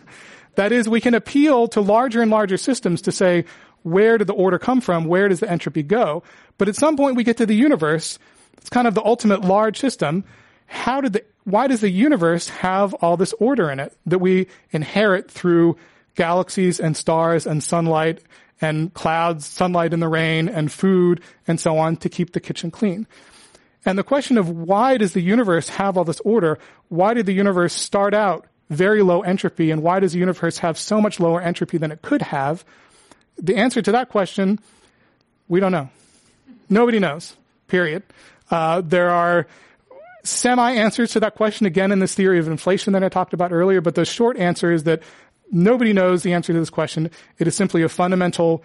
that 0.56 0.72
is, 0.72 0.88
we 0.88 1.00
can 1.00 1.14
appeal 1.14 1.68
to 1.68 1.80
larger 1.80 2.22
and 2.22 2.30
larger 2.30 2.56
systems 2.56 3.02
to 3.02 3.12
say, 3.12 3.44
where 3.86 4.18
did 4.18 4.26
the 4.26 4.34
order 4.34 4.58
come 4.58 4.80
from? 4.80 5.04
Where 5.06 5.28
does 5.28 5.40
the 5.40 5.50
entropy 5.50 5.82
go? 5.82 6.22
But 6.58 6.68
at 6.68 6.76
some 6.76 6.96
point 6.96 7.16
we 7.16 7.24
get 7.24 7.38
to 7.38 7.46
the 7.46 7.54
universe 7.54 8.18
it's 8.66 8.70
kind 8.70 8.88
of 8.88 8.96
the 8.96 9.04
ultimate 9.04 9.42
large 9.42 9.78
system. 9.78 10.24
How 10.66 11.00
did 11.00 11.12
the, 11.12 11.24
why 11.44 11.68
does 11.68 11.82
the 11.82 11.88
universe 11.88 12.48
have 12.48 12.94
all 12.94 13.16
this 13.16 13.32
order 13.34 13.70
in 13.70 13.78
it 13.78 13.96
that 14.06 14.18
we 14.18 14.48
inherit 14.72 15.30
through 15.30 15.76
galaxies 16.16 16.80
and 16.80 16.96
stars 16.96 17.46
and 17.46 17.62
sunlight 17.62 18.24
and 18.60 18.92
clouds, 18.92 19.46
sunlight 19.46 19.92
in 19.92 20.00
the 20.00 20.08
rain 20.08 20.48
and 20.48 20.72
food 20.72 21.20
and 21.46 21.60
so 21.60 21.78
on 21.78 21.96
to 21.98 22.08
keep 22.08 22.32
the 22.32 22.40
kitchen 22.40 22.72
clean? 22.72 23.06
And 23.84 23.96
the 23.96 24.02
question 24.02 24.36
of 24.36 24.50
why 24.50 24.96
does 24.96 25.12
the 25.12 25.20
universe 25.20 25.68
have 25.68 25.96
all 25.96 26.02
this 26.02 26.18
order? 26.24 26.58
Why 26.88 27.14
did 27.14 27.26
the 27.26 27.34
universe 27.34 27.72
start 27.72 28.14
out 28.14 28.46
very 28.68 29.00
low 29.02 29.20
entropy 29.20 29.70
and 29.70 29.80
why 29.80 30.00
does 30.00 30.12
the 30.12 30.18
universe 30.18 30.58
have 30.58 30.76
so 30.76 31.00
much 31.00 31.20
lower 31.20 31.40
entropy 31.40 31.78
than 31.78 31.92
it 31.92 32.02
could 32.02 32.22
have? 32.22 32.64
The 33.38 33.56
answer 33.56 33.82
to 33.82 33.92
that 33.92 34.08
question, 34.08 34.58
we 35.48 35.60
don't 35.60 35.72
know. 35.72 35.90
Nobody 36.68 36.98
knows. 36.98 37.36
Period. 37.68 38.02
Uh, 38.50 38.80
there 38.80 39.10
are 39.10 39.46
semi 40.24 40.72
answers 40.72 41.12
to 41.12 41.20
that 41.20 41.34
question 41.34 41.66
again 41.66 41.92
in 41.92 41.98
this 41.98 42.14
theory 42.14 42.38
of 42.38 42.48
inflation 42.48 42.92
that 42.92 43.04
I 43.04 43.08
talked 43.08 43.32
about 43.32 43.52
earlier, 43.52 43.80
but 43.80 43.94
the 43.94 44.04
short 44.04 44.36
answer 44.36 44.72
is 44.72 44.84
that 44.84 45.02
nobody 45.50 45.92
knows 45.92 46.22
the 46.22 46.32
answer 46.32 46.52
to 46.52 46.58
this 46.58 46.70
question. 46.70 47.10
It 47.38 47.46
is 47.46 47.54
simply 47.54 47.82
a 47.82 47.88
fundamental 47.88 48.64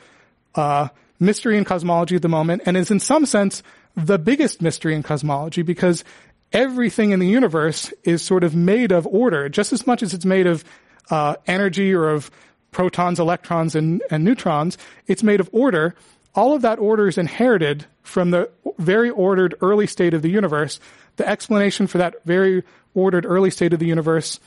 uh, 0.56 0.90
mystery 1.20 1.58
in 1.58 1.66
cosmology 1.66 2.16
at 2.16 2.22
the 2.22 2.30
moment, 2.30 2.64
and 2.66 2.76
is 2.76 2.92
in 2.92 3.00
some 3.00 3.26
sense 3.26 3.64
the 3.96 4.18
biggest 4.18 4.62
mystery 4.62 4.96
in 4.96 5.04
cosmology 5.04 5.62
because 5.62 6.04
everything 6.52 7.12
in 7.12 7.20
the 7.20 7.28
universe 7.28 7.94
is 8.04 8.22
sort 8.22 8.44
of 8.44 8.56
made 8.56 8.92
of 8.92 9.08
order, 9.08 9.50
just 9.50 9.74
as 9.74 9.86
much 9.86 10.04
as 10.04 10.14
it's 10.14 10.26
made 10.26 10.48
of 10.48 10.64
uh, 11.10 11.36
energy 11.48 11.94
or 11.94 12.10
of 12.10 12.32
protons, 12.72 13.20
electrons, 13.20 13.76
and, 13.76 14.02
and 14.10 14.24
neutrons. 14.24 14.78
It's 15.08 15.24
made 15.24 15.40
of 15.40 15.50
order 15.52 15.96
all 16.34 16.56
of 16.56 16.62
that 16.62 16.80
order 16.80 17.08
is 17.08 17.18
inherited 17.18 17.86
from 18.04 18.32
the 18.32 18.50
very 18.78 19.10
ordered 19.10 19.56
early 19.62 19.88
state 19.88 20.14
of 20.14 20.22
the 20.22 20.30
universe. 20.30 20.80
The 21.18 21.28
explanation 21.28 21.88
for 21.88 21.98
that 21.98 22.24
very 22.26 22.64
ordered 22.94 23.26
early 23.26 23.52
state 23.52 23.74
of 23.74 23.80
the 23.80 23.86
universe 23.86 24.40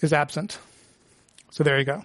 is 0.00 0.12
absent. 0.12 0.58
So 1.50 1.62
there 1.62 1.78
you 1.78 1.84
go. 1.84 2.04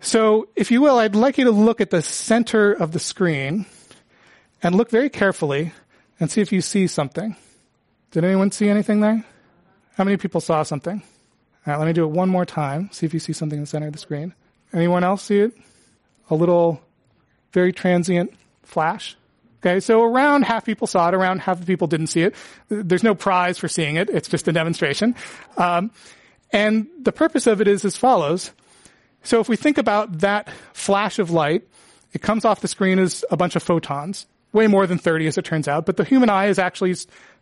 So, 0.00 0.48
if 0.54 0.70
you 0.70 0.80
will, 0.80 0.98
I'd 0.98 1.14
like 1.14 1.38
you 1.38 1.44
to 1.44 1.50
look 1.50 1.80
at 1.80 1.90
the 1.90 2.02
center 2.02 2.72
of 2.72 2.92
the 2.92 2.98
screen 2.98 3.66
and 4.62 4.74
look 4.74 4.90
very 4.90 5.08
carefully 5.08 5.72
and 6.20 6.30
see 6.30 6.40
if 6.40 6.52
you 6.52 6.60
see 6.60 6.86
something. 6.86 7.36
Did 8.10 8.24
anyone 8.24 8.50
see 8.50 8.68
anything 8.68 9.00
there? 9.00 9.24
How 9.96 10.04
many 10.04 10.16
people 10.16 10.40
saw 10.40 10.62
something? 10.62 11.02
All 11.66 11.72
right, 11.72 11.78
let 11.78 11.86
me 11.86 11.92
do 11.92 12.04
it 12.04 12.10
one 12.10 12.28
more 12.28 12.44
time. 12.44 12.90
See 12.92 13.06
if 13.06 13.14
you 13.14 13.20
see 13.20 13.32
something 13.32 13.58
in 13.58 13.62
the 13.62 13.66
center 13.66 13.86
of 13.86 13.92
the 13.92 13.98
screen. 13.98 14.34
Anyone 14.72 15.02
else 15.02 15.22
see 15.22 15.40
it? 15.40 15.52
A 16.30 16.34
little, 16.34 16.80
very 17.52 17.72
transient 17.72 18.32
flash. 18.62 19.16
Okay, 19.60 19.80
so 19.80 20.02
around 20.02 20.44
half 20.44 20.64
people 20.64 20.86
saw 20.86 21.08
it, 21.08 21.14
around 21.14 21.40
half 21.40 21.58
the 21.58 21.66
people 21.66 21.88
didn't 21.88 22.08
see 22.08 22.22
it. 22.22 22.34
There's 22.68 23.02
no 23.02 23.14
prize 23.14 23.58
for 23.58 23.68
seeing 23.68 23.96
it. 23.96 24.10
It's 24.10 24.28
just 24.28 24.46
a 24.46 24.52
demonstration. 24.52 25.16
Um, 25.56 25.90
and 26.52 26.86
the 27.00 27.12
purpose 27.12 27.46
of 27.46 27.60
it 27.60 27.66
is 27.66 27.84
as 27.84 27.96
follows. 27.96 28.52
So 29.26 29.40
if 29.40 29.48
we 29.48 29.56
think 29.56 29.76
about 29.76 30.20
that 30.20 30.48
flash 30.72 31.18
of 31.18 31.30
light, 31.30 31.62
It 32.12 32.22
comes 32.22 32.46
off 32.46 32.60
the 32.62 32.68
screen 32.68 32.98
as 32.98 33.26
a 33.30 33.36
bunch 33.36 33.56
of 33.56 33.62
photons, 33.62 34.26
way 34.54 34.68
more 34.68 34.86
than 34.86 34.96
30 34.96 35.26
as 35.26 35.36
it 35.36 35.44
turns 35.44 35.68
out, 35.68 35.84
but 35.84 35.98
the 35.98 36.04
human 36.04 36.30
eye 36.30 36.46
is 36.46 36.58
actually 36.58 36.94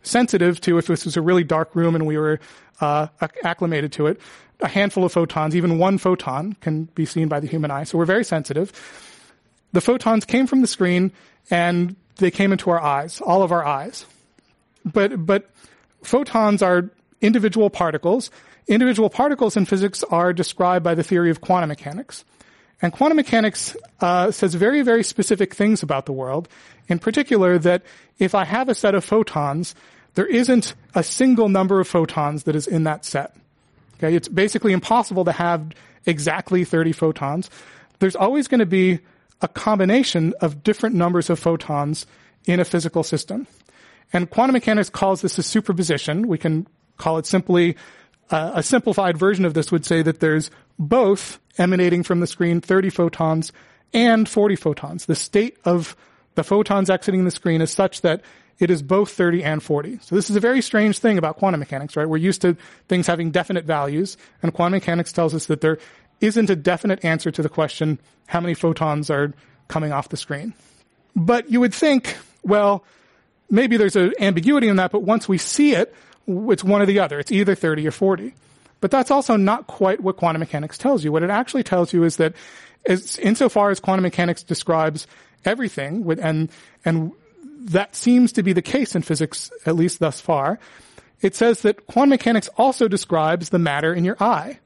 sensitive 0.03 0.59
to 0.61 0.77
if 0.77 0.87
this 0.87 1.05
was 1.05 1.15
a 1.15 1.21
really 1.21 1.45
dark 1.45 1.73
room 1.75 1.95
and 1.95 2.05
we 2.05 2.17
were 2.17 2.41
uh, 2.81 3.07
acclimated 3.45 3.93
to 3.93 4.07
it. 4.07 4.19
A 4.59 4.67
handful 4.67 5.05
of 5.05 5.13
photons, 5.13 5.55
even 5.55 5.79
one 5.79 5.97
photon, 5.97 6.57
can 6.59 6.89
be 6.93 7.05
seen 7.05 7.29
by 7.29 7.39
the 7.39 7.47
human 7.47 7.71
eye. 7.71 7.85
So 7.85 7.97
we're 7.97 8.05
very 8.05 8.25
sensitive. 8.25 8.73
The 9.71 9.79
photons 9.79 10.25
came 10.25 10.45
from 10.45 10.59
the 10.59 10.67
screen 10.67 11.13
and 11.49 11.95
they 12.17 12.31
came 12.31 12.51
into 12.51 12.69
our 12.69 12.81
eyes, 12.81 13.21
all 13.21 13.43
of 13.43 13.53
our 13.53 13.63
eyes. 13.63 14.05
But, 14.83 15.25
but 15.25 15.49
photons 16.03 16.61
are 16.61 16.89
individual 17.21 17.69
particles. 17.69 18.29
Individual 18.67 19.09
particles 19.09 19.55
in 19.55 19.65
physics 19.65 20.03
are 20.03 20.33
described 20.33 20.83
by 20.83 20.95
the 20.95 21.03
theory 21.03 21.29
of 21.29 21.41
quantum 21.41 21.69
mechanics. 21.69 22.25
And 22.81 22.91
quantum 22.91 23.15
mechanics 23.15 23.75
uh, 24.01 24.31
says 24.31 24.55
very, 24.55 24.81
very 24.81 25.03
specific 25.03 25.53
things 25.53 25.83
about 25.83 26.05
the 26.05 26.11
world. 26.11 26.49
In 26.87 26.99
particular, 26.99 27.57
that 27.59 27.83
if 28.19 28.35
I 28.35 28.45
have 28.45 28.69
a 28.69 28.75
set 28.75 28.95
of 28.95 29.05
photons, 29.05 29.75
there 30.15 30.25
isn't 30.25 30.73
a 30.93 31.03
single 31.03 31.49
number 31.49 31.79
of 31.79 31.87
photons 31.87 32.43
that 32.43 32.55
is 32.55 32.67
in 32.67 32.83
that 32.83 33.05
set. 33.05 33.35
Okay, 33.97 34.15
it's 34.15 34.27
basically 34.27 34.73
impossible 34.73 35.25
to 35.25 35.31
have 35.31 35.71
exactly 36.05 36.65
30 36.65 36.91
photons. 36.91 37.49
There's 37.99 38.15
always 38.15 38.47
going 38.47 38.59
to 38.59 38.65
be 38.65 38.99
a 39.41 39.47
combination 39.47 40.33
of 40.41 40.63
different 40.63 40.95
numbers 40.95 41.29
of 41.29 41.39
photons 41.39 42.05
in 42.45 42.59
a 42.59 42.65
physical 42.65 43.03
system. 43.03 43.47
And 44.11 44.29
quantum 44.29 44.53
mechanics 44.53 44.89
calls 44.89 45.21
this 45.21 45.37
a 45.37 45.43
superposition. 45.43 46.27
We 46.27 46.37
can 46.37 46.67
call 46.97 47.17
it 47.17 47.25
simply 47.25 47.75
uh, 48.29 48.51
a 48.55 48.63
simplified 48.63 49.17
version 49.17 49.45
of 49.45 49.53
this 49.53 49.71
would 49.71 49.85
say 49.85 50.01
that 50.01 50.19
there's 50.19 50.49
both 50.79 51.39
emanating 51.57 52.03
from 52.03 52.19
the 52.19 52.27
screen 52.27 52.61
30 52.61 52.89
photons 52.89 53.51
and 53.93 54.27
40 54.27 54.55
photons. 54.55 55.05
The 55.05 55.15
state 55.15 55.57
of 55.65 55.95
the 56.35 56.43
photons 56.43 56.89
exiting 56.89 57.23
the 57.25 57.31
screen 57.31 57.61
is 57.61 57.71
such 57.71 58.01
that 58.01 58.21
it 58.57 58.69
is 58.69 58.81
both 58.81 59.11
30 59.11 59.43
and 59.43 59.61
40. 59.61 59.99
So 60.01 60.15
this 60.15 60.29
is 60.29 60.35
a 60.35 60.39
very 60.39 60.61
strange 60.61 60.99
thing 60.99 61.17
about 61.17 61.37
quantum 61.37 61.59
mechanics, 61.59 61.95
right? 61.95 62.07
We're 62.07 62.17
used 62.17 62.41
to 62.41 62.55
things 62.87 63.07
having 63.07 63.31
definite 63.31 63.65
values, 63.65 64.17
and 64.41 64.53
quantum 64.53 64.77
mechanics 64.77 65.11
tells 65.11 65.33
us 65.33 65.47
that 65.47 65.61
there 65.61 65.77
isn't 66.21 66.49
a 66.49 66.55
definite 66.55 67.03
answer 67.03 67.31
to 67.31 67.41
the 67.41 67.49
question, 67.49 67.99
how 68.27 68.39
many 68.39 68.53
photons 68.53 69.09
are 69.09 69.33
coming 69.67 69.91
off 69.91 70.09
the 70.09 70.17
screen? 70.17 70.53
But 71.15 71.51
you 71.51 71.59
would 71.59 71.73
think, 71.73 72.17
well, 72.43 72.85
maybe 73.49 73.77
there's 73.77 73.95
an 73.95 74.13
ambiguity 74.19 74.69
in 74.69 74.77
that, 74.77 74.91
but 74.91 75.03
once 75.03 75.27
we 75.27 75.37
see 75.37 75.73
it, 75.73 75.93
it's 76.27 76.63
one 76.63 76.81
or 76.81 76.85
the 76.85 76.99
other. 76.99 77.19
It's 77.19 77.31
either 77.31 77.55
30 77.55 77.87
or 77.87 77.91
40. 77.91 78.33
But 78.81 78.91
that's 78.91 79.11
also 79.11 79.35
not 79.35 79.67
quite 79.67 80.01
what 80.01 80.17
quantum 80.17 80.39
mechanics 80.39 80.77
tells 80.77 81.03
you. 81.03 81.11
What 81.11 81.23
it 81.23 81.29
actually 81.29 81.63
tells 81.63 81.93
you 81.93 82.03
is 82.03 82.17
that 82.17 82.33
as, 82.85 83.17
insofar 83.17 83.71
as 83.71 83.79
quantum 83.79 84.03
mechanics 84.03 84.43
describes 84.43 85.07
everything, 85.43 86.07
and, 86.21 86.49
and 86.83 87.11
that 87.61 87.95
seems 87.95 88.33
to 88.33 88.43
be 88.43 88.53
the 88.53 88.61
case 88.61 88.95
in 88.95 89.01
physics, 89.01 89.51
at 89.65 89.75
least 89.75 89.99
thus 89.99 90.21
far, 90.21 90.59
it 91.21 91.35
says 91.35 91.61
that 91.61 91.87
quantum 91.87 92.11
mechanics 92.11 92.49
also 92.57 92.87
describes 92.87 93.49
the 93.49 93.59
matter 93.59 93.93
in 93.93 94.03
your 94.03 94.17
eye. 94.19 94.59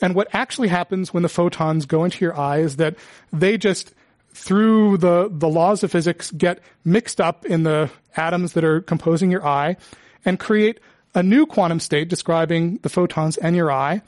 And 0.00 0.14
what 0.14 0.28
actually 0.32 0.68
happens 0.68 1.12
when 1.12 1.22
the 1.22 1.28
photons 1.28 1.86
go 1.86 2.04
into 2.04 2.24
your 2.24 2.38
eye 2.38 2.58
is 2.58 2.76
that 2.76 2.94
they 3.32 3.58
just, 3.58 3.92
through 4.32 4.98
the, 4.98 5.28
the 5.32 5.48
laws 5.48 5.82
of 5.82 5.90
physics, 5.90 6.30
get 6.30 6.60
mixed 6.84 7.20
up 7.20 7.44
in 7.44 7.64
the 7.64 7.90
atoms 8.16 8.52
that 8.52 8.62
are 8.62 8.80
composing 8.80 9.30
your 9.30 9.44
eye 9.44 9.76
and 10.24 10.38
create 10.38 10.80
a 11.14 11.22
new 11.22 11.46
quantum 11.46 11.80
state 11.80 12.08
describing 12.08 12.78
the 12.78 12.88
photons 12.88 13.36
and 13.36 13.56
your 13.56 13.72
eye. 13.72 14.02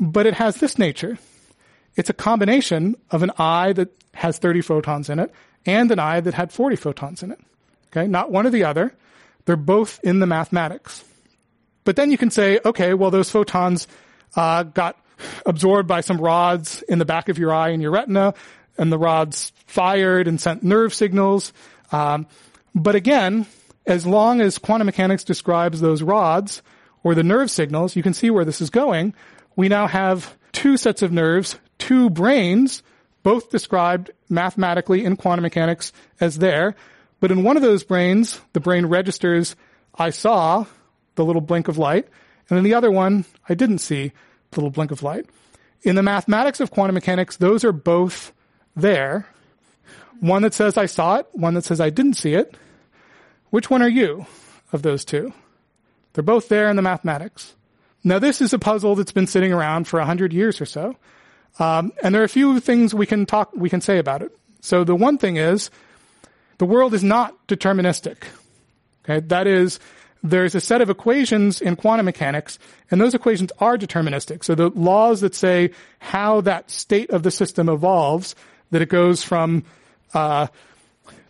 But 0.00 0.26
it 0.26 0.34
has 0.34 0.56
this 0.56 0.78
nature. 0.78 1.18
It's 1.96 2.10
a 2.10 2.14
combination 2.14 2.96
of 3.10 3.22
an 3.22 3.32
eye 3.38 3.72
that 3.72 3.90
has 4.14 4.38
30 4.38 4.60
photons 4.62 5.10
in 5.10 5.18
it 5.18 5.32
and 5.66 5.90
an 5.90 5.98
eye 5.98 6.20
that 6.20 6.34
had 6.34 6.52
40 6.52 6.76
photons 6.76 7.22
in 7.22 7.32
it. 7.32 7.40
Okay, 7.90 8.06
not 8.06 8.30
one 8.30 8.46
or 8.46 8.50
the 8.50 8.64
other. 8.64 8.94
They're 9.46 9.56
both 9.56 9.98
in 10.02 10.20
the 10.20 10.26
mathematics. 10.26 11.04
But 11.84 11.96
then 11.96 12.10
you 12.10 12.18
can 12.18 12.30
say, 12.30 12.60
okay, 12.64 12.92
well, 12.94 13.10
those 13.10 13.30
photons 13.30 13.88
uh, 14.36 14.62
got 14.62 14.98
absorbed 15.46 15.88
by 15.88 16.02
some 16.02 16.18
rods 16.18 16.82
in 16.82 16.98
the 16.98 17.04
back 17.04 17.28
of 17.28 17.38
your 17.38 17.52
eye 17.52 17.70
and 17.70 17.80
your 17.80 17.90
retina, 17.90 18.34
and 18.76 18.92
the 18.92 18.98
rods 18.98 19.52
fired 19.66 20.28
and 20.28 20.40
sent 20.40 20.62
nerve 20.62 20.92
signals. 20.92 21.52
Um, 21.90 22.26
but 22.74 22.94
again, 22.94 23.46
as 23.88 24.06
long 24.06 24.42
as 24.42 24.58
quantum 24.58 24.86
mechanics 24.86 25.24
describes 25.24 25.80
those 25.80 26.02
rods 26.02 26.62
or 27.02 27.14
the 27.14 27.22
nerve 27.22 27.50
signals, 27.50 27.96
you 27.96 28.02
can 28.02 28.12
see 28.12 28.30
where 28.30 28.44
this 28.44 28.60
is 28.60 28.68
going. 28.68 29.14
We 29.56 29.68
now 29.68 29.88
have 29.88 30.36
two 30.52 30.76
sets 30.76 31.00
of 31.00 31.10
nerves, 31.10 31.58
two 31.78 32.10
brains, 32.10 32.82
both 33.22 33.50
described 33.50 34.10
mathematically 34.28 35.04
in 35.04 35.16
quantum 35.16 35.42
mechanics 35.42 35.92
as 36.20 36.36
there. 36.38 36.76
But 37.18 37.32
in 37.32 37.42
one 37.42 37.56
of 37.56 37.62
those 37.62 37.82
brains, 37.82 38.40
the 38.52 38.60
brain 38.60 38.86
registers, 38.86 39.56
I 39.94 40.10
saw 40.10 40.66
the 41.14 41.24
little 41.24 41.40
blink 41.40 41.66
of 41.66 41.78
light. 41.78 42.06
And 42.50 42.58
in 42.58 42.64
the 42.64 42.74
other 42.74 42.90
one, 42.90 43.24
I 43.48 43.54
didn't 43.54 43.78
see 43.78 44.12
the 44.50 44.60
little 44.60 44.70
blink 44.70 44.90
of 44.90 45.02
light. 45.02 45.26
In 45.82 45.96
the 45.96 46.02
mathematics 46.02 46.60
of 46.60 46.70
quantum 46.70 46.94
mechanics, 46.94 47.38
those 47.38 47.64
are 47.64 47.72
both 47.72 48.32
there. 48.76 49.26
One 50.20 50.42
that 50.42 50.52
says 50.52 50.76
I 50.76 50.86
saw 50.86 51.16
it, 51.16 51.26
one 51.32 51.54
that 51.54 51.64
says 51.64 51.80
I 51.80 51.88
didn't 51.88 52.14
see 52.14 52.34
it. 52.34 52.54
Which 53.50 53.70
one 53.70 53.82
are 53.82 53.88
you 53.88 54.26
of 54.72 54.82
those 54.82 55.04
two? 55.04 55.32
They're 56.12 56.22
both 56.22 56.48
there 56.48 56.68
in 56.68 56.76
the 56.76 56.82
mathematics. 56.82 57.54
Now, 58.04 58.18
this 58.18 58.40
is 58.40 58.52
a 58.52 58.58
puzzle 58.58 58.94
that's 58.94 59.12
been 59.12 59.26
sitting 59.26 59.52
around 59.52 59.88
for 59.88 60.00
a 60.00 60.06
hundred 60.06 60.32
years 60.32 60.60
or 60.60 60.66
so, 60.66 60.96
um, 61.58 61.92
and 62.02 62.14
there 62.14 62.22
are 62.22 62.26
a 62.26 62.28
few 62.28 62.60
things 62.60 62.94
we 62.94 63.06
can 63.06 63.26
talk, 63.26 63.50
we 63.54 63.70
can 63.70 63.80
say 63.80 63.98
about 63.98 64.22
it. 64.22 64.36
So 64.60 64.84
the 64.84 64.94
one 64.94 65.18
thing 65.18 65.36
is, 65.36 65.70
the 66.58 66.66
world 66.66 66.94
is 66.94 67.04
not 67.04 67.46
deterministic. 67.46 68.24
Okay, 69.04 69.20
that 69.28 69.46
is, 69.46 69.80
there's 70.22 70.54
a 70.54 70.60
set 70.60 70.80
of 70.80 70.90
equations 70.90 71.60
in 71.60 71.76
quantum 71.76 72.06
mechanics, 72.06 72.58
and 72.90 73.00
those 73.00 73.14
equations 73.14 73.50
are 73.58 73.78
deterministic. 73.78 74.44
So 74.44 74.54
the 74.54 74.70
laws 74.70 75.20
that 75.20 75.34
say 75.34 75.70
how 75.98 76.40
that 76.42 76.70
state 76.70 77.10
of 77.10 77.22
the 77.22 77.30
system 77.30 77.68
evolves, 77.68 78.34
that 78.70 78.82
it 78.82 78.88
goes 78.88 79.22
from 79.22 79.64
uh, 80.14 80.48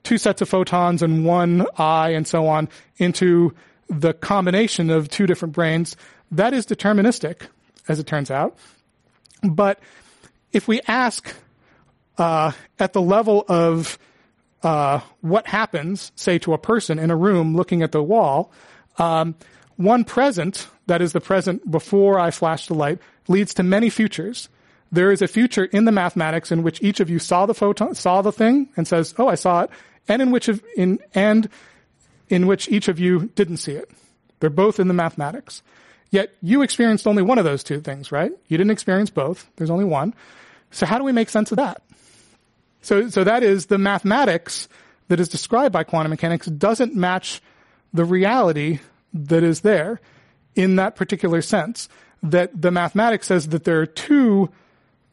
two 0.09 0.16
sets 0.18 0.40
of 0.40 0.49
photons 0.49 1.03
and 1.03 1.27
one 1.27 1.66
eye 1.77 2.09
and 2.09 2.27
so 2.27 2.49
on 2.49 2.66
into 2.97 3.55
the 3.90 4.14
combination 4.14 4.88
of 4.88 5.09
two 5.11 5.27
different 5.27 5.53
brains, 5.55 5.97
that 6.31 6.55
is 6.55 6.66
deterministic, 6.66 7.42
as 7.88 7.99
it 7.99 8.07
turns 8.07 8.31
out. 8.31 8.57
But 9.42 9.81
if 10.51 10.66
we 10.66 10.81
ask 10.88 11.35
uh, 12.16 12.53
at 12.79 12.94
the 12.94 13.03
level 13.03 13.44
of 13.49 13.99
uh, 14.62 15.01
what 15.21 15.47
happens, 15.47 16.11
say, 16.16 16.38
to 16.38 16.55
a 16.55 16.59
person 16.59 16.99
in 16.99 17.11
a 17.11 17.16
room 17.16 17.55
looking 17.55 17.83
at 17.83 17.92
the 17.92 18.03
wall, 18.03 18.51
um, 18.97 19.35
one 19.77 20.05
present, 20.05 20.68
that 20.87 21.03
is 21.03 21.12
the 21.12 21.21
present 21.21 21.71
before 21.71 22.18
I 22.18 22.31
flash 22.31 22.66
the 22.66 22.75
light, 22.75 22.99
leads 23.29 23.53
to 23.55 23.62
many 23.62 23.90
futures. 23.90 24.49
There 24.90 25.12
is 25.12 25.21
a 25.21 25.29
future 25.29 25.66
in 25.66 25.85
the 25.85 25.92
mathematics 25.92 26.51
in 26.51 26.62
which 26.62 26.83
each 26.83 26.99
of 26.99 27.11
you 27.11 27.18
saw 27.18 27.44
the 27.44 27.55
photon, 27.55 27.94
saw 27.94 28.23
the 28.23 28.33
thing, 28.33 28.71
and 28.75 28.88
says, 28.88 29.14
"Oh, 29.18 29.29
I 29.29 29.35
saw 29.35 29.64
it," 29.64 29.71
and 30.09 30.23
in 30.23 30.31
which 30.31 30.49
of, 30.49 30.62
in 30.77 30.99
and 31.14 31.49
in 32.29 32.47
which 32.47 32.68
each 32.68 32.88
of 32.88 32.99
you 32.99 33.31
didn't 33.35 33.59
see 33.59 33.73
it. 33.73 33.90
They're 34.40 34.51
both 34.51 34.79
in 34.81 34.88
the 34.88 34.94
mathematics. 34.94 35.62
Yet 36.11 36.35
you 36.40 36.62
experienced 36.62 37.07
only 37.07 37.23
one 37.23 37.38
of 37.38 37.44
those 37.44 37.62
two 37.62 37.81
things, 37.81 38.11
right? 38.11 38.33
You 38.49 38.57
didn't 38.57 38.71
experience 38.71 39.11
both. 39.11 39.49
There's 39.57 39.71
only 39.71 39.85
one. 39.85 40.14
So 40.71 40.87
how 40.87 40.99
do 40.99 41.05
we 41.05 41.12
make 41.12 41.29
sense 41.29 41.51
of 41.53 41.57
that? 41.57 41.83
So, 42.83 43.09
so 43.09 43.25
that 43.25 43.42
is 43.42 43.66
the 43.66 43.79
mathematics 43.79 44.68
that 45.09 45.21
is 45.21 45.29
described 45.29 45.73
by 45.73 45.85
quantum 45.85 46.11
mechanics 46.11 46.47
doesn't 46.47 46.94
match 46.94 47.42
the 47.92 48.05
reality 48.05 48.81
that 49.12 49.42
is 49.42 49.61
there 49.61 50.01
in 50.55 50.77
that 50.77 50.97
particular 50.97 51.42
sense. 51.42 51.88
That 52.23 52.61
the 52.61 52.71
mathematics 52.71 53.27
says 53.27 53.49
that 53.49 53.64
there 53.64 53.81
are 53.81 53.87
two 53.87 54.51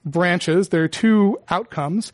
branches, 0.06 0.70
there 0.70 0.84
are 0.84 0.88
two 0.88 1.40
outcomes, 1.50 2.12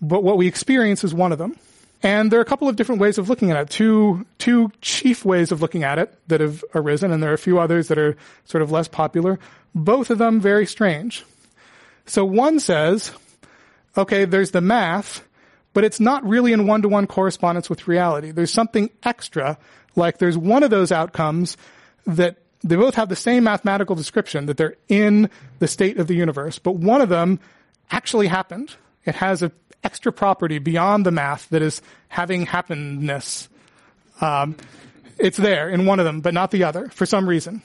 but 0.00 0.22
what 0.22 0.36
we 0.36 0.46
experience 0.46 1.04
is 1.04 1.14
one 1.14 1.32
of 1.32 1.38
them. 1.38 1.56
And 2.04 2.30
there 2.30 2.38
are 2.38 2.42
a 2.42 2.46
couple 2.46 2.68
of 2.68 2.76
different 2.76 3.00
ways 3.00 3.16
of 3.16 3.30
looking 3.30 3.50
at 3.50 3.56
it. 3.56 3.70
Two, 3.70 4.26
two 4.36 4.70
chief 4.82 5.24
ways 5.24 5.50
of 5.50 5.62
looking 5.62 5.84
at 5.84 5.98
it 5.98 6.16
that 6.28 6.42
have 6.42 6.62
arisen, 6.74 7.10
and 7.10 7.22
there 7.22 7.30
are 7.30 7.34
a 7.34 7.38
few 7.38 7.58
others 7.58 7.88
that 7.88 7.98
are 7.98 8.14
sort 8.44 8.60
of 8.60 8.70
less 8.70 8.88
popular. 8.88 9.38
Both 9.74 10.10
of 10.10 10.18
them 10.18 10.38
very 10.38 10.66
strange. 10.66 11.24
So 12.04 12.22
one 12.26 12.60
says, 12.60 13.10
okay, 13.96 14.26
there's 14.26 14.50
the 14.50 14.60
math, 14.60 15.26
but 15.72 15.82
it's 15.82 15.98
not 15.98 16.28
really 16.28 16.52
in 16.52 16.66
one-to-one 16.66 17.06
correspondence 17.06 17.70
with 17.70 17.88
reality. 17.88 18.32
There's 18.32 18.52
something 18.52 18.90
extra, 19.02 19.56
like 19.96 20.18
there's 20.18 20.36
one 20.36 20.62
of 20.62 20.68
those 20.68 20.92
outcomes 20.92 21.56
that 22.06 22.36
they 22.62 22.76
both 22.76 22.96
have 22.96 23.08
the 23.08 23.16
same 23.16 23.44
mathematical 23.44 23.96
description, 23.96 24.44
that 24.46 24.58
they're 24.58 24.76
in 24.88 25.30
the 25.58 25.68
state 25.68 25.96
of 25.98 26.06
the 26.06 26.14
universe, 26.14 26.58
but 26.58 26.76
one 26.76 27.00
of 27.00 27.08
them 27.08 27.40
actually 27.90 28.26
happened. 28.26 28.76
It 29.04 29.14
has 29.16 29.42
an 29.42 29.52
extra 29.82 30.12
property 30.12 30.58
beyond 30.58 31.04
the 31.04 31.10
math 31.10 31.48
that 31.50 31.62
is 31.62 31.82
having 32.08 32.46
happenedness. 32.46 33.48
Um, 34.20 34.56
it's 35.18 35.36
there 35.36 35.68
in 35.68 35.86
one 35.86 36.00
of 36.00 36.06
them, 36.06 36.20
but 36.20 36.34
not 36.34 36.50
the 36.50 36.64
other 36.64 36.88
for 36.88 37.06
some 37.06 37.28
reason. 37.28 37.62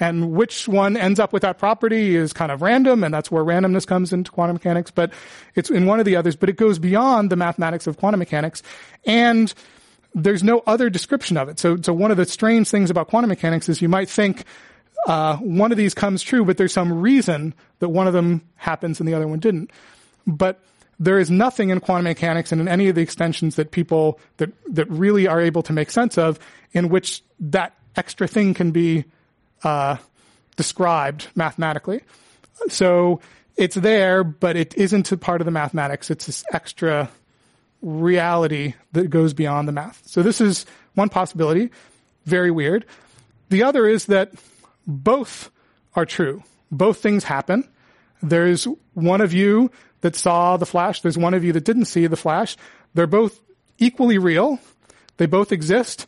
And 0.00 0.32
which 0.32 0.68
one 0.68 0.96
ends 0.96 1.18
up 1.18 1.32
with 1.32 1.42
that 1.42 1.58
property 1.58 2.14
is 2.14 2.32
kind 2.32 2.52
of 2.52 2.62
random, 2.62 3.02
and 3.02 3.12
that's 3.12 3.30
where 3.30 3.42
randomness 3.42 3.86
comes 3.86 4.12
into 4.12 4.30
quantum 4.30 4.54
mechanics, 4.54 4.92
but 4.92 5.12
it's 5.56 5.70
in 5.70 5.86
one 5.86 5.98
of 5.98 6.06
the 6.06 6.14
others, 6.14 6.36
but 6.36 6.48
it 6.48 6.56
goes 6.56 6.78
beyond 6.78 7.30
the 7.30 7.36
mathematics 7.36 7.88
of 7.88 7.96
quantum 7.96 8.20
mechanics. 8.20 8.62
And 9.04 9.52
there's 10.14 10.44
no 10.44 10.62
other 10.66 10.88
description 10.88 11.36
of 11.36 11.48
it. 11.48 11.58
So, 11.58 11.76
so 11.82 11.92
one 11.92 12.12
of 12.12 12.16
the 12.16 12.26
strange 12.26 12.68
things 12.70 12.90
about 12.90 13.08
quantum 13.08 13.28
mechanics 13.28 13.68
is 13.68 13.82
you 13.82 13.88
might 13.88 14.08
think, 14.08 14.44
uh, 15.06 15.36
one 15.38 15.72
of 15.72 15.78
these 15.78 15.94
comes 15.94 16.22
true, 16.22 16.44
but 16.44 16.56
there's 16.56 16.72
some 16.72 17.00
reason 17.00 17.54
that 17.80 17.88
one 17.88 18.06
of 18.06 18.12
them 18.12 18.42
happens 18.56 19.00
and 19.00 19.08
the 19.08 19.14
other 19.14 19.26
one 19.26 19.38
didn't. 19.40 19.70
But 20.26 20.60
there 20.98 21.18
is 21.18 21.30
nothing 21.30 21.70
in 21.70 21.80
quantum 21.80 22.04
mechanics 22.04 22.52
and 22.52 22.60
in 22.60 22.68
any 22.68 22.88
of 22.88 22.94
the 22.94 23.00
extensions 23.00 23.56
that 23.56 23.70
people 23.70 24.18
that 24.38 24.50
that 24.72 24.90
really 24.90 25.26
are 25.26 25.40
able 25.40 25.62
to 25.62 25.72
make 25.72 25.90
sense 25.90 26.18
of 26.18 26.38
in 26.72 26.88
which 26.88 27.22
that 27.40 27.74
extra 27.96 28.26
thing 28.26 28.54
can 28.54 28.70
be 28.70 29.04
uh, 29.62 29.96
described 30.56 31.28
mathematically. 31.34 32.00
So 32.68 33.20
it's 33.56 33.76
there, 33.76 34.24
but 34.24 34.56
it 34.56 34.76
isn't 34.76 35.10
a 35.12 35.16
part 35.16 35.40
of 35.40 35.44
the 35.44 35.50
mathematics. 35.50 36.10
It's 36.10 36.26
this 36.26 36.44
extra 36.52 37.10
reality 37.82 38.74
that 38.92 39.08
goes 39.08 39.34
beyond 39.34 39.68
the 39.68 39.72
math. 39.72 40.02
So 40.06 40.22
this 40.22 40.40
is 40.40 40.66
one 40.94 41.08
possibility. 41.08 41.70
Very 42.24 42.50
weird. 42.50 42.84
The 43.50 43.62
other 43.62 43.86
is 43.86 44.06
that 44.06 44.32
both 44.86 45.50
are 45.94 46.04
true. 46.04 46.42
Both 46.70 46.98
things 46.98 47.24
happen. 47.24 47.68
There's 48.22 48.66
one 48.94 49.20
of 49.20 49.32
you 49.32 49.70
that 50.00 50.16
saw 50.16 50.56
the 50.56 50.66
flash. 50.66 51.00
There's 51.00 51.18
one 51.18 51.34
of 51.34 51.44
you 51.44 51.52
that 51.52 51.64
didn't 51.64 51.86
see 51.86 52.06
the 52.06 52.16
flash. 52.16 52.56
They're 52.94 53.06
both 53.06 53.40
equally 53.78 54.18
real. 54.18 54.58
They 55.16 55.26
both 55.26 55.52
exist. 55.52 56.06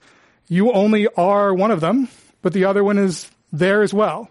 You 0.49 0.73
only 0.73 1.07
are 1.17 1.55
one 1.55 1.71
of 1.71 1.81
them, 1.81 2.09
but 2.43 2.53
the 2.53 2.65
other 2.65 2.83
one 2.83 2.99
is 2.99 3.31
there 3.53 3.83
as 3.83 3.93
well, 3.93 4.31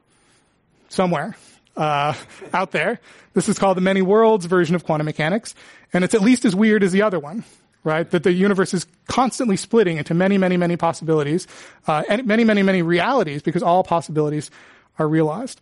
somewhere 0.89 1.36
uh, 1.78 2.14
out 2.53 2.72
there. 2.72 2.99
This 3.34 3.47
is 3.47 3.57
called 3.57 3.78
the 3.78 3.82
many 3.82 4.01
worlds 4.01 4.45
version 4.45 4.76
of 4.76 4.84
quantum 4.86 5.05
mechanics, 5.05 5.55
and 5.93 6.03
it's 6.03 6.14
at 6.14 6.22
least 6.22 6.45
as 6.45 6.55
weird 6.55 6.84
as 6.84 6.91
the 6.91 7.01
other 7.01 7.20
one, 7.20 7.43
right? 7.84 8.10
That 8.10 8.24
the 8.24 8.34
universe 8.34 8.74
is 8.74 8.86
constantly 9.07 9.55
splitting 9.55 9.97
into 9.97 10.14
many, 10.14 10.38
many, 10.38 10.57
many 10.57 10.76
possibilities, 10.78 11.47
uh, 11.88 12.03
and 12.10 12.26
many, 12.26 12.43
many, 12.43 12.64
many 12.64 12.82
realities, 12.82 13.41
because 13.41 13.64
all 13.64 13.84
possibilities 13.84 14.51
are 14.97 15.07
realized. 15.07 15.62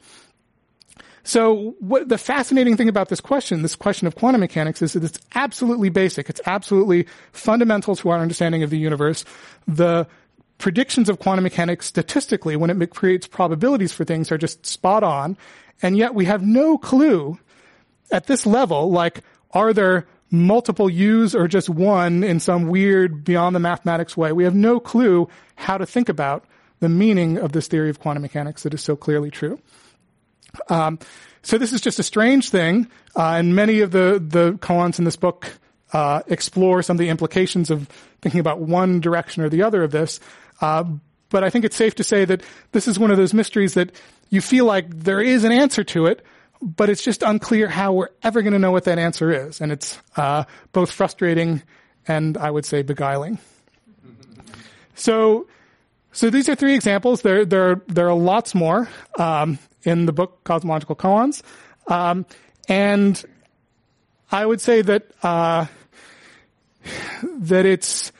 So 1.27 1.75
what 1.79 2.07
the 2.07 2.17
fascinating 2.17 2.77
thing 2.77 2.87
about 2.87 3.09
this 3.09 3.19
question, 3.19 3.61
this 3.61 3.75
question 3.75 4.07
of 4.07 4.15
quantum 4.15 4.39
mechanics 4.39 4.81
is 4.81 4.93
that 4.93 5.03
it's 5.03 5.19
absolutely 5.35 5.89
basic. 5.89 6.29
It's 6.29 6.39
absolutely 6.45 7.05
fundamental 7.33 7.97
to 7.97 8.09
our 8.11 8.19
understanding 8.19 8.63
of 8.63 8.69
the 8.69 8.77
universe. 8.77 9.25
The 9.67 10.07
predictions 10.57 11.09
of 11.09 11.19
quantum 11.19 11.43
mechanics 11.43 11.85
statistically, 11.85 12.55
when 12.55 12.69
it 12.81 12.91
creates 12.91 13.27
probabilities 13.27 13.91
for 13.91 14.05
things, 14.05 14.31
are 14.31 14.37
just 14.37 14.65
spot 14.65 15.03
on. 15.03 15.37
And 15.81 15.97
yet 15.97 16.15
we 16.15 16.23
have 16.23 16.43
no 16.43 16.77
clue 16.77 17.37
at 18.09 18.27
this 18.27 18.45
level, 18.45 18.89
like, 18.89 19.21
are 19.51 19.73
there 19.73 20.07
multiple 20.31 20.89
U's 20.89 21.35
or 21.35 21.49
just 21.49 21.69
one 21.69 22.23
in 22.23 22.39
some 22.39 22.67
weird 22.67 23.25
beyond 23.25 23.53
the 23.53 23.59
mathematics 23.59 24.15
way? 24.15 24.31
We 24.31 24.45
have 24.45 24.55
no 24.55 24.79
clue 24.79 25.27
how 25.57 25.77
to 25.77 25.85
think 25.85 26.07
about 26.07 26.45
the 26.79 26.87
meaning 26.87 27.37
of 27.37 27.51
this 27.51 27.67
theory 27.67 27.89
of 27.89 27.99
quantum 27.99 28.21
mechanics 28.21 28.63
that 28.63 28.73
is 28.73 28.81
so 28.81 28.95
clearly 28.95 29.29
true. 29.29 29.59
Um, 30.69 30.99
so 31.41 31.57
this 31.57 31.73
is 31.73 31.81
just 31.81 31.99
a 31.99 32.03
strange 32.03 32.49
thing, 32.49 32.87
uh, 33.15 33.35
and 33.35 33.55
many 33.55 33.81
of 33.81 33.91
the 33.91 34.21
the 34.25 34.53
koans 34.53 34.99
in 34.99 35.05
this 35.05 35.15
book 35.15 35.51
uh, 35.93 36.21
explore 36.27 36.81
some 36.81 36.95
of 36.95 36.99
the 36.99 37.09
implications 37.09 37.69
of 37.69 37.87
thinking 38.21 38.39
about 38.39 38.59
one 38.59 38.99
direction 38.99 39.43
or 39.43 39.49
the 39.49 39.63
other 39.63 39.83
of 39.83 39.91
this. 39.91 40.19
Uh, 40.59 40.83
but 41.29 41.43
I 41.43 41.49
think 41.49 41.65
it's 41.65 41.75
safe 41.75 41.95
to 41.95 42.03
say 42.03 42.25
that 42.25 42.41
this 42.71 42.87
is 42.87 42.97
one 42.97 43.11
of 43.11 43.17
those 43.17 43.33
mysteries 43.33 43.73
that 43.75 43.91
you 44.29 44.41
feel 44.41 44.65
like 44.65 44.89
there 44.89 45.21
is 45.21 45.43
an 45.43 45.51
answer 45.51 45.83
to 45.85 46.05
it, 46.07 46.25
but 46.61 46.89
it's 46.89 47.03
just 47.03 47.21
unclear 47.21 47.67
how 47.67 47.93
we're 47.93 48.09
ever 48.23 48.41
going 48.41 48.53
to 48.53 48.59
know 48.59 48.71
what 48.71 48.85
that 48.85 48.99
answer 48.99 49.31
is, 49.47 49.61
and 49.61 49.71
it's 49.71 49.97
uh, 50.15 50.43
both 50.71 50.91
frustrating 50.91 51.61
and 52.07 52.37
I 52.37 52.49
would 52.49 52.65
say 52.65 52.81
beguiling. 52.81 53.39
So, 54.95 55.47
so 56.11 56.29
these 56.29 56.49
are 56.49 56.55
three 56.55 56.73
examples. 56.73 57.21
There, 57.21 57.45
there, 57.45 57.81
there 57.87 58.09
are 58.09 58.15
lots 58.15 58.55
more. 58.55 58.89
Um, 59.19 59.59
in 59.87 60.05
the 60.05 60.11
book 60.11 60.43
Cosmological 60.43 60.95
Koans. 60.95 61.41
Um, 61.87 62.25
and 62.67 63.23
I 64.31 64.45
would 64.45 64.59
say 64.59 64.81
that 64.81 65.07
uh, 65.23 65.65
that 67.23 67.65
it's 67.65 68.11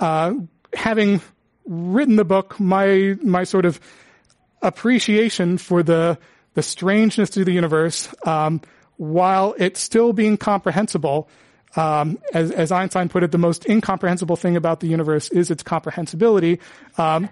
uh, 0.00 0.32
having 0.72 1.20
written 1.66 2.16
the 2.16 2.24
book, 2.24 2.58
my 2.58 3.16
my 3.22 3.44
sort 3.44 3.66
of 3.66 3.78
appreciation 4.62 5.58
for 5.58 5.82
the 5.82 6.18
the 6.54 6.62
strangeness 6.62 7.36
of 7.36 7.44
the 7.44 7.52
universe, 7.52 8.08
um, 8.24 8.62
while 8.96 9.54
it's 9.58 9.80
still 9.80 10.12
being 10.12 10.36
comprehensible. 10.36 11.28
Um, 11.76 12.18
as, 12.32 12.50
as, 12.50 12.72
Einstein 12.72 13.10
put 13.10 13.22
it, 13.22 13.30
the 13.30 13.38
most 13.38 13.68
incomprehensible 13.68 14.36
thing 14.36 14.56
about 14.56 14.80
the 14.80 14.86
universe 14.86 15.28
is 15.28 15.50
its 15.50 15.62
comprehensibility. 15.62 16.60
Um, 16.96 17.28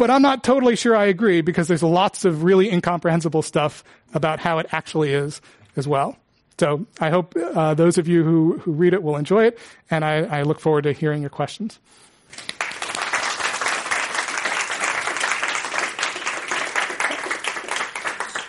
but 0.00 0.10
I'm 0.10 0.22
not 0.22 0.42
totally 0.42 0.76
sure 0.76 0.96
I 0.96 1.04
agree 1.04 1.42
because 1.42 1.68
there's 1.68 1.82
lots 1.82 2.24
of 2.24 2.42
really 2.42 2.72
incomprehensible 2.72 3.42
stuff 3.42 3.84
about 4.14 4.40
how 4.40 4.56
it 4.56 4.66
actually 4.72 5.12
is 5.12 5.42
as 5.76 5.86
well. 5.86 6.16
So 6.58 6.86
I 7.00 7.10
hope 7.10 7.36
uh, 7.36 7.74
those 7.74 7.98
of 7.98 8.08
you 8.08 8.24
who, 8.24 8.56
who 8.60 8.72
read 8.72 8.94
it 8.94 9.02
will 9.02 9.16
enjoy 9.16 9.44
it, 9.44 9.58
and 9.90 10.02
I, 10.02 10.22
I 10.22 10.42
look 10.42 10.58
forward 10.58 10.84
to 10.84 10.92
hearing 10.92 11.20
your 11.20 11.28
questions. 11.28 11.78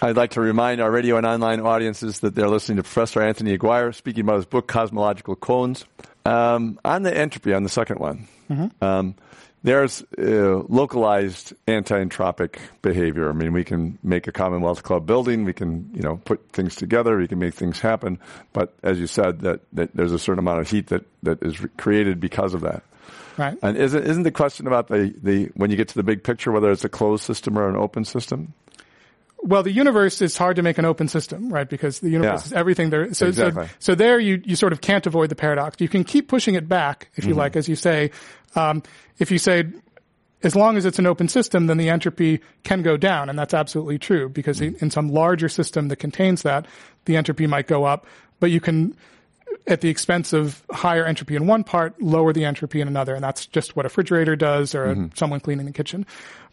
I'd 0.02 0.16
like 0.16 0.32
to 0.32 0.42
remind 0.42 0.80
our 0.80 0.90
radio 0.90 1.18
and 1.18 1.26
online 1.26 1.60
audiences 1.60 2.22
that 2.22 2.34
they're 2.34 2.48
listening 2.48 2.78
to 2.78 2.84
Professor 2.84 3.22
Anthony 3.22 3.52
Aguirre 3.52 3.92
speaking 3.92 4.22
about 4.22 4.38
his 4.38 4.46
book, 4.46 4.70
Cosmological 4.70 5.36
Koans. 5.36 5.84
Um, 6.24 6.80
on 6.86 7.04
the 7.04 7.16
entropy, 7.16 7.54
on 7.54 7.64
the 7.64 7.70
second 7.70 8.00
one, 8.00 8.30
mm-hmm. 8.50 8.82
um, 8.82 9.16
there's 9.64 10.04
uh, 10.18 10.64
localized 10.70 11.54
anti-entropic 11.68 12.58
behavior. 12.82 13.30
I 13.30 13.34
mean, 13.34 13.54
we 13.54 13.64
can 13.64 14.00
make 14.02 14.28
a 14.28 14.32
Commonwealth 14.32 14.84
Club 14.84 15.06
building, 15.06 15.46
we 15.46 15.54
can, 15.54 15.90
you 15.94 16.02
know, 16.02 16.18
put 16.18 16.52
things 16.52 16.76
together, 16.76 17.18
we 17.18 17.28
can 17.28 17.40
make 17.40 17.54
things 17.54 17.80
happen. 17.80 18.20
But 18.54 18.74
as 18.82 19.00
you 19.00 19.08
said, 19.08 19.42
that, 19.42 19.62
that 19.74 19.96
there's 19.96 20.14
a 20.14 20.20
certain 20.20 20.40
amount 20.40 20.62
of 20.62 20.70
heat 20.70 20.88
that, 20.88 21.06
that 21.24 21.44
is 21.44 21.60
created 21.78 22.20
because 22.20 22.54
of 22.54 22.62
that. 22.62 22.84
Right. 23.38 23.58
And 23.62 23.78
isn't, 23.78 24.04
isn't 24.04 24.24
the 24.24 24.32
question 24.32 24.68
about 24.68 24.88
the, 24.88 25.14
the, 25.22 25.46
when 25.56 25.72
you 25.72 25.78
get 25.78 25.88
to 25.90 25.96
the 25.96 26.04
big 26.04 26.24
picture, 26.24 26.52
whether 26.52 26.72
it's 26.72 26.84
a 26.84 26.90
closed 26.90 27.24
system 27.24 27.58
or 27.58 27.70
an 27.70 27.76
open 27.76 28.04
system? 28.04 28.54
Well, 29.44 29.64
the 29.64 29.72
universe 29.72 30.22
is 30.22 30.38
hard 30.38 30.58
to 30.58 30.62
make 30.62 30.78
an 30.78 30.86
open 30.86 31.08
system, 31.08 31.52
right? 31.52 31.68
Because 31.68 32.00
the 32.00 32.10
universe 32.10 32.42
yeah. 32.42 32.46
is 32.46 32.54
everything 32.54 32.92
there. 32.92 33.12
So, 33.14 33.28
exactly. 33.28 33.66
so, 33.66 33.74
so, 33.80 33.96
there 33.96 34.20
you, 34.20 34.42
you 34.46 34.56
sort 34.56 34.72
of 34.72 34.82
can't 34.82 35.06
avoid 35.08 35.30
the 35.30 35.36
paradox. 35.36 35.78
You 35.80 35.90
can 35.90 36.04
keep 36.04 36.28
pushing 36.28 36.54
it 36.54 36.70
back, 36.70 37.10
if 37.16 37.26
you 37.26 37.32
mm-hmm. 37.32 37.40
like, 37.40 37.56
as 37.56 37.68
you 37.68 37.76
say. 37.76 38.12
Um, 38.56 38.84
if 39.18 39.32
you 39.32 39.40
say, 39.40 39.66
as 40.44 40.56
long 40.56 40.78
as 40.78 40.86
it's 40.86 41.00
an 41.00 41.06
open 41.06 41.28
system, 41.28 41.68
then 41.68 41.78
the 41.78 41.90
entropy 41.90 42.42
can 42.64 42.82
go 42.82 42.98
down. 42.98 43.30
And 43.30 43.38
that's 43.38 43.54
absolutely 43.54 44.00
true 44.00 44.30
because 44.30 44.60
mm-hmm. 44.60 44.84
in 44.84 44.92
some 44.92 45.10
larger 45.10 45.50
system 45.50 45.88
that 45.90 45.98
contains 45.98 46.44
that, 46.44 46.68
the 47.06 47.16
entropy 47.16 47.48
might 47.48 47.68
go 47.68 47.84
up, 47.84 48.06
but 48.40 48.52
you 48.52 48.60
can, 48.60 48.96
at 49.68 49.82
the 49.82 49.90
expense 49.90 50.34
of 50.34 50.64
higher 50.72 51.06
entropy 51.06 51.36
in 51.36 51.48
one 51.48 51.64
part, 51.64 52.00
lower 52.02 52.34
the 52.34 52.46
entropy 52.46 52.82
in 52.82 52.88
another. 52.88 53.16
And 53.16 53.24
that's 53.24 53.46
just 53.48 53.76
what 53.76 53.86
a 53.86 53.88
refrigerator 53.88 54.36
does 54.36 54.74
or 54.76 54.88
mm-hmm. 54.88 55.08
someone 55.16 55.40
cleaning 55.40 55.66
the 55.66 55.72
kitchen. 55.72 56.06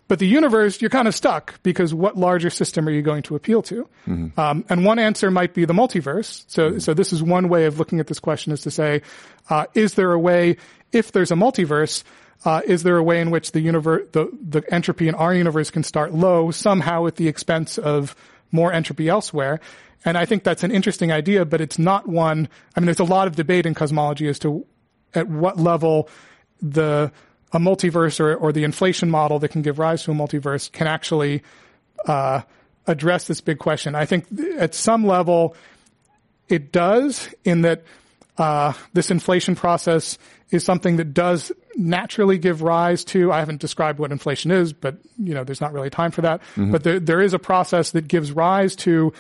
But 0.09 0.19
the 0.19 0.27
universe, 0.27 0.81
you're 0.81 0.91
kind 0.91 1.07
of 1.07 1.15
stuck 1.15 1.63
because 1.63 1.93
what 1.93 2.17
larger 2.17 2.49
system 2.49 2.89
are 2.89 2.91
you 2.91 3.03
going 3.03 3.23
to 3.25 3.37
appeal 3.37 3.61
to? 3.63 3.89
Mm-hmm. 4.07 4.41
Um, 4.41 4.65
and 4.71 4.85
one 4.85 4.99
answer 4.99 5.31
might 5.31 5.53
be 5.53 5.67
the 5.67 5.75
multiverse. 5.75 6.45
So, 6.49 6.71
mm-hmm. 6.71 6.79
so 6.79 6.95
this 6.95 7.13
is 7.13 7.23
one 7.23 7.51
way 7.51 7.67
of 7.67 7.79
looking 7.79 8.01
at 8.01 8.07
this 8.07 8.19
question 8.19 8.53
is 8.53 8.63
to 8.63 8.71
say, 8.71 9.03
uh, 9.51 9.67
is 9.75 9.95
there 9.95 10.13
a 10.13 10.19
way, 10.19 10.57
if 10.93 11.13
there's 11.13 11.31
a 11.31 11.35
multiverse, 11.35 12.05
uh, 12.47 12.63
is 12.65 12.85
there 12.85 12.97
a 12.97 13.03
way 13.03 13.21
in 13.21 13.31
which 13.31 13.53
the 13.53 13.61
universe, 13.61 14.09
the, 14.13 14.31
the 14.41 14.63
entropy 14.73 15.09
in 15.09 15.15
our 15.15 15.35
universe 15.35 15.71
can 15.71 15.83
start 15.83 16.15
low 16.15 16.51
somehow 16.51 17.07
at 17.07 17.17
the 17.17 17.29
expense 17.29 17.77
of 17.77 18.17
more 18.51 18.73
entropy 18.73 19.11
elsewhere? 19.11 19.61
And 20.07 20.17
I 20.17 20.25
think 20.25 20.43
that's 20.43 20.65
an 20.65 20.71
interesting 20.71 21.13
idea, 21.13 21.45
but 21.45 21.61
it's 21.61 21.79
not 21.79 22.09
one, 22.09 22.49
I 22.75 22.81
mean, 22.81 22.87
there's 22.87 23.01
a 23.01 23.05
lot 23.05 23.27
of 23.27 23.37
debate 23.37 23.67
in 23.67 23.75
cosmology 23.75 24.29
as 24.29 24.39
to 24.39 24.65
at 25.15 25.29
what 25.29 25.59
level 25.59 26.09
the 26.63 27.13
a 27.53 27.59
multiverse 27.59 28.20
or, 28.20 28.34
or 28.34 28.53
the 28.53 28.64
inflation 28.64 29.11
model 29.11 29.38
that 29.38 29.49
can 29.49 29.62
give 29.62 29.78
rise 29.78 30.03
to 30.05 30.11
a 30.11 30.14
multiverse 30.14 30.70
can 30.70 30.86
actually 30.86 31.42
uh, 32.07 32.42
address 32.86 33.26
this 33.26 33.40
big 33.40 33.59
question. 33.59 33.94
I 33.94 34.05
think 34.05 34.26
at 34.59 34.74
some 34.74 35.07
level 35.07 35.57
it 36.49 36.72
does, 36.72 37.32
in 37.44 37.62
that 37.62 37.82
uh, 38.38 38.72
this 38.92 39.11
inflation 39.11 39.55
process 39.55 40.18
is 40.51 40.64
something 40.64 40.96
that 40.96 41.12
does 41.12 41.53
naturally 41.76 42.38
give 42.38 42.62
rise 42.62 43.05
to. 43.05 43.30
I 43.30 43.38
haven't 43.38 43.61
described 43.61 43.99
what 43.99 44.11
inflation 44.12 44.51
is, 44.51 44.72
but 44.72 44.96
you 45.18 45.34
know, 45.34 45.44
there's 45.44 45.61
not 45.61 45.72
really 45.72 45.90
time 45.90 46.11
for 46.11 46.22
that. 46.22 46.40
Mm-hmm. 46.40 46.72
But 46.72 46.84
there, 46.84 47.01
there 47.01 47.20
is 47.20 47.34
a 47.34 47.38
process 47.38 47.90
that 47.92 48.09
gives 48.09 48.32
rise 48.32 48.74
to 48.76 49.12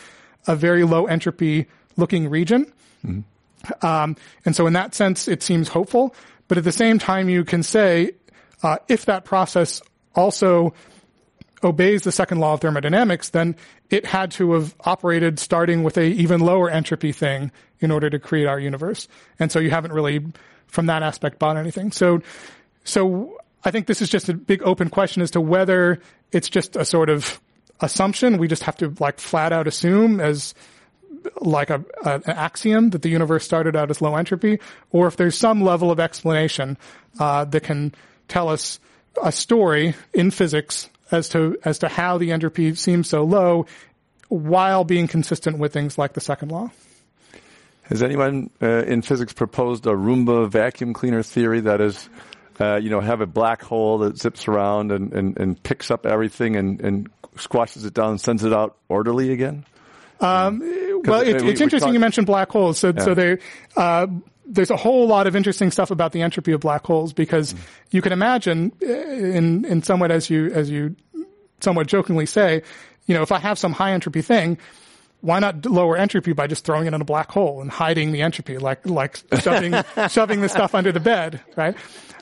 a 0.46 0.56
very 0.56 0.84
low 0.84 1.06
entropy 1.06 1.66
looking 1.96 2.30
region. 2.30 2.72
Mm-hmm. 3.04 3.86
Um, 3.86 4.16
and 4.44 4.56
so 4.56 4.66
in 4.66 4.72
that 4.72 4.94
sense, 4.94 5.28
it 5.28 5.42
seems 5.42 5.68
hopeful. 5.68 6.14
But 6.48 6.58
at 6.58 6.64
the 6.64 6.72
same 6.72 6.98
time, 6.98 7.28
you 7.28 7.44
can 7.44 7.62
say, 7.62 8.12
uh, 8.62 8.78
if 8.88 9.04
that 9.04 9.24
process 9.24 9.80
also 10.14 10.74
obeys 11.62 12.02
the 12.02 12.12
second 12.12 12.38
law 12.38 12.54
of 12.54 12.60
thermodynamics, 12.60 13.30
then 13.30 13.56
it 13.90 14.06
had 14.06 14.30
to 14.32 14.52
have 14.52 14.74
operated 14.80 15.38
starting 15.38 15.82
with 15.82 15.96
a 15.96 16.04
even 16.04 16.40
lower 16.40 16.70
entropy 16.70 17.12
thing 17.12 17.50
in 17.80 17.90
order 17.90 18.10
to 18.10 18.18
create 18.18 18.46
our 18.46 18.58
universe. 18.58 19.08
And 19.38 19.50
so 19.50 19.58
you 19.58 19.70
haven't 19.70 19.92
really, 19.92 20.24
from 20.66 20.86
that 20.86 21.02
aspect, 21.02 21.38
bought 21.38 21.56
anything. 21.56 21.92
So, 21.92 22.22
so 22.84 23.38
I 23.64 23.70
think 23.70 23.86
this 23.86 24.02
is 24.02 24.08
just 24.08 24.28
a 24.28 24.34
big 24.34 24.62
open 24.62 24.88
question 24.88 25.22
as 25.22 25.30
to 25.32 25.40
whether 25.40 26.00
it's 26.32 26.48
just 26.48 26.76
a 26.76 26.84
sort 26.84 27.10
of 27.10 27.40
assumption. 27.80 28.38
We 28.38 28.48
just 28.48 28.62
have 28.64 28.76
to 28.78 28.94
like 28.98 29.20
flat 29.20 29.52
out 29.52 29.66
assume 29.66 30.20
as 30.20 30.54
like 31.40 31.70
a, 31.70 31.84
an 32.04 32.22
axiom 32.26 32.90
that 32.90 33.02
the 33.02 33.08
universe 33.08 33.44
started 33.44 33.76
out 33.76 33.90
as 33.90 34.00
low 34.00 34.16
entropy, 34.16 34.58
or 34.90 35.06
if 35.06 35.16
there's 35.16 35.36
some 35.36 35.62
level 35.62 35.90
of 35.90 36.00
explanation 36.00 36.76
uh, 37.18 37.44
that 37.44 37.62
can 37.62 37.94
tell 38.28 38.48
us 38.48 38.80
a 39.22 39.32
story 39.32 39.94
in 40.14 40.30
physics 40.30 40.88
as 41.10 41.28
to 41.30 41.56
as 41.64 41.78
to 41.78 41.88
how 41.88 42.18
the 42.18 42.32
entropy 42.32 42.74
seems 42.74 43.08
so 43.08 43.24
low, 43.24 43.66
while 44.28 44.84
being 44.84 45.08
consistent 45.08 45.58
with 45.58 45.72
things 45.72 45.98
like 45.98 46.12
the 46.12 46.20
second 46.20 46.50
law. 46.50 46.70
Has 47.84 48.02
anyone 48.02 48.50
uh, 48.60 48.84
in 48.84 49.00
physics 49.00 49.32
proposed 49.32 49.86
a 49.86 49.92
Roomba 49.92 50.48
vacuum 50.50 50.92
cleaner 50.92 51.22
theory 51.22 51.60
that 51.60 51.80
is, 51.80 52.08
uh, 52.60 52.76
you 52.76 52.90
know, 52.90 53.00
have 53.00 53.22
a 53.22 53.26
black 53.26 53.62
hole 53.62 53.98
that 53.98 54.18
zips 54.18 54.46
around 54.46 54.92
and, 54.92 55.12
and, 55.14 55.38
and 55.38 55.62
picks 55.62 55.90
up 55.90 56.04
everything 56.04 56.56
and, 56.56 56.82
and 56.82 57.10
squashes 57.36 57.86
it 57.86 57.94
down 57.94 58.10
and 58.10 58.20
sends 58.20 58.44
it 58.44 58.52
out 58.52 58.76
orderly 58.90 59.32
again? 59.32 59.64
Um, 60.20 60.60
well, 61.04 61.20
it, 61.20 61.42
we, 61.42 61.50
it's 61.50 61.60
interesting 61.60 61.88
talk- 61.88 61.94
you 61.94 62.00
mentioned 62.00 62.26
black 62.26 62.50
holes. 62.50 62.78
So, 62.78 62.92
yeah. 62.94 63.04
so 63.04 63.14
they, 63.14 63.38
uh, 63.76 64.06
there's 64.46 64.70
a 64.70 64.76
whole 64.76 65.06
lot 65.06 65.26
of 65.26 65.36
interesting 65.36 65.70
stuff 65.70 65.90
about 65.90 66.12
the 66.12 66.22
entropy 66.22 66.52
of 66.52 66.60
black 66.60 66.84
holes 66.84 67.12
because 67.12 67.54
mm. 67.54 67.58
you 67.90 68.02
can 68.02 68.12
imagine 68.12 68.72
uh, 68.82 68.86
in, 68.86 69.64
in 69.64 69.82
somewhat 69.82 70.10
as 70.10 70.28
you, 70.30 70.46
as 70.46 70.70
you 70.70 70.96
somewhat 71.60 71.86
jokingly 71.86 72.26
say, 72.26 72.62
you 73.06 73.14
know, 73.14 73.22
if 73.22 73.32
I 73.32 73.38
have 73.38 73.58
some 73.58 73.72
high 73.72 73.92
entropy 73.92 74.22
thing, 74.22 74.58
why 75.20 75.38
not 75.40 75.66
lower 75.66 75.96
entropy 75.96 76.32
by 76.32 76.46
just 76.46 76.64
throwing 76.64 76.86
it 76.86 76.94
in 76.94 77.00
a 77.00 77.04
black 77.04 77.30
hole 77.30 77.60
and 77.60 77.70
hiding 77.70 78.12
the 78.12 78.22
entropy, 78.22 78.58
like 78.58 78.86
like 78.86 79.20
shoving 79.40 79.74
shoving 80.08 80.40
the 80.40 80.48
stuff 80.48 80.74
under 80.74 80.92
the 80.92 81.00
bed, 81.00 81.40
right? 81.56 81.76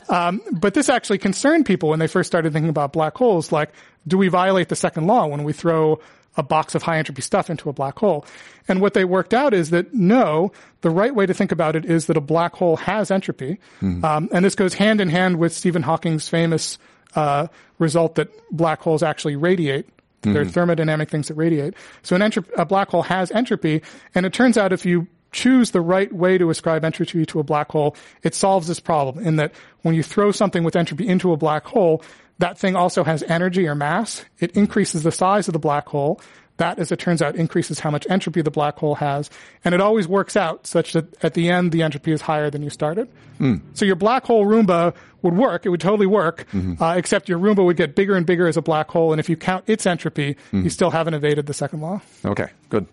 Um, 0.09 0.40
but 0.53 0.74
this 0.74 0.88
actually 0.88 1.18
concerned 1.18 1.66
people 1.66 1.90
when 1.90 1.99
they 1.99 2.07
first 2.07 2.28
started 2.28 2.53
thinking 2.53 2.70
about 2.70 2.92
black 2.92 3.16
holes. 3.16 3.53
Like, 3.53 3.70
do 4.07 4.16
we 4.16 4.28
violate 4.28 4.68
the 4.68 4.76
second 4.76 5.07
law 5.07 5.26
when 5.26 5.42
we 5.44 5.53
throw 5.53 6.01
a 6.37 6.43
box 6.43 6.74
of 6.74 6.82
high 6.82 6.99
entropy 6.99 7.22
stuff 7.22 7.51
into 7.51 7.68
a 7.68 7.72
black 7.72 7.99
hole? 7.99 8.26
And 8.68 8.80
what 8.80 8.95
they 8.95 9.05
worked 9.05 9.34
out 9.34 9.55
is 9.55 9.70
that 9.70 9.95
no, 9.95 10.53
the 10.80 10.91
right 10.91 11.14
way 11.14 11.26
to 11.26 11.34
think 11.34 11.53
about 11.53 11.76
it 11.76 11.84
is 11.84 12.07
that 12.07 12.16
a 12.16 12.20
black 12.20 12.55
hole 12.55 12.76
has 12.76 13.11
entropy, 13.11 13.59
mm. 13.80 14.03
um, 14.05 14.28
and 14.32 14.45
this 14.45 14.55
goes 14.55 14.74
hand 14.74 15.01
in 15.01 15.09
hand 15.09 15.39
with 15.39 15.53
Stephen 15.53 15.82
Hawking's 15.82 16.28
famous 16.28 16.78
uh, 17.14 17.47
result 17.78 18.16
that 18.16 18.28
black 18.51 18.80
holes 18.80 19.03
actually 19.03 19.37
radiate 19.37 19.89
Mm-hmm. 20.26 20.32
There 20.32 20.43
are 20.43 20.47
thermodynamic 20.47 21.09
things 21.09 21.28
that 21.28 21.34
radiate. 21.34 21.74
So 22.03 22.16
an 22.16 22.22
entrop- 22.22 22.51
a 22.57 22.64
black 22.64 22.91
hole 22.91 23.03
has 23.03 23.30
entropy, 23.30 23.82
and 24.14 24.26
it 24.26 24.32
turns 24.32 24.59
out 24.59 24.72
if 24.72 24.84
you 24.84 25.07
choose 25.32 25.70
the 25.70 25.80
right 25.80 26.12
way 26.12 26.39
to 26.39 26.51
ascribe 26.51 26.84
entropy 26.84 27.26
to 27.26 27.41
a 27.41 27.43
black 27.43 27.70
hole, 27.70 27.97
it 28.22 28.34
solves 28.34 28.68
this 28.68 28.80
problem 28.80 29.24
in 29.24 29.37
that 29.37 29.53
when 29.82 29.95
you 29.95 30.03
throw 30.03 30.32
something 30.32 30.64
with 30.64 30.76
entropy 30.76 31.07
into 31.07 31.32
a 31.32 31.37
black 31.37 31.64
hole, 31.64 32.03
that 32.39 32.59
thing 32.59 32.76
also 32.76 33.05
has 33.05 33.22
energy 33.24 33.66
or 33.66 33.74
mass. 33.74 34.24
It 34.39 34.57
increases 34.57 35.03
the 35.03 35.12
size 35.12 35.49
of 35.49 35.53
the 35.53 35.59
black 35.59 35.89
hole. 35.89 36.20
That, 36.59 36.78
as 36.78 36.91
it 36.91 36.99
turns 36.99 37.20
out, 37.20 37.37
increases 37.37 37.80
how 37.80 37.91
much 37.91 38.07
entropy 38.09 38.41
the 38.41 38.51
black 38.51 38.78
hole 38.78 38.95
has. 38.95 39.28
And 39.62 39.74
it 39.74 39.80
always 39.80 40.09
works 40.09 40.37
out 40.37 40.66
such 40.66 40.95
that 40.95 41.22
at 41.22 41.34
the 41.34 41.51
end, 41.51 41.70
the 41.70 41.82
entropy 41.82 42.12
is 42.12 42.22
higher 42.22 42.49
than 42.49 42.62
you 42.62 42.70
started. 42.70 43.09
Mm. 43.39 43.61
So 43.74 43.84
your 43.84 43.97
black 43.97 44.24
hole 44.24 44.47
Roomba 44.47 44.95
would 45.20 45.37
work. 45.37 45.66
It 45.66 45.68
would 45.68 45.82
totally 45.82 46.07
work, 46.07 46.47
mm-hmm. 46.53 46.82
uh, 46.82 46.95
except 46.95 47.28
your 47.28 47.39
Roomba 47.39 47.62
would 47.62 47.76
get 47.76 47.95
bigger 47.95 48.16
and 48.16 48.24
bigger 48.24 48.47
as 48.47 48.57
a 48.57 48.62
black 48.62 48.91
hole. 48.91 49.12
And 49.12 49.20
if 49.20 49.28
you 49.28 49.37
count 49.37 49.64
its 49.66 49.84
entropy, 49.84 50.37
mm. 50.51 50.64
you 50.64 50.70
still 50.70 50.91
haven't 50.91 51.12
evaded 51.12 51.45
the 51.45 51.53
second 51.53 51.82
law. 51.82 52.01
Okay, 52.24 52.49
good. 52.70 52.87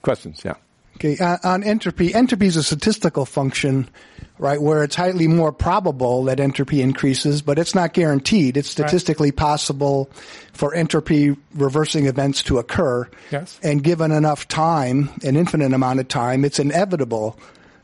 Questions? 0.00 0.40
Yeah. 0.42 0.54
Okay, 1.00 1.16
uh, 1.16 1.38
on 1.42 1.64
entropy, 1.64 2.12
entropy 2.12 2.46
is 2.46 2.58
a 2.58 2.62
statistical 2.62 3.24
function, 3.24 3.88
right, 4.36 4.60
where 4.60 4.84
it's 4.84 4.94
highly 4.94 5.28
more 5.28 5.50
probable 5.50 6.24
that 6.24 6.40
entropy 6.40 6.82
increases, 6.82 7.40
but 7.40 7.58
it's 7.58 7.74
not 7.74 7.94
guaranteed. 7.94 8.58
It's 8.58 8.68
statistically 8.68 9.30
right. 9.30 9.36
possible 9.36 10.10
for 10.52 10.74
entropy 10.74 11.38
reversing 11.54 12.04
events 12.04 12.42
to 12.42 12.58
occur. 12.58 13.08
Yes. 13.30 13.58
And 13.62 13.82
given 13.82 14.12
enough 14.12 14.46
time, 14.46 15.08
an 15.24 15.36
infinite 15.36 15.72
amount 15.72 16.00
of 16.00 16.08
time, 16.08 16.44
it's 16.44 16.58
inevitable 16.58 17.38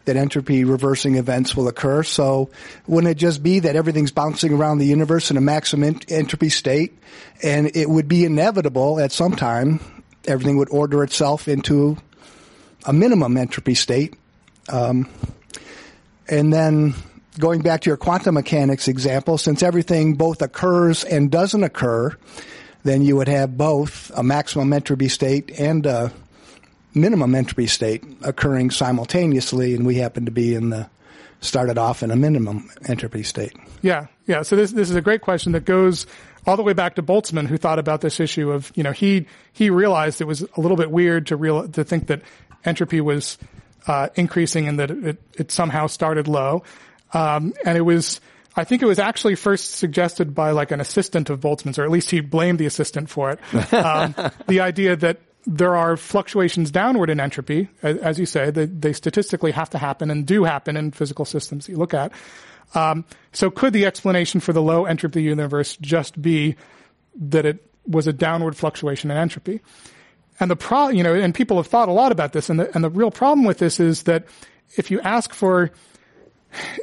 that 0.04 0.16
entropy 0.16 0.64
reversing 0.64 1.14
events 1.14 1.56
will 1.56 1.68
occur. 1.68 2.02
So 2.02 2.50
wouldn't 2.86 3.10
it 3.10 3.16
just 3.16 3.42
be 3.42 3.60
that 3.60 3.76
everything's 3.76 4.12
bouncing 4.12 4.52
around 4.52 4.76
the 4.76 4.84
universe 4.84 5.30
in 5.30 5.38
a 5.38 5.40
maximum 5.40 6.00
entropy 6.08 6.50
state 6.50 6.98
and 7.42 7.74
it 7.74 7.88
would 7.88 8.08
be 8.08 8.26
inevitable 8.26 9.00
at 9.00 9.10
some 9.10 9.34
time 9.34 9.80
everything 10.26 10.56
would 10.58 10.70
order 10.70 11.02
itself 11.02 11.48
into 11.48 11.96
a 12.86 12.92
minimum 12.92 13.36
entropy 13.36 13.74
state. 13.74 14.14
Um, 14.68 15.08
and 16.28 16.52
then 16.52 16.94
going 17.38 17.60
back 17.60 17.82
to 17.82 17.90
your 17.90 17.96
quantum 17.96 18.34
mechanics 18.34 18.88
example, 18.88 19.38
since 19.38 19.62
everything 19.62 20.14
both 20.14 20.42
occurs 20.42 21.04
and 21.04 21.30
doesn't 21.30 21.62
occur, 21.62 22.16
then 22.84 23.02
you 23.02 23.16
would 23.16 23.28
have 23.28 23.56
both 23.56 24.10
a 24.16 24.22
maximum 24.22 24.72
entropy 24.72 25.08
state 25.08 25.50
and 25.58 25.86
a 25.86 26.12
minimum 26.94 27.34
entropy 27.34 27.66
state 27.66 28.02
occurring 28.22 28.70
simultaneously, 28.70 29.74
and 29.74 29.86
we 29.86 29.96
happen 29.96 30.24
to 30.24 30.30
be 30.30 30.54
in 30.54 30.70
the 30.70 30.88
started 31.40 31.76
off 31.78 32.02
in 32.02 32.10
a 32.10 32.16
minimum 32.16 32.70
entropy 32.88 33.22
state. 33.22 33.52
Yeah, 33.82 34.06
yeah. 34.26 34.42
So 34.42 34.56
this 34.56 34.72
this 34.72 34.88
is 34.88 34.96
a 34.96 35.02
great 35.02 35.20
question 35.20 35.52
that 35.52 35.64
goes 35.64 36.06
all 36.46 36.56
the 36.56 36.62
way 36.62 36.72
back 36.72 36.94
to 36.94 37.02
Boltzmann, 37.02 37.46
who 37.46 37.58
thought 37.58 37.78
about 37.78 38.00
this 38.00 38.20
issue 38.20 38.50
of 38.50 38.72
you 38.74 38.82
know 38.82 38.92
he 38.92 39.26
he 39.52 39.68
realized 39.68 40.20
it 40.20 40.26
was 40.26 40.42
a 40.42 40.60
little 40.60 40.76
bit 40.76 40.90
weird 40.90 41.26
to 41.26 41.36
real 41.36 41.68
to 41.68 41.84
think 41.84 42.06
that 42.06 42.22
entropy 42.66 43.00
was 43.00 43.38
uh, 43.86 44.08
increasing 44.14 44.68
and 44.68 44.78
that 44.78 44.90
it, 44.90 45.22
it, 45.34 45.50
somehow 45.50 45.86
started 45.86 46.28
low. 46.28 46.64
Um, 47.12 47.54
and 47.64 47.78
it 47.78 47.82
was, 47.82 48.20
I 48.56 48.64
think 48.64 48.82
it 48.82 48.86
was 48.86 48.98
actually 48.98 49.36
first 49.36 49.74
suggested 49.76 50.34
by 50.34 50.50
like 50.50 50.70
an 50.70 50.80
assistant 50.80 51.30
of 51.30 51.40
Boltzmann's, 51.40 51.78
or 51.78 51.84
at 51.84 51.90
least 51.90 52.10
he 52.10 52.20
blamed 52.20 52.58
the 52.58 52.66
assistant 52.66 53.08
for 53.08 53.30
it. 53.30 53.40
Um, 53.72 54.14
the 54.48 54.60
idea 54.60 54.96
that 54.96 55.20
there 55.46 55.76
are 55.76 55.96
fluctuations 55.96 56.72
downward 56.72 57.08
in 57.08 57.20
entropy, 57.20 57.68
as 57.82 58.18
you 58.18 58.26
say, 58.26 58.50
they, 58.50 58.66
they, 58.66 58.92
statistically 58.92 59.52
have 59.52 59.70
to 59.70 59.78
happen 59.78 60.10
and 60.10 60.26
do 60.26 60.42
happen 60.42 60.76
in 60.76 60.90
physical 60.90 61.24
systems 61.24 61.68
you 61.68 61.76
look 61.76 61.94
at. 61.94 62.10
Um, 62.74 63.04
so 63.32 63.48
could 63.48 63.72
the 63.72 63.86
explanation 63.86 64.40
for 64.40 64.52
the 64.52 64.62
low 64.62 64.86
entropy 64.86 65.22
universe 65.22 65.76
just 65.76 66.20
be 66.20 66.56
that 67.14 67.46
it 67.46 67.64
was 67.86 68.08
a 68.08 68.12
downward 68.12 68.56
fluctuation 68.56 69.10
in 69.10 69.16
entropy? 69.16 69.60
And 70.38 70.50
the 70.50 70.56
pro, 70.56 70.88
you 70.88 71.02
know, 71.02 71.14
and 71.14 71.34
people 71.34 71.56
have 71.56 71.66
thought 71.66 71.88
a 71.88 71.92
lot 71.92 72.12
about 72.12 72.32
this. 72.32 72.50
And 72.50 72.60
the, 72.60 72.74
and 72.74 72.84
the 72.84 72.90
real 72.90 73.10
problem 73.10 73.44
with 73.44 73.58
this 73.58 73.80
is 73.80 74.04
that 74.04 74.24
if 74.76 74.90
you 74.90 75.00
ask 75.00 75.32
for, 75.32 75.70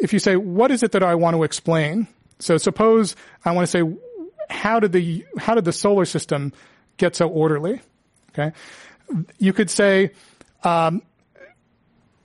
if 0.02 0.14
you 0.14 0.20
say, 0.20 0.36
what 0.36 0.72
is 0.72 0.84
it 0.84 0.92
that 0.94 1.04
I 1.04 1.16
want 1.16 1.36
to 1.36 1.44
explain? 1.44 2.08
So 2.40 2.58
suppose 2.58 3.16
I 3.46 3.52
want 3.52 3.68
to 3.68 3.72
say, 3.72 3.98
how 4.50 4.80
did 4.80 4.92
the, 4.92 5.26
how 5.38 5.56
did 5.56 5.66
the 5.66 5.72
solar 5.74 6.06
system 6.06 6.54
get 6.98 7.16
so 7.16 7.28
orderly? 7.28 7.82
Okay. 8.32 8.54
You 9.38 9.54
could 9.54 9.70
say, 9.70 10.12
um, 10.64 11.02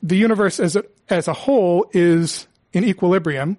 the 0.02 0.16
universe 0.16 0.60
as 0.60 0.76
a, 0.76 0.84
as 1.08 1.28
a 1.28 1.32
whole 1.32 1.90
is 1.92 2.46
in 2.72 2.84
equilibrium 2.84 3.58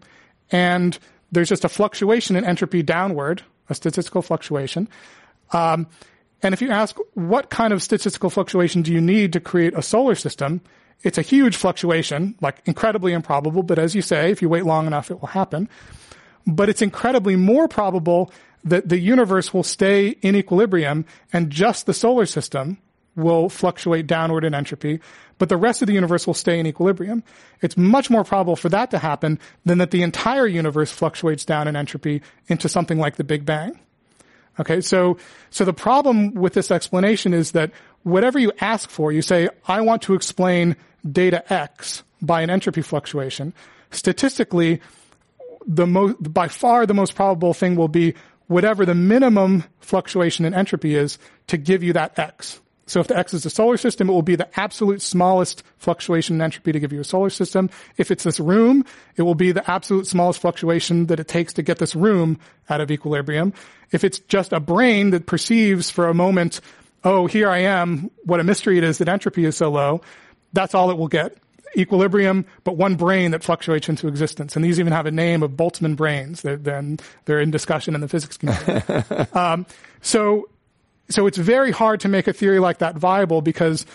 and 0.52 0.98
there's 1.32 1.50
just 1.50 1.66
a 1.66 1.70
fluctuation 1.70 2.36
in 2.36 2.46
entropy 2.46 2.82
downward, 2.82 3.44
a 3.70 3.76
statistical 3.76 4.22
fluctuation. 4.22 4.88
Um, 5.52 5.88
and 6.42 6.54
if 6.54 6.62
you 6.62 6.70
ask 6.70 6.98
what 7.14 7.50
kind 7.50 7.74
of 7.74 7.84
statistical 7.84 8.30
fluctuation 8.30 8.82
do 8.82 8.94
you 8.94 9.02
need 9.02 9.34
to 9.34 9.40
create 9.40 9.74
a 9.76 9.82
solar 9.82 10.16
system, 10.16 10.62
it's 11.02 11.18
a 11.18 11.22
huge 11.22 11.56
fluctuation, 11.56 12.36
like 12.42 12.62
incredibly 12.66 13.14
improbable, 13.14 13.64
but 13.64 13.80
as 13.80 13.96
you 13.96 14.02
say, 14.02 14.32
if 14.32 14.42
you 14.42 14.50
wait 14.50 14.66
long 14.66 14.88
enough, 14.88 15.12
it 15.12 15.20
will 15.20 15.28
happen. 15.28 15.70
But 16.46 16.70
it's 16.70 16.82
incredibly 16.82 17.36
more 17.36 17.68
probable 17.68 18.32
that 18.64 18.90
the 18.90 19.00
universe 19.00 19.54
will 19.54 19.64
stay 19.64 20.10
in 20.22 20.36
equilibrium 20.36 21.06
and 21.32 21.50
just 21.50 21.86
the 21.86 21.94
solar 21.94 22.26
system 22.26 22.78
will 23.16 23.50
fluctuate 23.50 24.08
downward 24.08 24.44
in 24.46 24.54
entropy, 24.54 25.00
but 25.38 25.50
the 25.50 25.58
rest 25.58 25.82
of 25.82 25.88
the 25.88 25.94
universe 25.94 26.26
will 26.26 26.34
stay 26.34 26.60
in 26.60 26.68
equilibrium. 26.68 27.24
It's 27.62 27.78
much 27.78 28.10
more 28.10 28.24
probable 28.24 28.56
for 28.56 28.70
that 28.70 28.92
to 28.92 28.98
happen 28.98 29.40
than 29.66 29.78
that 29.80 29.92
the 29.92 30.04
entire 30.04 30.48
universe 30.48 30.92
fluctuates 30.92 31.46
down 31.46 31.68
in 31.68 31.76
entropy 31.76 32.22
into 32.48 32.70
something 32.70 32.98
like 32.98 33.16
the 33.16 33.24
Big 33.24 33.46
Bang. 33.46 33.80
Okay, 34.60 34.82
so, 34.82 35.18
so 35.50 35.64
the 35.64 35.74
problem 35.74 36.34
with 36.34 36.54
this 36.54 36.70
explanation 36.70 37.34
is 37.34 37.54
that 37.54 37.72
whatever 38.04 38.38
you 38.38 38.52
ask 38.60 38.90
for, 38.90 39.12
you 39.12 39.22
say, 39.22 39.50
I 39.68 39.82
want 39.82 40.02
to 40.04 40.16
explain 40.16 40.76
data 41.10 41.42
X 41.52 42.04
by 42.22 42.42
an 42.42 42.50
entropy 42.50 42.82
fluctuation. 42.82 43.54
Statistically, 43.92 44.82
the 45.66 45.88
most, 45.88 46.18
by 46.22 46.48
far 46.48 46.86
the 46.86 46.94
most 46.94 47.16
probable 47.16 47.54
thing 47.54 47.76
will 47.76 47.88
be 47.88 48.16
whatever 48.48 48.86
the 48.86 48.96
minimum 48.96 49.64
fluctuation 49.80 50.44
in 50.44 50.54
entropy 50.54 50.96
is 50.96 51.18
to 51.48 51.58
give 51.58 51.84
you 51.84 51.94
that 51.94 52.18
X. 52.20 52.60
So 52.90 53.00
if 53.00 53.08
the 53.08 53.18
X 53.18 53.34
is 53.34 53.44
the 53.44 53.50
solar 53.50 53.78
system, 53.78 54.10
it 54.10 54.14
will 54.14 54.22
be 54.24 54.36
the 54.36 54.50
absolute 54.60 55.02
smallest 55.02 55.64
fluctuation 55.78 56.36
in 56.36 56.42
entropy 56.42 56.72
to 56.72 56.80
give 56.80 56.92
you 56.92 57.00
a 57.00 57.04
solar 57.04 57.30
system. 57.30 57.70
If 57.98 58.10
it's 58.10 58.24
this 58.24 58.40
room, 58.40 58.84
it 59.16 59.22
will 59.22 59.36
be 59.36 59.52
the 59.52 59.70
absolute 59.70 60.08
smallest 60.08 60.42
fluctuation 60.42 61.06
that 61.06 61.20
it 61.20 61.28
takes 61.28 61.54
to 61.54 61.62
get 61.62 61.78
this 61.78 61.96
room 61.96 62.40
out 62.68 62.82
of 62.82 62.90
equilibrium. 62.90 63.54
If 63.92 64.04
it's 64.04 64.20
just 64.20 64.54
a 64.54 64.60
brain 64.60 65.12
that 65.12 65.28
perceives 65.28 65.92
for 65.92 66.08
a 66.08 66.14
moment, 66.16 66.62
oh, 67.04 67.28
here 67.28 67.50
I 67.50 67.60
am, 67.60 68.10
what 68.24 68.40
a 68.40 68.44
mystery 68.44 68.80
it 68.80 68.84
is 68.84 68.98
that 68.98 69.08
entropy 69.08 69.46
is 69.46 69.56
so 69.56 69.70
low, 69.70 70.02
that's 70.54 70.74
all 70.74 70.90
it 70.90 70.98
will 70.98 71.08
get 71.08 71.38
equilibrium, 71.78 72.46
but 72.64 72.76
one 72.76 72.96
brain 72.96 73.30
that 73.32 73.44
fluctuates 73.44 73.88
into 73.88 74.08
existence. 74.08 74.56
And 74.56 74.66
these 74.66 74.80
even 74.80 74.94
have 74.94 75.06
a 75.06 75.12
name 75.12 75.44
of 75.44 75.52
Boltzmann 75.52 75.96
brains. 75.96 76.42
They're, 76.42 76.58
they're, 76.58 76.84
they're 77.26 77.40
in 77.40 77.52
discussion 77.52 77.94
in 77.94 78.02
the 78.02 78.08
physics 78.08 78.38
community. 78.38 79.32
um, 79.34 79.68
so, 80.02 80.50
so 81.10 81.28
it's 81.28 81.38
very 81.38 81.72
hard 81.72 82.02
to 82.02 82.08
make 82.08 82.28
a 82.28 82.34
theory 82.34 82.60
like 82.60 82.80
that 82.80 82.98
viable 82.98 83.42
because 83.42 83.86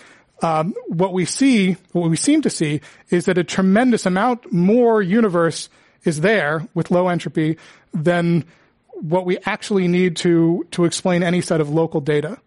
um, 0.41 0.73
what 0.87 1.13
we 1.13 1.25
see, 1.25 1.77
what 1.93 2.09
we 2.09 2.17
seem 2.17 2.41
to 2.41 2.49
see, 2.49 2.81
is 3.09 3.25
that 3.25 3.37
a 3.37 3.43
tremendous 3.43 4.05
amount 4.05 4.51
more 4.51 5.01
universe 5.01 5.69
is 6.03 6.21
there 6.21 6.67
with 6.73 6.91
low 6.91 7.07
entropy 7.07 7.57
than 7.93 8.43
what 8.89 9.25
we 9.25 9.37
actually 9.45 9.87
need 9.87 10.15
to 10.17 10.65
to 10.71 10.85
explain 10.85 11.23
any 11.23 11.41
set 11.41 11.61
of 11.61 11.69
local 11.69 12.01
data. 12.01 12.39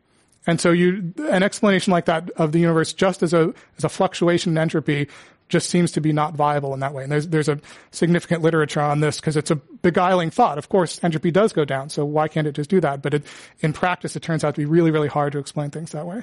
And 0.46 0.60
so 0.60 0.70
you, 0.70 1.12
an 1.30 1.42
explanation 1.42 1.92
like 1.92 2.06
that 2.06 2.30
of 2.30 2.52
the 2.52 2.58
universe 2.58 2.92
just 2.94 3.22
as 3.22 3.34
a, 3.34 3.52
as 3.76 3.84
a 3.84 3.88
fluctuation 3.88 4.52
in 4.52 4.58
entropy 4.58 5.08
just 5.48 5.70
seems 5.70 5.92
to 5.92 6.00
be 6.00 6.12
not 6.12 6.34
viable 6.34 6.74
in 6.74 6.80
that 6.80 6.92
way. 6.92 7.02
And 7.02 7.12
there's, 7.12 7.28
there's 7.28 7.48
a 7.48 7.58
significant 7.90 8.42
literature 8.42 8.80
on 8.80 9.00
this 9.00 9.20
because 9.20 9.36
it's 9.36 9.50
a 9.50 9.56
beguiling 9.56 10.30
thought. 10.30 10.58
Of 10.58 10.68
course, 10.68 11.02
entropy 11.02 11.30
does 11.30 11.52
go 11.52 11.64
down, 11.64 11.88
so 11.88 12.04
why 12.04 12.28
can't 12.28 12.46
it 12.46 12.52
just 12.52 12.70
do 12.70 12.80
that? 12.80 13.02
But 13.02 13.14
it, 13.14 13.26
in 13.60 13.72
practice, 13.72 14.16
it 14.16 14.20
turns 14.20 14.44
out 14.44 14.54
to 14.54 14.60
be 14.60 14.66
really, 14.66 14.90
really 14.90 15.08
hard 15.08 15.32
to 15.32 15.38
explain 15.38 15.70
things 15.70 15.92
that 15.92 16.06
way. 16.06 16.22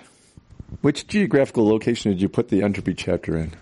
Which 0.82 1.07
geographical 1.07 1.67
location 1.67 2.11
did 2.11 2.21
you 2.21 2.30
put 2.30 2.49
the 2.49 2.63
entropy 2.63 2.93
chapter 2.93 3.38
in? 3.38 3.53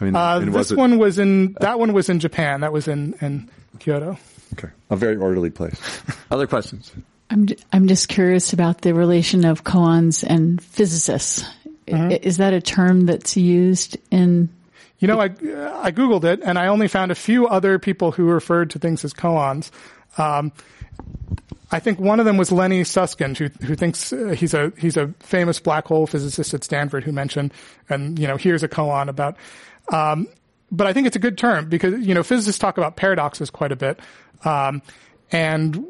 I 0.00 0.04
mean, 0.04 0.16
uh, 0.16 0.38
this 0.40 0.72
it, 0.72 0.78
one 0.78 0.98
was 0.98 1.18
in, 1.18 1.56
that 1.60 1.78
one 1.78 1.92
was 1.92 2.08
in 2.08 2.20
Japan. 2.20 2.60
That 2.60 2.72
was 2.72 2.88
in, 2.88 3.14
in 3.20 3.50
Kyoto. 3.78 4.18
Okay. 4.54 4.68
A 4.90 4.96
very 4.96 5.16
orderly 5.16 5.50
place. 5.50 5.80
Other 6.30 6.46
questions? 6.46 6.92
I'm 7.30 7.48
I'm 7.72 7.88
just 7.88 8.08
curious 8.08 8.52
about 8.52 8.82
the 8.82 8.94
relation 8.94 9.44
of 9.44 9.64
koans 9.64 10.24
and 10.26 10.62
physicists. 10.62 11.44
Mm-hmm. 11.88 12.12
Is 12.22 12.36
that 12.36 12.52
a 12.52 12.60
term 12.60 13.06
that's 13.06 13.36
used 13.36 13.96
in? 14.10 14.48
You 14.98 15.08
know, 15.08 15.20
I 15.20 15.26
I 15.26 15.92
googled 15.92 16.24
it 16.24 16.40
and 16.42 16.58
I 16.58 16.68
only 16.68 16.88
found 16.88 17.10
a 17.10 17.14
few 17.14 17.46
other 17.46 17.78
people 17.78 18.12
who 18.12 18.24
referred 18.26 18.70
to 18.70 18.78
things 18.78 19.04
as 19.04 19.12
koans. 19.12 19.70
Um, 20.18 20.52
I 21.70 21.80
think 21.80 21.98
one 21.98 22.20
of 22.20 22.26
them 22.26 22.36
was 22.36 22.52
Lenny 22.52 22.84
Susskind, 22.84 23.36
who 23.36 23.48
who 23.64 23.74
thinks 23.74 24.12
uh, 24.12 24.34
he's 24.38 24.54
a 24.54 24.72
he's 24.78 24.96
a 24.96 25.08
famous 25.20 25.58
black 25.58 25.86
hole 25.86 26.06
physicist 26.06 26.54
at 26.54 26.62
Stanford, 26.62 27.04
who 27.04 27.12
mentioned, 27.12 27.52
and 27.88 28.18
you 28.18 28.26
know, 28.26 28.36
here's 28.36 28.62
a 28.62 28.68
koan 28.68 29.08
about. 29.08 29.36
Um, 29.92 30.28
but 30.70 30.86
I 30.86 30.92
think 30.92 31.06
it's 31.06 31.16
a 31.16 31.20
good 31.20 31.36
term 31.36 31.68
because 31.68 32.06
you 32.06 32.14
know 32.14 32.22
physicists 32.22 32.58
talk 32.58 32.78
about 32.78 32.96
paradoxes 32.96 33.50
quite 33.50 33.72
a 33.72 33.76
bit, 33.76 34.00
um, 34.44 34.80
and 35.32 35.84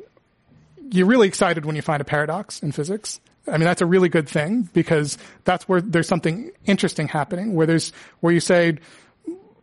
you're 0.91 1.07
really 1.07 1.29
excited 1.29 1.65
when 1.67 1.77
you 1.77 1.83
find 1.83 2.01
a 2.01 2.05
paradox 2.05 2.63
in 2.63 2.73
physics. 2.73 3.21
I 3.49 3.53
mean, 3.53 3.65
that's 3.65 3.83
a 3.83 3.87
really 3.87 4.09
good 4.09 4.29
thing 4.29 4.69
because 4.73 5.19
that's 5.45 5.69
where 5.69 5.81
there's 5.81 6.09
something 6.09 6.51
interesting 6.65 7.09
happening 7.09 7.55
where 7.55 7.67
there's, 7.67 7.93
where 8.21 8.33
you 8.33 8.41
say, 8.41 8.79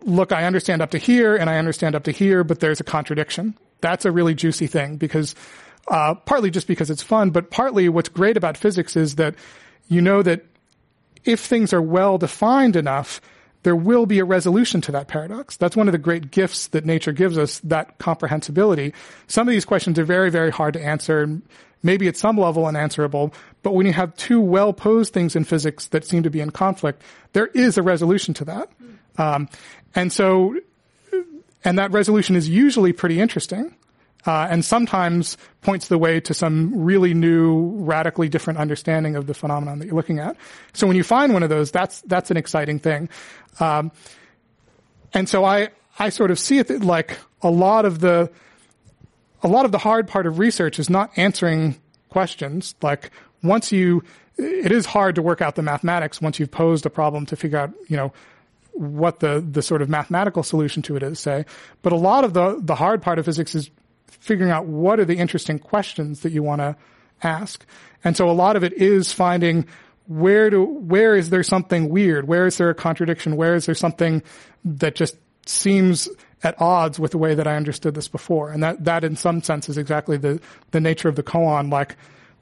look, 0.03 0.31
I 0.31 0.45
understand 0.45 0.81
up 0.81 0.91
to 0.91 0.97
here 0.97 1.35
and 1.35 1.49
I 1.49 1.57
understand 1.57 1.95
up 1.95 2.03
to 2.05 2.11
here, 2.11 2.43
but 2.43 2.59
there's 2.59 2.79
a 2.79 2.83
contradiction. 2.83 3.57
That's 3.81 4.05
a 4.05 4.11
really 4.11 4.35
juicy 4.35 4.67
thing 4.67 4.97
because, 4.97 5.35
uh, 5.87 6.15
partly 6.15 6.49
just 6.49 6.67
because 6.67 6.89
it's 6.89 7.03
fun, 7.03 7.31
but 7.31 7.51
partly 7.51 7.89
what's 7.89 8.09
great 8.09 8.37
about 8.37 8.57
physics 8.57 8.95
is 8.95 9.15
that 9.15 9.35
you 9.89 10.01
know 10.01 10.21
that 10.21 10.45
if 11.25 11.39
things 11.39 11.73
are 11.73 11.81
well 11.81 12.17
defined 12.17 12.75
enough, 12.75 13.21
there 13.63 13.75
will 13.75 14.05
be 14.05 14.19
a 14.19 14.25
resolution 14.25 14.81
to 14.81 14.91
that 14.91 15.07
paradox. 15.07 15.57
That's 15.57 15.75
one 15.75 15.87
of 15.87 15.93
the 15.93 15.97
great 15.97 16.31
gifts 16.31 16.67
that 16.67 16.85
nature 16.85 17.13
gives 17.13 17.37
us, 17.37 17.59
that 17.59 17.97
comprehensibility. 17.97 18.93
Some 19.27 19.47
of 19.47 19.53
these 19.53 19.65
questions 19.65 19.97
are 19.97 20.03
very, 20.03 20.29
very 20.29 20.51
hard 20.51 20.73
to 20.73 20.83
answer, 20.83 21.41
maybe 21.83 22.07
at 22.07 22.17
some 22.17 22.37
level 22.37 22.65
unanswerable, 22.65 23.33
but 23.61 23.73
when 23.73 23.85
you 23.85 23.93
have 23.93 24.15
two 24.15 24.41
well 24.41 24.73
posed 24.73 25.13
things 25.13 25.35
in 25.35 25.43
physics 25.43 25.87
that 25.87 26.05
seem 26.05 26.23
to 26.23 26.29
be 26.29 26.39
in 26.39 26.49
conflict, 26.49 27.01
there 27.33 27.47
is 27.47 27.77
a 27.77 27.83
resolution 27.83 28.33
to 28.35 28.45
that. 28.45 28.71
Um, 29.17 29.49
and 29.93 30.11
so, 30.11 30.59
and 31.63 31.77
that 31.77 31.91
resolution 31.91 32.35
is 32.35 32.49
usually 32.49 32.93
pretty 32.93 33.19
interesting 33.19 33.75
uh, 34.25 34.47
and 34.49 34.63
sometimes 34.63 35.37
points 35.61 35.87
the 35.87 35.97
way 35.97 36.19
to 36.21 36.33
some 36.33 36.83
really 36.83 37.13
new, 37.13 37.71
radically 37.83 38.29
different 38.29 38.59
understanding 38.59 39.15
of 39.15 39.27
the 39.27 39.33
phenomenon 39.33 39.79
that 39.79 39.85
you're 39.85 39.95
looking 39.95 40.19
at. 40.19 40.37
So 40.73 40.87
when 40.87 40.95
you 40.95 41.03
find 41.03 41.33
one 41.33 41.43
of 41.43 41.49
those, 41.49 41.71
that's 41.71 42.01
that's 42.01 42.31
an 42.31 42.37
exciting 42.37 42.79
thing. 42.79 43.09
Um, 43.59 43.91
and 45.13 45.27
so 45.27 45.43
I 45.43 45.69
I 45.99 46.09
sort 46.09 46.31
of 46.31 46.39
see 46.39 46.57
it 46.57 46.69
like 46.83 47.17
a 47.41 47.49
lot 47.49 47.85
of 47.85 47.99
the 47.99 48.31
a 49.43 49.47
lot 49.47 49.65
of 49.65 49.71
the 49.71 49.77
hard 49.77 50.07
part 50.07 50.25
of 50.25 50.39
research 50.39 50.79
is 50.79 50.89
not 50.89 51.11
answering 51.17 51.75
questions. 52.09 52.75
Like 52.81 53.11
once 53.43 53.71
you, 53.71 54.03
it 54.37 54.71
is 54.71 54.85
hard 54.85 55.15
to 55.15 55.21
work 55.21 55.41
out 55.41 55.55
the 55.55 55.61
mathematics 55.61 56.21
once 56.21 56.39
you've 56.39 56.51
posed 56.51 56.85
a 56.85 56.89
problem 56.89 57.25
to 57.27 57.35
figure 57.35 57.59
out, 57.59 57.73
you 57.87 57.97
know, 57.97 58.13
what 58.71 59.19
the, 59.19 59.45
the 59.47 59.61
sort 59.61 59.81
of 59.81 59.89
mathematical 59.89 60.41
solution 60.41 60.81
to 60.83 60.95
it 60.95 61.03
is, 61.03 61.19
say. 61.19 61.45
But 61.83 61.93
a 61.93 61.97
lot 61.97 62.23
of 62.23 62.33
the, 62.33 62.59
the 62.59 62.75
hard 62.75 63.01
part 63.01 63.19
of 63.19 63.25
physics 63.25 63.53
is 63.53 63.69
figuring 64.07 64.51
out 64.51 64.65
what 64.65 64.99
are 64.99 65.05
the 65.05 65.17
interesting 65.17 65.59
questions 65.59 66.21
that 66.21 66.31
you 66.31 66.41
want 66.41 66.61
to 66.61 66.75
ask. 67.21 67.65
And 68.03 68.17
so 68.17 68.29
a 68.29 68.31
lot 68.31 68.55
of 68.55 68.63
it 68.63 68.73
is 68.73 69.11
finding 69.11 69.67
where 70.07 70.49
do, 70.49 70.63
where 70.63 71.15
is 71.15 71.29
there 71.29 71.43
something 71.43 71.89
weird? 71.89 72.27
Where 72.27 72.45
is 72.45 72.57
there 72.57 72.69
a 72.69 72.75
contradiction? 72.75 73.35
Where 73.35 73.55
is 73.55 73.65
there 73.65 73.75
something 73.75 74.23
that 74.65 74.95
just 74.95 75.15
seems 75.45 76.09
at 76.43 76.61
odds 76.61 76.99
with 76.99 77.11
the 77.11 77.17
way 77.17 77.33
that 77.33 77.47
I 77.47 77.55
understood 77.55 77.95
this 77.95 78.07
before? 78.07 78.51
And 78.51 78.61
that, 78.61 78.83
that 78.85 79.03
in 79.03 79.15
some 79.15 79.41
sense 79.41 79.69
is 79.69 79.77
exactly 79.77 80.17
the, 80.17 80.39
the 80.71 80.79
nature 80.79 81.09
of 81.09 81.15
the 81.15 81.23
koan. 81.23 81.71
Like, 81.71 81.95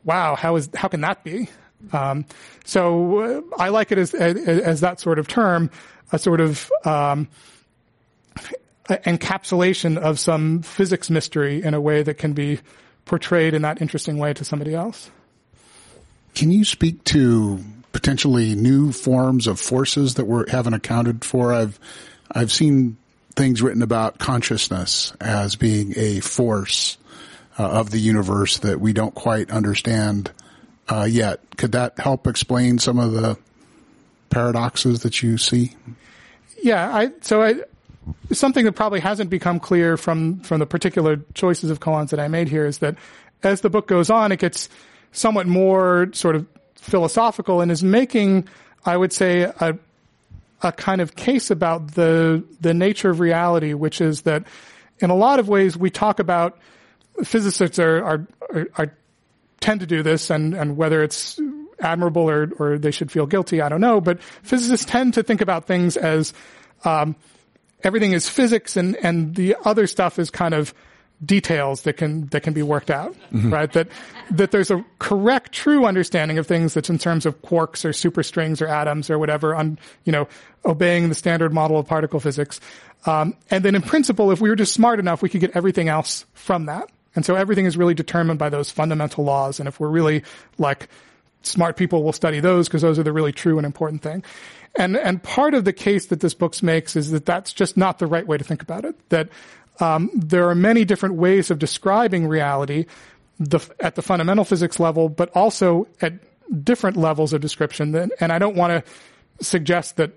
wow, 0.03 0.35
how 0.35 0.55
is, 0.55 0.69
how 0.75 0.87
can 0.87 1.01
that 1.01 1.23
be? 1.23 1.47
Um, 1.93 2.25
so 2.65 3.19
uh, 3.19 3.41
I 3.57 3.69
like 3.69 3.91
it 3.91 3.97
as, 3.97 4.13
as, 4.13 4.35
as 4.37 4.81
that 4.81 4.99
sort 4.99 5.19
of 5.19 5.27
term, 5.27 5.71
a 6.11 6.19
sort 6.19 6.41
of, 6.41 6.69
um, 6.83 7.27
encapsulation 8.89 9.97
of 9.97 10.19
some 10.19 10.61
physics 10.63 11.09
mystery 11.09 11.63
in 11.63 11.73
a 11.73 11.79
way 11.79 12.03
that 12.03 12.17
can 12.17 12.33
be 12.33 12.59
portrayed 13.05 13.53
in 13.53 13.61
that 13.61 13.81
interesting 13.81 14.17
way 14.17 14.33
to 14.33 14.43
somebody 14.43 14.73
else. 14.73 15.09
Can 16.35 16.51
you 16.51 16.65
speak 16.65 17.03
to 17.05 17.63
potentially 17.93 18.55
new 18.55 18.91
forms 18.91 19.47
of 19.47 19.59
forces 19.59 20.15
that 20.15 20.25
we 20.25 20.43
haven't 20.49 20.73
accounted 20.73 21.23
for? 21.23 21.53
I've 21.53 21.79
I've 22.31 22.51
seen 22.51 22.97
things 23.35 23.61
written 23.61 23.81
about 23.81 24.19
consciousness 24.19 25.13
as 25.19 25.55
being 25.55 25.93
a 25.95 26.19
force 26.19 26.97
uh, 27.57 27.67
of 27.67 27.89
the 27.91 27.99
universe 27.99 28.59
that 28.59 28.79
we 28.79 28.93
don't 28.93 29.15
quite 29.15 29.51
understand 29.51 30.31
uh, 30.89 31.07
yet. 31.09 31.39
Could 31.57 31.73
that 31.73 31.99
help 31.99 32.27
explain 32.27 32.79
some 32.79 32.99
of 32.99 33.13
the 33.13 33.37
paradoxes 34.29 35.03
that 35.03 35.21
you 35.21 35.37
see? 35.37 35.73
Yeah, 36.63 36.95
I 36.95 37.11
so 37.21 37.41
I 37.43 37.55
something 38.31 38.65
that 38.65 38.73
probably 38.73 38.99
hasn't 38.99 39.29
become 39.29 39.59
clear 39.59 39.97
from 39.97 40.39
from 40.41 40.59
the 40.59 40.65
particular 40.65 41.17
choices 41.33 41.69
of 41.69 41.79
koans 41.79 42.09
that 42.09 42.19
I 42.19 42.27
made 42.27 42.47
here 42.47 42.65
is 42.65 42.79
that 42.79 42.95
as 43.43 43.61
the 43.61 43.69
book 43.69 43.87
goes 43.87 44.09
on, 44.09 44.31
it 44.31 44.39
gets 44.39 44.69
somewhat 45.11 45.47
more 45.47 46.09
sort 46.13 46.35
of 46.35 46.45
philosophical 46.75 47.61
and 47.61 47.71
is 47.71 47.83
making, 47.83 48.47
I 48.85 48.97
would 48.97 49.13
say, 49.13 49.41
a 49.41 49.77
a 50.61 50.71
kind 50.71 51.01
of 51.01 51.15
case 51.15 51.51
about 51.51 51.93
the 51.93 52.43
the 52.59 52.73
nature 52.73 53.09
of 53.09 53.19
reality, 53.19 53.73
which 53.73 54.01
is 54.01 54.21
that 54.23 54.45
in 54.99 55.09
a 55.09 55.15
lot 55.15 55.39
of 55.39 55.47
ways 55.47 55.77
we 55.77 55.89
talk 55.89 56.19
about 56.19 56.57
physicists 57.23 57.79
are 57.79 58.03
are, 58.03 58.27
are, 58.77 58.97
tend 59.59 59.79
to 59.79 59.85
do 59.85 60.03
this, 60.03 60.29
and 60.29 60.53
and 60.53 60.77
whether 60.77 61.03
it's 61.03 61.39
admirable 61.79 62.29
or 62.29 62.51
or 62.59 62.77
they 62.77 62.91
should 62.91 63.11
feel 63.11 63.25
guilty, 63.25 63.61
I 63.61 63.69
don't 63.69 63.81
know, 63.81 64.01
but 64.01 64.21
physicists 64.21 64.85
tend 64.85 65.15
to 65.15 65.23
think 65.23 65.41
about 65.41 65.65
things 65.65 65.97
as 65.97 66.33
um, 66.83 67.15
everything 67.83 68.13
is 68.13 68.29
physics 68.29 68.77
and, 68.77 68.95
and 68.97 69.35
the 69.35 69.55
other 69.63 69.87
stuff 69.87 70.19
is 70.19 70.29
kind 70.29 70.53
of 70.53 70.73
details 71.23 71.83
that 71.83 71.93
can 71.97 72.27
that 72.27 72.41
can 72.41 72.53
be 72.53 72.63
worked 72.63 72.89
out, 72.89 73.13
mm-hmm. 73.31 73.53
right? 73.53 73.71
That 73.73 73.87
that 74.31 74.51
there's 74.51 74.71
a 74.71 74.83
correct, 74.99 75.51
true 75.51 75.85
understanding 75.85 76.37
of 76.37 76.47
things 76.47 76.73
that's 76.73 76.89
in 76.89 76.97
terms 76.97 77.25
of 77.25 77.41
quarks 77.41 77.85
or 77.85 77.89
superstrings 77.89 78.61
or 78.61 78.67
atoms 78.67 79.09
or 79.09 79.19
whatever, 79.19 79.55
on 79.55 79.77
you 80.03 80.11
know, 80.11 80.27
obeying 80.65 81.09
the 81.09 81.15
standard 81.15 81.53
model 81.53 81.77
of 81.77 81.87
particle 81.87 82.19
physics. 82.19 82.59
Um, 83.05 83.35
and 83.49 83.65
then 83.65 83.75
in 83.75 83.81
principle, 83.81 84.31
if 84.31 84.41
we 84.41 84.49
were 84.49 84.55
just 84.55 84.73
smart 84.73 84.99
enough, 84.99 85.21
we 85.21 85.29
could 85.29 85.41
get 85.41 85.55
everything 85.55 85.89
else 85.89 86.25
from 86.33 86.65
that. 86.67 86.89
And 87.15 87.25
so 87.25 87.35
everything 87.35 87.65
is 87.65 87.75
really 87.77 87.93
determined 87.93 88.39
by 88.39 88.49
those 88.49 88.71
fundamental 88.71 89.23
laws. 89.23 89.59
And 89.59 89.67
if 89.67 89.79
we're 89.79 89.89
really 89.89 90.23
like 90.57 90.87
smart 91.41 91.77
people, 91.77 92.03
we'll 92.03 92.13
study 92.13 92.39
those 92.39 92.67
because 92.67 92.81
those 92.81 92.99
are 92.99 93.03
the 93.03 93.11
really 93.11 93.31
true 93.31 93.57
and 93.57 93.65
important 93.65 94.01
thing. 94.01 94.23
And, 94.77 94.95
and 94.95 95.21
part 95.21 95.53
of 95.53 95.65
the 95.65 95.73
case 95.73 96.05
that 96.07 96.21
this 96.21 96.33
book 96.33 96.61
makes 96.63 96.95
is 96.95 97.11
that 97.11 97.25
that's 97.25 97.51
just 97.51 97.75
not 97.75 97.99
the 97.99 98.07
right 98.07 98.25
way 98.25 98.37
to 98.37 98.43
think 98.43 98.61
about 98.61 98.85
it. 98.85 98.95
That 99.09 99.27
um, 99.81 100.09
there 100.13 100.49
are 100.49 100.55
many 100.55 100.85
different 100.85 101.15
ways 101.15 101.51
of 101.51 101.59
describing 101.59 102.27
reality 102.27 102.85
the, 103.39 103.59
at 103.79 103.95
the 103.95 104.01
fundamental 104.01 104.45
physics 104.45 104.79
level, 104.79 105.09
but 105.09 105.29
also 105.35 105.87
at 106.01 106.13
different 106.63 106.97
levels 106.97 107.33
of 107.33 107.41
description, 107.41 107.95
and 108.19 108.31
I 108.31 108.39
don't 108.39 108.55
want 108.55 108.85
to 108.85 109.43
suggest 109.43 109.97
that 109.97 110.11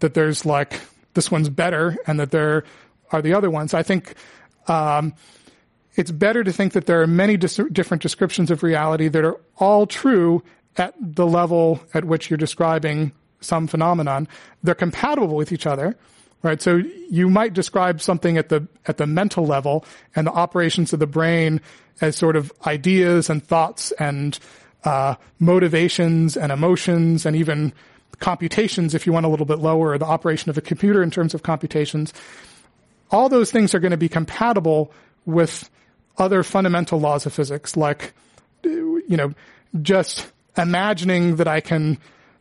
that 0.00 0.14
there's 0.14 0.44
like 0.44 0.80
this 1.14 1.30
one's 1.30 1.48
better 1.48 1.96
and 2.06 2.18
that 2.20 2.30
there 2.30 2.64
are 3.10 3.22
the 3.22 3.34
other 3.34 3.50
ones. 3.50 3.72
I 3.74 3.82
think 3.82 4.14
um, 4.68 5.14
it's 5.94 6.10
better 6.10 6.42
to 6.42 6.52
think 6.52 6.72
that 6.72 6.86
there 6.86 7.00
are 7.02 7.06
many 7.06 7.36
dis- 7.36 7.60
different 7.70 8.02
descriptions 8.02 8.50
of 8.50 8.62
reality 8.62 9.08
that 9.08 9.24
are 9.24 9.40
all 9.58 9.86
true 9.86 10.42
at 10.76 10.94
the 10.98 11.26
level 11.26 11.80
at 11.94 12.04
which 12.04 12.30
you're 12.30 12.38
describing 12.38 13.12
some 13.40 13.66
phenomenon. 13.66 14.26
They're 14.62 14.74
compatible 14.74 15.36
with 15.36 15.52
each 15.52 15.66
other, 15.66 15.96
right? 16.42 16.60
So 16.60 16.82
you 17.10 17.30
might 17.30 17.54
describe 17.54 18.00
something 18.00 18.36
at 18.36 18.48
the 18.48 18.66
at 18.86 18.96
the 18.96 19.06
mental 19.06 19.46
level 19.46 19.84
and 20.16 20.26
the 20.26 20.32
operations 20.32 20.92
of 20.92 20.98
the 20.98 21.06
brain 21.06 21.60
as 22.00 22.16
sort 22.16 22.36
of 22.36 22.52
ideas 22.66 23.30
and 23.30 23.44
thoughts 23.44 23.92
and 23.92 24.38
uh, 24.84 25.14
motivations 25.38 26.36
and 26.36 26.50
emotions 26.50 27.24
and 27.24 27.36
even 27.36 27.72
computations, 28.18 28.94
if 28.94 29.06
you 29.06 29.12
want 29.12 29.26
a 29.26 29.28
little 29.28 29.46
bit 29.46 29.58
lower, 29.58 29.96
the 29.98 30.04
operation 30.04 30.50
of 30.50 30.56
a 30.56 30.60
computer 30.60 31.02
in 31.02 31.10
terms 31.10 31.34
of 31.34 31.42
computations. 31.42 32.12
All 33.10 33.28
those 33.28 33.50
things 33.50 33.74
are 33.74 33.80
going 33.80 33.90
to 33.90 33.96
be 33.96 34.08
compatible 34.08 34.92
with 35.26 35.68
other 36.18 36.42
fundamental 36.42 36.98
laws 36.98 37.26
of 37.26 37.32
physics, 37.32 37.76
like, 37.76 38.12
you 38.64 39.16
know, 39.16 39.34
just 39.82 40.30
imagining 40.56 41.36
that 41.36 41.48
I 41.48 41.60
can 41.60 41.98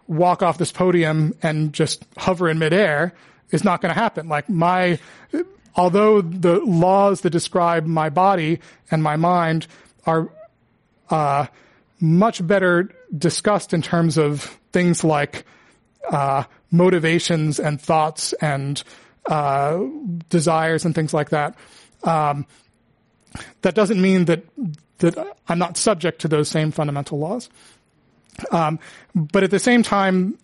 walk 0.07 0.43
off 0.43 0.57
this 0.57 0.71
podium 0.71 1.33
and 1.41 1.73
just 1.73 2.05
hover 2.17 2.49
in 2.49 2.59
midair 2.59 3.13
is 3.51 3.63
not 3.63 3.81
going 3.81 3.93
to 3.93 3.99
happen. 3.99 4.27
Like 4.27 4.49
my, 4.49 4.99
although 5.75 6.21
the 6.21 6.59
laws 6.59 7.21
that 7.21 7.29
describe 7.29 7.85
my 7.85 8.09
body 8.09 8.59
and 8.89 9.03
my 9.03 9.15
mind 9.15 9.67
are, 10.05 10.29
uh, 11.09 11.47
much 11.99 12.45
better 12.45 12.89
discussed 13.15 13.73
in 13.73 13.81
terms 13.81 14.17
of 14.17 14.59
things 14.71 15.03
like 15.03 15.45
uh, 16.09 16.43
motivations 16.71 17.59
and 17.59 17.79
thoughts 17.79 18.33
and 18.33 18.83
uh, 19.27 19.79
desires 20.29 20.83
and 20.83 20.95
things 20.95 21.13
like 21.13 21.29
that. 21.29 21.55
Um, 22.03 22.47
that 23.61 23.75
doesn't 23.75 24.01
mean 24.01 24.25
that 24.25 24.43
that 24.97 25.17
I'm 25.47 25.59
not 25.59 25.77
subject 25.77 26.21
to 26.21 26.27
those 26.27 26.49
same 26.49 26.71
fundamental 26.71 27.19
laws. 27.19 27.49
Um, 28.51 28.79
but 29.15 29.43
at 29.43 29.51
the 29.51 29.59
same 29.59 29.83
time, 29.83 30.37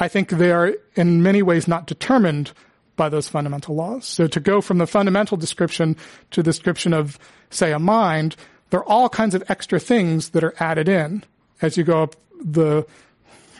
I 0.00 0.08
think 0.08 0.30
they 0.30 0.50
are 0.50 0.74
in 0.96 1.22
many 1.22 1.42
ways 1.42 1.68
not 1.68 1.86
determined 1.86 2.52
by 2.96 3.08
those 3.08 3.28
fundamental 3.28 3.74
laws. 3.74 4.06
So 4.06 4.26
to 4.26 4.40
go 4.40 4.60
from 4.60 4.78
the 4.78 4.86
fundamental 4.86 5.36
description 5.36 5.96
to 6.32 6.42
the 6.42 6.50
description 6.50 6.92
of, 6.92 7.18
say, 7.50 7.72
a 7.72 7.78
mind, 7.78 8.36
there 8.70 8.80
are 8.80 8.88
all 8.88 9.08
kinds 9.08 9.34
of 9.34 9.44
extra 9.48 9.78
things 9.78 10.30
that 10.30 10.42
are 10.42 10.54
added 10.58 10.88
in 10.88 11.22
as 11.62 11.76
you 11.76 11.84
go 11.84 12.02
up 12.02 12.16
the 12.42 12.86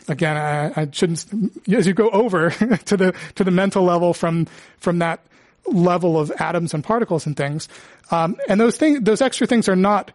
again, 0.07 0.37
I, 0.37 0.81
I, 0.81 0.87
shouldn't. 0.91 1.25
As 1.71 1.87
you 1.87 1.93
go 1.93 2.09
over 2.09 2.49
to 2.85 2.97
the 2.97 3.15
to 3.35 3.43
the 3.43 3.51
mental 3.51 3.83
level 3.83 4.13
from 4.13 4.47
from 4.77 4.99
that 4.99 5.23
level 5.67 6.19
of 6.19 6.31
atoms 6.39 6.73
and 6.73 6.83
particles 6.83 7.25
and 7.25 7.37
things, 7.37 7.69
um, 8.09 8.37
and 8.49 8.59
those 8.59 8.77
things, 8.77 9.01
those 9.01 9.21
extra 9.21 9.45
things 9.45 9.69
are 9.69 9.75
not 9.75 10.11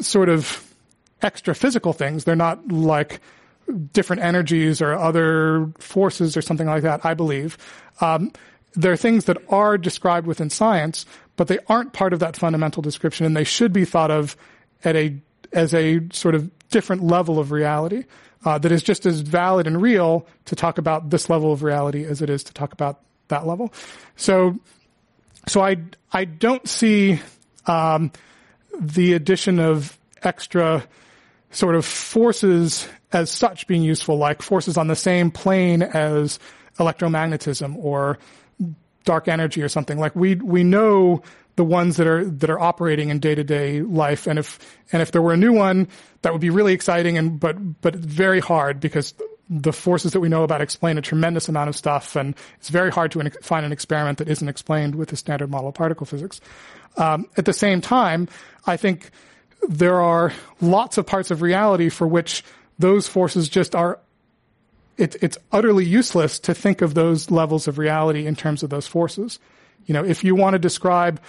sort 0.00 0.28
of 0.28 0.66
extra 1.22 1.54
physical 1.54 1.92
things. 1.92 2.24
They're 2.24 2.36
not 2.36 2.68
like 2.68 3.20
different 3.72 4.22
energies 4.22 4.80
or 4.80 4.94
other 4.94 5.72
forces 5.78 6.36
or 6.36 6.42
something 6.42 6.66
like 6.66 6.82
that. 6.82 7.04
I 7.04 7.14
believe 7.14 7.58
um, 8.00 8.32
they're 8.74 8.96
things 8.96 9.24
that 9.24 9.38
are 9.48 9.76
described 9.76 10.26
within 10.26 10.50
science, 10.50 11.06
but 11.36 11.48
they 11.48 11.58
aren't 11.66 11.92
part 11.92 12.12
of 12.12 12.20
that 12.20 12.36
fundamental 12.36 12.82
description, 12.82 13.26
and 13.26 13.36
they 13.36 13.44
should 13.44 13.72
be 13.72 13.84
thought 13.84 14.10
of 14.10 14.36
at 14.84 14.96
a 14.96 15.16
as 15.52 15.74
a 15.74 16.00
sort 16.12 16.34
of 16.34 16.50
different 16.68 17.02
level 17.02 17.38
of 17.38 17.50
reality 17.50 18.04
uh, 18.44 18.58
that 18.58 18.70
is 18.70 18.82
just 18.82 19.06
as 19.06 19.20
valid 19.20 19.66
and 19.66 19.82
real 19.82 20.26
to 20.44 20.54
talk 20.54 20.78
about 20.78 21.10
this 21.10 21.28
level 21.28 21.52
of 21.52 21.62
reality 21.62 22.04
as 22.04 22.22
it 22.22 22.30
is 22.30 22.44
to 22.44 22.52
talk 22.52 22.72
about 22.72 23.00
that 23.28 23.46
level. 23.46 23.72
So, 24.16 24.58
so 25.48 25.62
I 25.62 25.76
I 26.12 26.24
don't 26.24 26.68
see 26.68 27.20
um, 27.66 28.12
the 28.78 29.14
addition 29.14 29.58
of 29.58 29.98
extra 30.22 30.86
sort 31.50 31.74
of 31.74 31.84
forces 31.84 32.88
as 33.12 33.30
such 33.30 33.66
being 33.66 33.82
useful, 33.82 34.16
like 34.16 34.42
forces 34.42 34.76
on 34.76 34.88
the 34.88 34.96
same 34.96 35.30
plane 35.30 35.82
as 35.82 36.38
electromagnetism 36.78 37.76
or 37.76 38.18
dark 39.04 39.28
energy 39.28 39.62
or 39.62 39.68
something. 39.68 39.98
Like 39.98 40.14
we 40.14 40.36
we 40.36 40.62
know 40.62 41.22
the 41.56 41.64
ones 41.64 41.96
that 41.96 42.06
are 42.06 42.24
that 42.24 42.48
are 42.50 42.60
operating 42.60 43.10
in 43.10 43.18
day 43.18 43.34
to 43.34 43.44
day 43.44 43.82
life. 43.82 44.26
And 44.26 44.38
if 44.38 44.58
and 44.92 45.02
if 45.02 45.12
there 45.12 45.22
were 45.22 45.32
a 45.32 45.36
new 45.36 45.52
one, 45.52 45.88
that 46.22 46.32
would 46.32 46.40
be 46.40 46.50
really 46.50 46.72
exciting 46.72 47.18
and 47.18 47.38
but 47.38 47.80
but 47.80 47.94
very 47.94 48.40
hard 48.40 48.80
because 48.80 49.14
the 49.50 49.72
forces 49.72 50.12
that 50.12 50.20
we 50.20 50.28
know 50.28 50.44
about 50.44 50.60
explain 50.60 50.96
a 50.96 51.02
tremendous 51.02 51.48
amount 51.48 51.68
of 51.68 51.76
stuff, 51.76 52.14
and 52.14 52.36
it's 52.58 52.68
very 52.68 52.90
hard 52.90 53.10
to 53.10 53.30
find 53.42 53.66
an 53.66 53.72
experiment 53.72 54.18
that 54.18 54.28
isn't 54.28 54.48
explained 54.48 54.94
with 54.94 55.08
the 55.08 55.16
standard 55.16 55.50
model 55.50 55.68
of 55.68 55.74
particle 55.74 56.06
physics. 56.06 56.40
Um, 56.96 57.26
at 57.36 57.46
the 57.46 57.52
same 57.52 57.80
time, 57.80 58.28
I 58.64 58.76
think 58.76 59.10
there 59.68 60.00
are 60.00 60.32
lots 60.60 60.98
of 60.98 61.06
parts 61.06 61.32
of 61.32 61.42
reality 61.42 61.88
for 61.88 62.06
which 62.06 62.44
those 62.80 63.06
forces 63.06 63.48
just 63.48 63.74
are. 63.74 64.00
It, 64.96 65.16
it's 65.22 65.38
utterly 65.52 65.84
useless 65.84 66.38
to 66.40 66.54
think 66.54 66.82
of 66.82 66.94
those 66.94 67.30
levels 67.30 67.68
of 67.68 67.78
reality 67.78 68.26
in 68.26 68.36
terms 68.36 68.62
of 68.62 68.70
those 68.70 68.86
forces. 68.86 69.38
You 69.86 69.94
know, 69.94 70.04
if 70.04 70.24
you 70.24 70.34
want 70.34 70.54
to 70.54 70.58
describe 70.58 71.20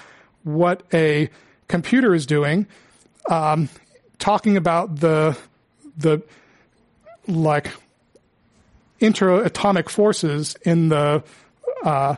what 0.44 0.84
a 0.94 1.30
computer 1.68 2.14
is 2.14 2.26
doing, 2.26 2.68
um, 3.30 3.70
talking 4.18 4.58
about 4.58 4.98
the 4.98 5.38
the 5.98 6.22
like 7.28 7.72
interatomic 9.00 9.90
forces 9.90 10.56
in 10.64 10.90
the 10.90 11.24
uh, 11.84 12.16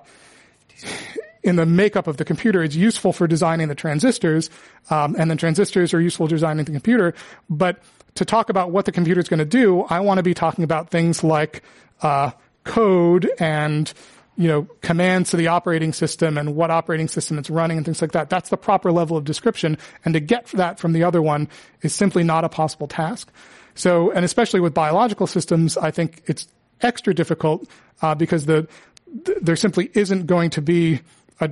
in 1.44 1.56
the 1.56 1.66
makeup 1.66 2.08
of 2.08 2.18
the 2.18 2.26
computer 2.26 2.64
is 2.64 2.76
useful 2.76 3.14
for 3.14 3.28
designing 3.28 3.68
the 3.68 3.76
transistors, 3.76 4.50
um, 4.90 5.16
and 5.18 5.30
the 5.30 5.36
transistors 5.36 5.94
are 5.94 6.02
useful 6.02 6.28
designing 6.28 6.66
the 6.66 6.72
computer. 6.72 7.14
But 7.50 7.82
to 8.16 8.26
talk 8.26 8.50
about 8.50 8.72
what 8.72 8.86
the 8.86 8.92
computer 8.92 9.20
is 9.20 9.30
going 9.30 9.40
to 9.40 9.46
do, 9.46 9.82
I 9.84 10.00
want 10.02 10.20
to 10.20 10.24
be 10.24 10.34
talking 10.34 10.64
about 10.64 10.90
things 10.90 11.24
like 11.24 11.64
uh, 12.02 12.32
code 12.64 13.30
and 13.40 13.92
you 14.36 14.48
know, 14.48 14.64
commands 14.82 15.30
to 15.30 15.38
the 15.38 15.48
operating 15.48 15.94
system 15.94 16.38
and 16.38 16.56
what 16.56 16.72
operating 16.72 17.08
system 17.08 17.38
it's 17.38 17.50
running 17.50 17.78
and 17.78 17.86
things 17.86 18.02
like 18.02 18.14
that. 18.14 18.30
That's 18.30 18.50
the 18.50 18.58
proper 18.58 18.92
level 18.92 19.16
of 19.16 19.26
description. 19.26 19.78
And 20.06 20.16
to 20.16 20.20
get 20.20 20.48
that 20.48 20.80
from 20.80 20.94
the 20.94 21.04
other 21.04 21.22
one 21.22 21.48
is 21.84 21.94
simply 21.94 22.24
not 22.24 22.44
a 22.44 22.50
possible 22.50 22.88
task. 22.88 23.32
So, 23.76 24.12
and 24.12 24.26
especially 24.26 24.60
with 24.60 24.74
biological 24.74 25.28
systems, 25.28 25.78
I 25.78 25.92
think 25.92 26.24
it's 26.26 26.48
extra 26.82 27.14
difficult 27.14 27.68
uh, 28.02 28.16
because 28.16 28.46
the, 28.46 28.68
the, 29.08 29.38
there 29.42 29.56
simply 29.56 29.92
isn't 29.94 30.26
going 30.26 30.50
to 30.52 30.62
be 30.62 31.02
a 31.40 31.52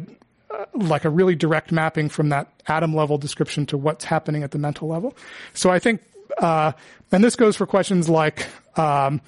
like 0.73 1.05
a 1.05 1.09
really 1.09 1.35
direct 1.35 1.71
mapping 1.71 2.09
from 2.09 2.29
that 2.29 2.47
atom 2.67 2.95
level 2.95 3.17
description 3.17 3.65
to 3.67 3.77
what's 3.77 4.05
happening 4.05 4.43
at 4.43 4.51
the 4.51 4.59
mental 4.59 4.87
level. 4.87 5.15
So 5.53 5.69
I 5.69 5.79
think, 5.79 6.01
uh, 6.37 6.71
and 7.11 7.23
this 7.23 7.35
goes 7.35 7.55
for 7.55 7.65
questions 7.65 8.09
like. 8.09 8.47
Um, 8.77 9.21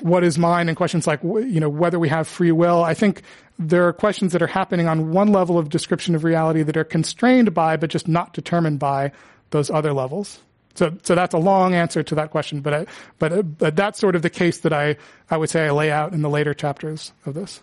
what 0.00 0.22
is 0.22 0.38
mine? 0.38 0.68
And 0.68 0.76
questions 0.76 1.06
like 1.08 1.22
you 1.22 1.58
know 1.58 1.68
whether 1.68 1.98
we 1.98 2.08
have 2.08 2.28
free 2.28 2.52
will. 2.52 2.84
I 2.84 2.94
think 2.94 3.22
there 3.58 3.86
are 3.86 3.92
questions 3.92 4.32
that 4.32 4.42
are 4.42 4.46
happening 4.46 4.88
on 4.88 5.12
one 5.12 5.28
level 5.28 5.58
of 5.58 5.68
description 5.68 6.14
of 6.14 6.24
reality 6.24 6.62
that 6.62 6.76
are 6.76 6.84
constrained 6.84 7.52
by 7.54 7.76
but 7.76 7.90
just 7.90 8.08
not 8.08 8.32
determined 8.32 8.78
by 8.78 9.12
those 9.50 9.70
other 9.70 9.92
levels. 9.92 10.40
So 10.74 10.96
so 11.02 11.14
that's 11.14 11.34
a 11.34 11.38
long 11.38 11.74
answer 11.74 12.02
to 12.02 12.14
that 12.14 12.30
question 12.30 12.60
but 12.60 12.74
I, 12.74 12.86
but 13.18 13.58
but 13.58 13.76
that's 13.76 13.98
sort 13.98 14.16
of 14.16 14.22
the 14.22 14.30
case 14.30 14.60
that 14.60 14.72
i 14.72 14.96
i 15.30 15.36
would 15.36 15.50
say 15.50 15.66
i 15.66 15.70
lay 15.70 15.90
out 15.90 16.12
in 16.12 16.22
the 16.22 16.30
later 16.30 16.54
chapters 16.54 17.12
of 17.26 17.34
this. 17.34 17.60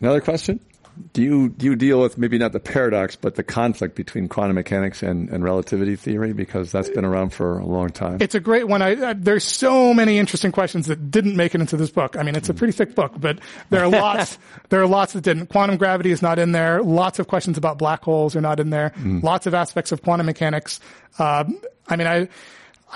Another 0.00 0.20
question 0.20 0.60
do 1.12 1.22
you 1.22 1.48
do 1.50 1.66
you 1.66 1.76
deal 1.76 2.00
with 2.00 2.18
maybe 2.18 2.38
not 2.38 2.52
the 2.52 2.60
paradox, 2.60 3.16
but 3.16 3.34
the 3.34 3.42
conflict 3.42 3.94
between 3.94 4.28
quantum 4.28 4.54
mechanics 4.54 5.02
and, 5.02 5.28
and 5.28 5.44
relativity 5.44 5.96
theory 5.96 6.32
because 6.32 6.72
that's 6.72 6.88
been 6.88 7.04
around 7.04 7.30
for 7.30 7.58
a 7.58 7.66
long 7.66 7.90
time? 7.90 8.18
It's 8.20 8.34
a 8.34 8.40
great 8.40 8.68
one. 8.68 8.82
I, 8.82 9.10
I, 9.10 9.12
there's 9.12 9.44
so 9.44 9.92
many 9.92 10.18
interesting 10.18 10.52
questions 10.52 10.86
that 10.86 11.10
didn't 11.10 11.36
make 11.36 11.54
it 11.54 11.60
into 11.60 11.76
this 11.76 11.90
book. 11.90 12.16
I 12.16 12.22
mean, 12.22 12.36
it's 12.36 12.48
a 12.48 12.54
pretty 12.54 12.72
thick 12.72 12.94
book, 12.94 13.12
but 13.18 13.38
there 13.70 13.82
are 13.82 13.88
lots. 13.88 14.38
there 14.70 14.80
are 14.80 14.86
lots 14.86 15.12
that 15.12 15.22
didn't. 15.22 15.46
Quantum 15.46 15.76
gravity 15.76 16.10
is 16.10 16.22
not 16.22 16.38
in 16.38 16.52
there. 16.52 16.82
Lots 16.82 17.18
of 17.18 17.28
questions 17.28 17.58
about 17.58 17.78
black 17.78 18.02
holes 18.02 18.36
are 18.36 18.40
not 18.40 18.60
in 18.60 18.70
there. 18.70 18.90
Mm. 18.96 19.22
Lots 19.22 19.46
of 19.46 19.54
aspects 19.54 19.92
of 19.92 20.02
quantum 20.02 20.26
mechanics. 20.26 20.80
Uh, 21.18 21.44
I 21.88 21.96
mean, 21.96 22.06
I 22.06 22.28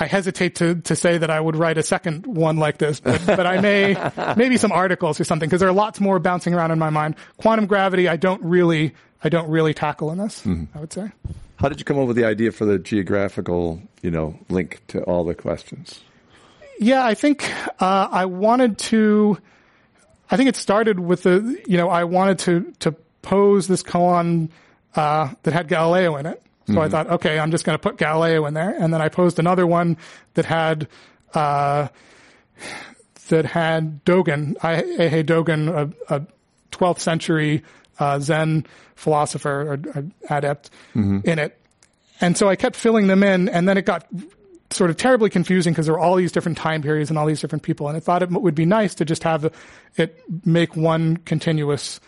I 0.01 0.07
hesitate 0.07 0.57
to, 0.57 0.77
to 0.77 0.97
say 0.97 1.19
that 1.19 1.31
I 1.31 1.39
would 1.39 1.57
write 1.57 1.77
a 1.77 1.83
second 1.83 2.27
one 2.27 2.57
like 2.57 2.79
this, 2.79 3.01
but, 3.01 3.23
but 3.27 3.47
I 3.47 3.61
may, 3.61 4.13
maybe 4.37 4.57
some 4.57 4.73
articles 4.73 5.21
or 5.21 5.25
something, 5.25 5.47
because 5.47 5.61
there 5.61 5.69
are 5.69 5.75
lots 5.75 6.01
more 6.01 6.19
bouncing 6.19 6.55
around 6.55 6.71
in 6.71 6.79
my 6.79 6.89
mind. 6.89 7.17
Quantum 7.37 7.67
gravity, 7.67 8.09
I 8.09 8.17
don't 8.17 8.43
really, 8.43 8.95
I 9.23 9.29
don't 9.29 9.51
really 9.51 9.75
tackle 9.75 10.11
in 10.11 10.19
this, 10.19 10.41
mm-hmm. 10.41 10.77
I 10.77 10.81
would 10.81 10.93
say. 10.93 11.13
How 11.57 11.69
did 11.69 11.79
you 11.79 11.85
come 11.85 11.99
up 11.99 12.09
with 12.09 12.17
the 12.17 12.25
idea 12.25 12.51
for 12.51 12.65
the 12.65 12.79
geographical, 12.79 13.83
you 14.01 14.11
know, 14.11 14.39
link 14.49 14.81
to 14.89 15.03
all 15.03 15.25
the 15.25 15.35
questions? 15.35 16.01
Yeah, 16.79 17.05
I 17.05 17.13
think, 17.13 17.53
uh, 17.79 18.09
I 18.11 18.25
wanted 18.25 18.79
to, 18.79 19.37
I 20.31 20.39
think 20.39 20.49
it 20.49 20.57
started 20.57 20.99
with 20.99 21.25
the, 21.25 21.61
you 21.67 21.77
know, 21.77 21.91
I 21.91 22.05
wanted 22.05 22.39
to, 22.41 22.73
to 22.81 22.93
pose 23.21 23.69
this 23.69 23.83
koan, 23.83 24.49
uh, 24.95 25.29
that 25.43 25.53
had 25.53 25.69
Galileo 25.69 26.17
in 26.17 26.25
it. 26.25 26.43
So 26.75 26.81
I 26.81 26.89
thought, 26.89 27.09
okay, 27.09 27.39
I'm 27.39 27.51
just 27.51 27.65
going 27.65 27.75
to 27.75 27.83
put 27.83 27.97
Galileo 27.97 28.47
in 28.47 28.55
there. 28.55 28.71
And 28.71 28.93
then 28.93 29.01
I 29.01 29.09
posed 29.09 29.39
another 29.39 29.67
one 29.67 29.97
that 30.35 30.45
had, 30.45 30.89
uh, 31.35 31.89
that 33.29 33.45
had 33.47 34.05
Dogen, 34.05 34.57
Eihei 34.59 35.25
Dogen, 35.25 35.69
a, 36.09 36.15
a 36.15 36.27
12th 36.73 37.01
century 37.01 37.63
uh, 37.99 38.19
Zen 38.19 38.67
philosopher 38.95 39.63
or, 39.63 39.81
or 39.95 40.05
adept 40.29 40.71
in 41.25 41.39
it. 41.39 41.59
And 42.21 42.37
so 42.37 42.49
I 42.49 42.57
kept 42.57 42.77
filling 42.77 43.07
them 43.07 43.23
in, 43.23 43.49
and 43.49 43.69
then 43.69 43.79
it 43.79 43.87
got 43.87 44.07
sort 44.71 44.91
of 44.91 44.97
terribly 44.97 45.31
confusing 45.31 45.73
because 45.73 45.87
there 45.87 45.95
were 45.95 46.01
all 46.01 46.17
these 46.17 46.33
different 46.33 46.57
time 46.59 46.83
periods 46.83 47.11
and 47.11 47.19
all 47.19 47.27
these 47.27 47.41
different 47.41 47.63
people. 47.63 47.89
And 47.89 47.97
I 47.97 48.01
thought 48.01 48.23
it 48.23 48.31
would 48.31 48.55
be 48.55 48.67
nice 48.67 48.95
to 48.97 49.05
just 49.05 49.23
have 49.25 49.53
it 49.97 50.23
make 50.45 50.77
one 50.77 51.17
continuous 51.19 51.99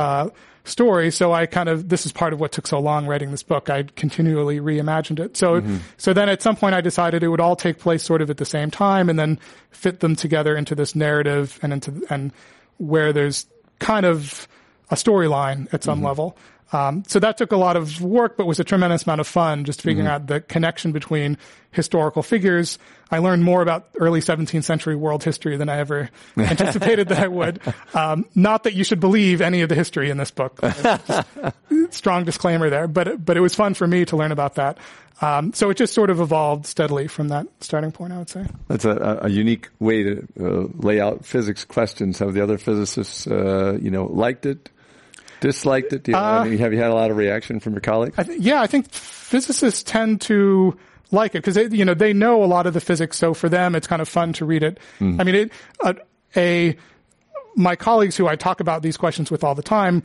uh, 0.00 0.28
story. 0.70 1.10
So 1.10 1.32
I 1.32 1.46
kind 1.46 1.68
of 1.68 1.88
this 1.88 2.06
is 2.06 2.12
part 2.12 2.32
of 2.32 2.40
what 2.40 2.52
took 2.52 2.66
so 2.66 2.78
long 2.78 3.06
writing 3.06 3.30
this 3.30 3.42
book. 3.42 3.68
I 3.68 3.82
continually 3.82 4.60
reimagined 4.60 5.20
it. 5.20 5.36
So 5.36 5.60
mm-hmm. 5.60 5.78
so 5.96 6.12
then 6.12 6.28
at 6.28 6.42
some 6.42 6.56
point 6.56 6.74
I 6.74 6.80
decided 6.80 7.22
it 7.22 7.28
would 7.28 7.40
all 7.40 7.56
take 7.56 7.78
place 7.78 8.02
sort 8.02 8.22
of 8.22 8.30
at 8.30 8.36
the 8.36 8.44
same 8.44 8.70
time, 8.70 9.08
and 9.08 9.18
then 9.18 9.38
fit 9.70 10.00
them 10.00 10.16
together 10.16 10.56
into 10.56 10.74
this 10.74 10.94
narrative 10.94 11.58
and 11.62 11.72
into 11.72 12.06
and 12.08 12.32
where 12.78 13.12
there's 13.12 13.46
kind 13.78 14.06
of 14.06 14.48
a 14.90 14.94
storyline 14.94 15.72
at 15.74 15.84
some 15.84 15.98
mm-hmm. 15.98 16.06
level. 16.06 16.36
Um, 16.72 17.02
so 17.06 17.18
that 17.18 17.36
took 17.36 17.52
a 17.52 17.56
lot 17.56 17.76
of 17.76 18.00
work, 18.00 18.36
but 18.36 18.46
was 18.46 18.60
a 18.60 18.64
tremendous 18.64 19.04
amount 19.04 19.20
of 19.20 19.26
fun 19.26 19.64
just 19.64 19.82
figuring 19.82 20.06
out 20.06 20.28
the 20.28 20.40
connection 20.40 20.92
between 20.92 21.36
historical 21.72 22.22
figures. 22.22 22.78
I 23.10 23.18
learned 23.18 23.42
more 23.42 23.60
about 23.60 23.88
early 23.98 24.20
17th 24.20 24.62
century 24.62 24.94
world 24.94 25.24
history 25.24 25.56
than 25.56 25.68
I 25.68 25.78
ever 25.78 26.10
anticipated 26.36 27.08
that 27.08 27.18
I 27.18 27.28
would. 27.28 27.60
Um, 27.92 28.24
not 28.34 28.64
that 28.64 28.74
you 28.74 28.84
should 28.84 29.00
believe 29.00 29.40
any 29.40 29.62
of 29.62 29.68
the 29.68 29.74
history 29.74 30.10
in 30.10 30.16
this 30.16 30.30
book. 30.30 30.60
Strong 31.90 32.24
disclaimer 32.24 32.70
there, 32.70 32.86
but 32.86 33.24
but 33.24 33.36
it 33.36 33.40
was 33.40 33.54
fun 33.54 33.74
for 33.74 33.86
me 33.86 34.04
to 34.04 34.16
learn 34.16 34.30
about 34.30 34.54
that. 34.54 34.78
Um, 35.22 35.52
so 35.52 35.68
it 35.68 35.76
just 35.76 35.92
sort 35.92 36.08
of 36.08 36.20
evolved 36.20 36.66
steadily 36.66 37.06
from 37.06 37.28
that 37.28 37.46
starting 37.60 37.92
point, 37.92 38.12
I 38.12 38.18
would 38.18 38.30
say. 38.30 38.46
That's 38.68 38.86
a, 38.86 39.20
a 39.22 39.28
unique 39.28 39.68
way 39.78 40.02
to 40.02 40.26
uh, 40.40 40.68
lay 40.74 40.98
out 40.98 41.26
physics 41.26 41.64
questions. 41.64 42.18
Have 42.20 42.32
the 42.32 42.40
other 42.42 42.56
physicists, 42.56 43.26
uh, 43.26 43.76
you 43.80 43.90
know, 43.90 44.06
liked 44.06 44.46
it, 44.46 44.70
disliked 45.40 45.92
it? 45.92 46.04
Do 46.04 46.12
you, 46.12 46.16
I 46.16 46.44
mean, 46.44 46.54
uh, 46.54 46.58
have 46.58 46.72
you 46.72 46.78
had 46.78 46.90
a 46.90 46.94
lot 46.94 47.10
of 47.10 47.16
reaction 47.16 47.60
from 47.60 47.72
your 47.74 47.80
colleagues? 47.80 48.18
I 48.18 48.22
th- 48.22 48.40
yeah, 48.40 48.60
I 48.60 48.66
think 48.66 48.90
physicists 48.90 49.82
tend 49.82 50.20
to 50.22 50.76
like 51.10 51.34
it 51.34 51.38
because 51.38 51.54
they, 51.54 51.66
you 51.68 51.84
know, 51.84 51.94
they 51.94 52.12
know 52.12 52.44
a 52.44 52.46
lot 52.46 52.66
of 52.66 52.74
the 52.74 52.80
physics. 52.80 53.16
So 53.16 53.34
for 53.34 53.48
them, 53.48 53.74
it's 53.74 53.86
kind 53.86 54.00
of 54.00 54.08
fun 54.08 54.32
to 54.34 54.44
read 54.44 54.62
it. 54.62 54.78
Mm-hmm. 55.00 55.20
I 55.20 55.24
mean, 55.24 55.34
it, 55.34 55.52
a, 55.82 55.96
a, 56.36 56.76
my 57.56 57.74
colleagues 57.76 58.16
who 58.16 58.28
I 58.28 58.36
talk 58.36 58.60
about 58.60 58.82
these 58.82 58.96
questions 58.96 59.30
with 59.30 59.42
all 59.42 59.54
the 59.54 59.62
time 59.62 60.02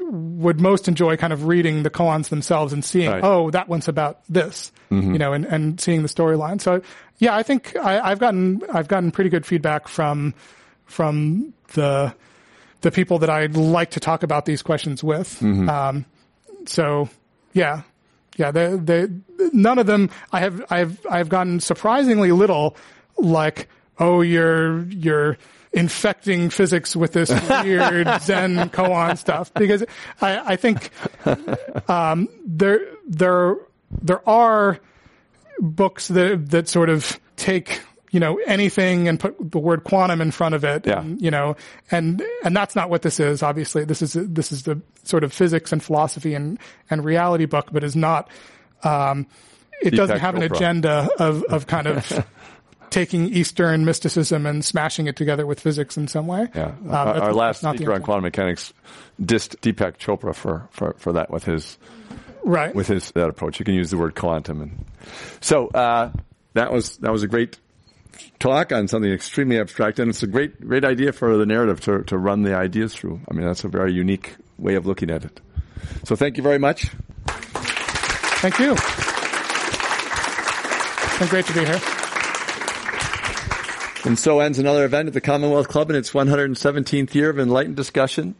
would 0.00 0.60
most 0.60 0.88
enjoy 0.88 1.16
kind 1.16 1.32
of 1.32 1.46
reading 1.46 1.84
the 1.84 1.90
koans 1.90 2.28
themselves 2.28 2.72
and 2.72 2.84
seeing, 2.84 3.10
Right. 3.10 3.24
oh, 3.24 3.50
that 3.50 3.68
one's 3.68 3.88
about 3.88 4.20
this, 4.28 4.72
mm-hmm. 4.90 5.12
you 5.12 5.18
know, 5.18 5.32
and, 5.32 5.46
and 5.46 5.80
seeing 5.80 6.02
the 6.02 6.08
storyline. 6.08 6.60
So 6.60 6.82
yeah, 7.18 7.34
I 7.34 7.42
think 7.42 7.76
I, 7.76 8.00
I've 8.00 8.18
gotten, 8.18 8.62
I've 8.72 8.88
gotten 8.88 9.10
pretty 9.10 9.30
good 9.30 9.46
feedback 9.46 9.88
from, 9.88 10.34
from 10.84 11.54
the, 11.74 12.14
the 12.82 12.90
people 12.90 13.18
that 13.20 13.30
I'd 13.30 13.56
like 13.56 13.90
to 13.92 14.00
talk 14.00 14.22
about 14.22 14.44
these 14.44 14.62
questions 14.62 15.02
with. 15.02 15.42
Um, 15.42 16.04
so 16.66 17.08
yeah, 17.52 17.82
yeah, 18.36 18.50
they, 18.50 18.76
they, 18.76 19.08
none 19.52 19.78
of 19.78 19.86
them, 19.86 20.10
I 20.32 20.40
have, 20.40 20.64
I've, 20.70 21.06
I've 21.10 21.28
gotten 21.28 21.60
surprisingly 21.60 22.32
little 22.32 22.76
like, 23.18 23.68
oh, 23.98 24.22
you're, 24.22 24.82
you're 24.84 25.36
infecting 25.72 26.50
physics 26.50 26.96
with 26.96 27.12
this 27.12 27.30
weird 27.50 28.06
Zen 28.22 28.70
koan 28.70 29.16
stuff. 29.18 29.52
Because 29.54 29.84
I, 30.20 30.52
I 30.52 30.56
think, 30.56 30.90
um, 31.88 32.28
there, 32.46 32.80
there, 33.06 33.56
there 34.00 34.28
are 34.28 34.78
books 35.58 36.08
that, 36.08 36.50
that 36.50 36.68
sort 36.68 36.88
of 36.88 37.20
take, 37.36 37.80
you 38.12 38.20
know, 38.20 38.38
anything 38.46 39.08
and 39.08 39.18
put 39.18 39.34
the 39.50 39.58
word 39.58 39.84
quantum 39.84 40.20
in 40.20 40.30
front 40.30 40.54
of 40.54 40.64
it. 40.64 40.86
Yeah. 40.86 41.00
And, 41.00 41.20
you 41.20 41.30
know, 41.30 41.56
and, 41.90 42.22
and 42.44 42.54
that's 42.54 42.76
not 42.76 42.90
what 42.90 43.02
this 43.02 43.18
is, 43.18 43.42
obviously. 43.42 43.84
This 43.84 44.02
is, 44.02 44.12
this 44.12 44.52
is 44.52 44.62
the 44.62 44.80
sort 45.02 45.24
of 45.24 45.32
physics 45.32 45.72
and 45.72 45.82
philosophy 45.82 46.34
and, 46.34 46.58
and 46.90 47.04
reality 47.04 47.46
book, 47.46 47.70
but 47.72 47.82
is 47.82 47.96
not, 47.96 48.28
um, 48.84 49.26
it 49.80 49.90
doesn't 49.90 50.20
have 50.20 50.36
an 50.36 50.42
agenda 50.42 51.08
of, 51.18 51.42
of 51.44 51.66
kind 51.66 51.86
of 51.86 52.26
taking 52.90 53.28
Eastern 53.28 53.86
mysticism 53.86 54.44
and 54.44 54.62
smashing 54.62 55.06
it 55.06 55.16
together 55.16 55.46
with 55.46 55.58
physics 55.58 55.96
in 55.96 56.06
some 56.06 56.26
way. 56.26 56.48
Yeah. 56.54 56.66
Um, 56.66 56.90
our, 56.90 57.06
our 57.22 57.32
last 57.32 57.56
that's 57.56 57.62
not 57.62 57.72
the 57.72 57.78
speaker 57.78 57.94
on 57.94 58.02
quantum 58.02 58.24
mechanics 58.24 58.74
dissed 59.20 59.56
Deepak 59.60 59.96
Chopra 59.96 60.34
for, 60.34 60.68
for, 60.70 60.94
for 60.98 61.14
that 61.14 61.30
with 61.30 61.44
his 61.44 61.78
Right. 62.44 62.74
with 62.74 62.88
his 62.88 63.12
that 63.12 63.28
approach. 63.28 63.60
You 63.60 63.64
can 63.64 63.74
use 63.74 63.90
the 63.92 63.96
word 63.96 64.16
quantum, 64.16 64.62
and 64.62 64.84
so 65.40 65.68
uh, 65.68 66.10
that 66.54 66.72
was 66.72 66.96
that 66.98 67.12
was 67.12 67.22
a 67.22 67.28
great 67.28 67.56
talk 68.38 68.72
on 68.72 68.88
something 68.88 69.10
extremely 69.10 69.58
abstract, 69.58 69.98
and 69.98 70.10
it's 70.10 70.22
a 70.22 70.26
great 70.26 70.60
great 70.60 70.84
idea 70.84 71.12
for 71.12 71.36
the 71.36 71.46
narrative 71.46 71.80
to 71.82 72.02
to 72.04 72.18
run 72.18 72.42
the 72.42 72.54
ideas 72.54 72.94
through. 72.94 73.20
I 73.30 73.34
mean, 73.34 73.46
that's 73.46 73.64
a 73.64 73.68
very 73.68 73.92
unique 73.92 74.36
way 74.58 74.74
of 74.74 74.86
looking 74.86 75.10
at 75.10 75.24
it. 75.24 75.40
So 76.04 76.16
thank 76.16 76.36
you 76.36 76.42
very 76.42 76.58
much. 76.58 76.90
Thank 78.42 78.58
you. 78.58 78.72
It's 81.04 81.18
been 81.18 81.28
great 81.28 81.46
to 81.46 81.52
be 81.52 81.64
here. 81.64 81.80
And 84.04 84.18
so 84.18 84.40
ends 84.40 84.58
another 84.58 84.84
event 84.84 85.06
at 85.06 85.14
the 85.14 85.20
Commonwealth 85.20 85.68
Club 85.68 85.88
in 85.90 85.96
its 85.96 86.10
117th 86.10 87.14
year 87.14 87.30
of 87.30 87.38
enlightened 87.38 87.76
discussion. 87.76 88.34